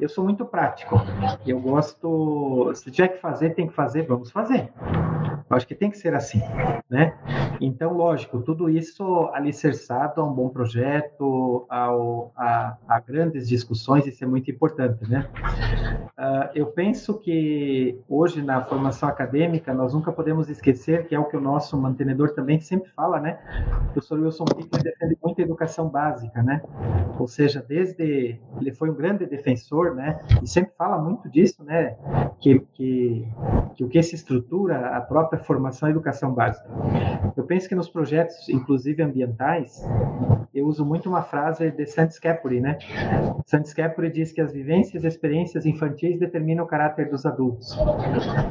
Eu 0.00 0.08
sou 0.08 0.24
muito 0.24 0.44
prático. 0.44 0.96
Eu 1.46 1.60
gosto, 1.60 2.72
se 2.74 2.90
tiver 2.90 3.08
que 3.08 3.20
fazer, 3.20 3.54
tem 3.54 3.66
que 3.66 3.74
fazer, 3.74 4.06
vamos 4.06 4.30
fazer. 4.30 4.72
Eu 5.50 5.56
acho 5.56 5.66
que 5.66 5.74
tem 5.74 5.90
que 5.90 5.98
ser 5.98 6.14
assim, 6.14 6.40
né? 6.88 7.12
Então, 7.60 7.92
lógico, 7.92 8.40
tudo 8.40 8.70
isso 8.70 9.28
alicerçado 9.34 10.20
a 10.20 10.24
um 10.24 10.32
bom 10.32 10.48
projeto, 10.48 11.66
ao, 11.68 12.32
a, 12.36 12.76
a 12.86 13.00
grandes 13.00 13.48
discussões, 13.48 14.06
isso 14.06 14.22
é 14.22 14.28
muito 14.28 14.48
importante, 14.48 15.10
né? 15.10 15.28
Uh, 16.16 16.50
eu 16.54 16.66
penso 16.66 17.18
que 17.18 17.98
hoje 18.08 18.42
na 18.42 18.64
formação 18.64 19.08
acadêmica 19.08 19.74
nós 19.74 19.92
nunca 19.92 20.12
podemos 20.12 20.48
esquecer 20.48 21.08
que 21.08 21.14
é 21.16 21.18
o 21.18 21.24
que 21.24 21.36
o 21.36 21.40
nosso 21.40 21.76
mantenedor 21.76 22.32
também 22.32 22.60
sempre 22.60 22.88
fala, 22.92 23.18
né? 23.18 23.40
O 23.88 23.92
professor 23.92 24.20
Wilson 24.20 24.44
Pickler 24.44 24.84
defende 24.84 25.18
muito 25.20 25.40
a 25.40 25.44
educação 25.44 25.88
básica, 25.88 26.42
né? 26.44 26.62
Ou 27.18 27.26
seja, 27.26 27.64
desde 27.66 28.38
ele 28.60 28.72
foi 28.72 28.88
um 28.88 28.94
grande 28.94 29.26
defensor, 29.26 29.96
né? 29.96 30.20
E 30.40 30.46
sempre 30.46 30.72
fala 30.78 30.96
muito 30.96 31.28
disso, 31.28 31.64
né? 31.64 31.96
Que, 32.38 32.60
que, 32.72 33.26
que 33.74 33.84
o 33.84 33.88
que 33.88 34.00
se 34.02 34.14
estrutura 34.14 34.96
a 34.96 35.00
própria 35.00 35.39
formação 35.44 35.88
a 35.88 35.90
educação 35.90 36.32
básica. 36.32 36.68
Eu 37.36 37.44
penso 37.44 37.68
que 37.68 37.74
nos 37.74 37.88
projetos, 37.88 38.48
inclusive 38.48 39.02
ambientais, 39.02 39.84
eu 40.52 40.66
uso 40.66 40.84
muito 40.84 41.08
uma 41.08 41.22
frase 41.22 41.70
de 41.70 41.86
Saint 41.86 42.10
Scapuri, 42.10 42.60
né? 42.60 42.76
Saint 43.46 43.64
Scapuri 43.66 44.10
diz 44.10 44.32
que 44.32 44.40
as 44.40 44.52
vivências 44.52 45.04
e 45.04 45.06
experiências 45.06 45.64
infantis 45.64 46.18
determinam 46.18 46.64
o 46.64 46.68
caráter 46.68 47.08
dos 47.08 47.24
adultos. 47.24 47.78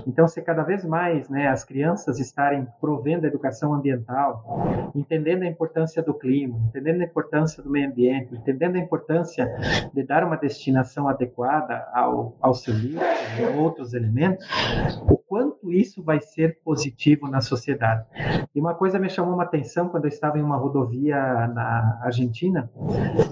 Então, 0.08 0.28
se 0.28 0.42
cada 0.42 0.64
vez 0.64 0.86
mais 0.86 1.30
né, 1.30 1.48
as 1.48 1.64
crianças 1.64 2.20
estarem 2.20 2.66
provendo 2.80 3.26
a 3.26 3.28
educação 3.28 3.74
ambiental, 3.74 4.92
entendendo 4.96 5.44
a 5.44 5.48
importância 5.48 6.02
do 6.02 6.14
clima, 6.14 6.58
entendendo 6.70 7.02
a 7.02 7.06
importância 7.06 7.62
do 7.62 7.70
meio 7.70 7.90
ambiente, 7.90 8.34
entendendo 8.34 8.78
a 8.78 8.80
importância 8.80 9.46
de 9.94 10.04
dar 10.04 10.24
uma 10.24 10.38
destinação 10.38 11.08
adequada 11.08 11.88
ao, 11.94 12.36
ao 12.42 12.54
seu 12.54 12.74
lixo 12.74 13.00
e 13.40 13.44
a 13.44 13.50
outros 13.50 13.94
elementos, 13.94 14.46
o 15.10 15.19
quanto 15.30 15.72
isso 15.72 16.02
vai 16.02 16.20
ser 16.20 16.60
positivo 16.64 17.28
na 17.28 17.40
sociedade. 17.40 18.04
E 18.54 18.60
uma 18.60 18.74
coisa 18.74 18.98
me 18.98 19.08
chamou 19.12 19.36
uma 19.36 19.44
atenção 19.44 19.88
quando 19.88 20.06
eu 20.06 20.10
estava 20.10 20.40
em 20.40 20.42
uma 20.42 20.58
rodovia 20.58 21.16
na 21.48 22.00
Argentina, 22.02 22.68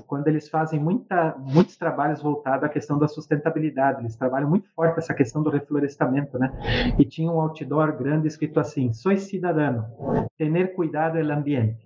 quando 0.06 0.28
eles 0.28 0.48
fazem 0.48 0.80
muita, 0.80 1.36
muitos 1.39 1.76
trabalhos 1.76 2.22
voltados 2.22 2.64
à 2.64 2.70
questão 2.70 3.00
da 3.00 3.08
sustentabilidade. 3.08 4.02
Eles 4.02 4.16
trabalham 4.16 4.48
muito 4.48 4.70
forte 4.76 5.00
essa 5.00 5.14
questão 5.14 5.41
do 5.41 5.50
reflorestamento, 5.50 6.38
né? 6.38 6.52
E 7.00 7.04
tinha 7.04 7.32
um 7.32 7.41
outdoor 7.41 7.98
grande 7.98 8.28
escrito 8.28 8.60
assim: 8.60 8.93
"Sois 8.93 9.24
cidadão, 9.24 10.28
tener 10.38 10.76
cuidado 10.76 11.20
do 11.20 11.32
ambiente". 11.32 11.84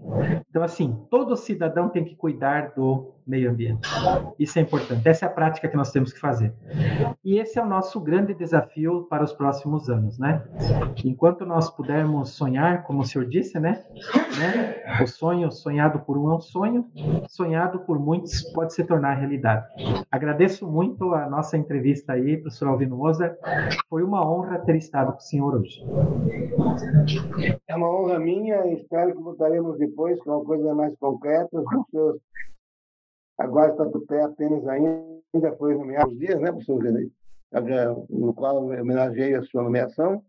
Então 0.50 0.62
assim, 0.62 0.94
todo 1.10 1.38
cidadão 1.38 1.88
tem 1.88 2.04
que 2.04 2.16
cuidar 2.18 2.74
do 2.76 3.14
meio 3.26 3.50
ambiente. 3.52 3.88
Isso 4.38 4.60
é 4.60 4.62
importante. 4.62 5.08
Essa 5.08 5.26
é 5.26 5.28
a 5.28 5.32
prática 5.32 5.68
que 5.68 5.78
nós 5.78 5.92
temos 5.92 6.12
que 6.12 6.20
fazer. 6.20 6.54
E 7.24 7.40
esse 7.40 7.58
é 7.58 7.64
o 7.64 7.68
nosso 7.68 8.00
grande 8.00 8.34
desafio 8.34 9.04
para 9.10 9.24
os 9.24 9.34
próximos 9.34 9.90
anos, 9.90 10.01
né? 10.18 10.44
Enquanto 11.04 11.46
nós 11.46 11.70
pudermos 11.70 12.32
sonhar, 12.32 12.84
como 12.84 13.02
o 13.02 13.06
senhor 13.06 13.28
disse, 13.28 13.60
né? 13.60 13.84
né? 14.38 15.04
O 15.04 15.08
sonho 15.08 15.52
sonhado 15.52 16.00
por 16.00 16.18
um 16.18 16.32
é 16.32 16.36
um 16.36 16.40
sonho, 16.40 16.86
sonhado 17.28 17.80
por 17.80 18.00
muitos 18.00 18.44
pode 18.54 18.74
se 18.74 18.84
tornar 18.84 19.16
realidade. 19.16 19.66
Agradeço 20.12 20.68
muito 20.68 21.14
a 21.14 21.30
nossa 21.30 21.58
entrevista 21.58 22.14
aí, 22.14 22.38
professor 22.38 22.68
Alvino 22.68 22.98
Moza. 22.98 23.38
Foi 23.90 24.04
uma 24.04 24.28
honra 24.28 24.60
ter 24.60 24.76
estado 24.76 25.12
com 25.12 25.20
o 25.20 25.22
senhor 25.22 25.56
hoje. 25.56 25.84
É 27.68 27.76
uma 27.76 27.90
honra 27.90 28.20
minha, 28.20 28.68
espero 28.74 29.16
que 29.16 29.22
voltaremos 29.22 29.78
depois 29.78 30.20
com 30.20 30.32
uma 30.32 30.44
coisa 30.44 30.74
mais 30.74 30.96
concreta. 30.98 31.64
Agora 33.38 33.72
está 33.72 33.84
do 33.86 34.02
pé 34.02 34.22
apenas 34.24 34.68
ainda 34.68 35.56
foi 35.58 35.74
nomeado 35.76 36.12
os 36.12 36.20
dias, 36.20 36.40
né, 36.40 36.52
professor 36.52 36.82
René? 36.82 37.08
No 37.52 38.34
qual 38.34 38.58
homenageei 38.58 39.36
a 39.36 39.44
sua 39.44 39.64
nomeação. 39.64 40.24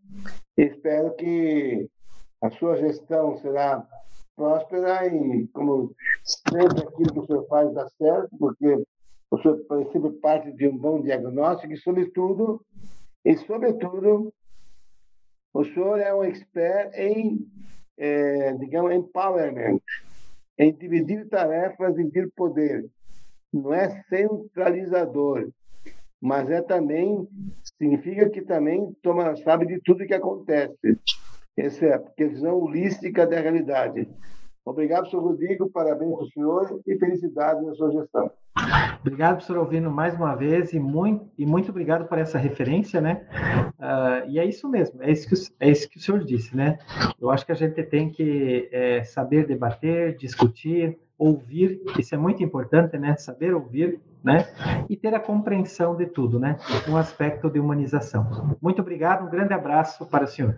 Espero 0.57 1.15
que 1.15 1.89
a 2.41 2.49
sua 2.51 2.75
gestão 2.75 3.37
será 3.37 3.87
próspera 4.35 5.07
e, 5.07 5.47
como 5.53 5.95
sempre, 6.23 6.83
aquilo 6.83 7.13
que 7.13 7.19
o 7.19 7.25
senhor 7.25 7.47
faz 7.47 7.73
dá 7.73 7.87
certo, 7.97 8.29
porque 8.37 8.83
o 9.31 9.37
senhor 9.41 9.63
sempre 9.91 10.11
parte 10.19 10.51
de 10.51 10.67
um 10.67 10.77
bom 10.77 11.01
diagnóstico 11.01 11.73
e, 11.73 11.77
sobretudo, 11.77 12.61
e, 13.23 13.37
sobretudo, 13.37 14.33
o 15.53 15.63
senhor 15.63 15.99
é 15.99 16.13
um 16.13 16.23
expert 16.23 16.93
em, 16.95 17.47
é, 17.97 18.53
digamos, 18.53 18.91
empowerment, 18.91 19.79
em 20.57 20.73
dividir 20.73 21.29
tarefas 21.29 21.93
e 21.93 22.03
dividir 22.03 22.31
poder. 22.35 22.85
Não 23.51 23.73
é 23.73 24.03
centralizador, 24.09 25.49
mas 26.23 26.49
é 26.49 26.61
também 26.61 27.27
significa 27.61 28.29
que 28.29 28.41
também 28.41 28.95
toma 29.03 29.35
sabe 29.35 29.65
de 29.65 29.81
tudo 29.81 30.05
que 30.05 30.13
acontece. 30.13 30.97
Essa 31.57 31.85
é 31.85 31.93
a 31.95 32.01
visão 32.17 32.61
holística 32.61 33.27
da 33.27 33.41
realidade. 33.41 34.07
Obrigado, 34.63 35.09
senhor 35.09 35.21
Rodrigo, 35.21 35.69
parabéns 35.69 36.15
para 36.15 36.23
o 36.23 36.29
senhor 36.29 36.79
e 36.87 36.97
felicidades 36.97 37.65
na 37.65 37.73
sua 37.73 37.91
gestão. 37.91 38.31
Obrigado, 39.01 39.35
professor 39.35 39.57
Alvino, 39.57 39.91
mais 39.91 40.15
uma 40.15 40.33
vez 40.33 40.71
e 40.71 40.79
muito, 40.79 41.29
e 41.37 41.45
muito 41.45 41.71
obrigado 41.71 42.07
por 42.07 42.17
essa 42.17 42.37
referência, 42.37 43.01
né? 43.01 43.27
Uh, 43.77 44.29
e 44.29 44.39
é 44.39 44.45
isso 44.45 44.69
mesmo, 44.69 45.03
é 45.03 45.11
isso, 45.11 45.27
que, 45.27 45.35
é 45.59 45.69
isso 45.69 45.89
que 45.89 45.97
o 45.97 45.99
senhor 45.99 46.23
disse, 46.23 46.55
né? 46.55 46.79
Eu 47.19 47.29
acho 47.31 47.45
que 47.45 47.51
a 47.51 47.55
gente 47.55 47.83
tem 47.83 48.09
que 48.09 48.69
é, 48.71 49.03
saber 49.03 49.45
debater, 49.45 50.15
discutir, 50.15 50.97
ouvir, 51.17 51.81
isso 51.99 52.15
é 52.15 52.17
muito 52.17 52.41
importante, 52.41 52.97
né? 52.97 53.17
Saber 53.17 53.53
ouvir, 53.53 53.99
né? 54.23 54.47
E 54.89 54.95
ter 54.95 55.13
a 55.13 55.19
compreensão 55.19 55.95
de 55.95 56.05
tudo, 56.05 56.39
né? 56.39 56.57
Um 56.87 56.97
aspecto 56.97 57.49
de 57.49 57.59
humanização. 57.59 58.57
Muito 58.61 58.81
obrigado, 58.81 59.25
um 59.25 59.29
grande 59.29 59.53
abraço 59.53 60.05
para 60.05 60.23
o 60.23 60.27
senhor. 60.27 60.57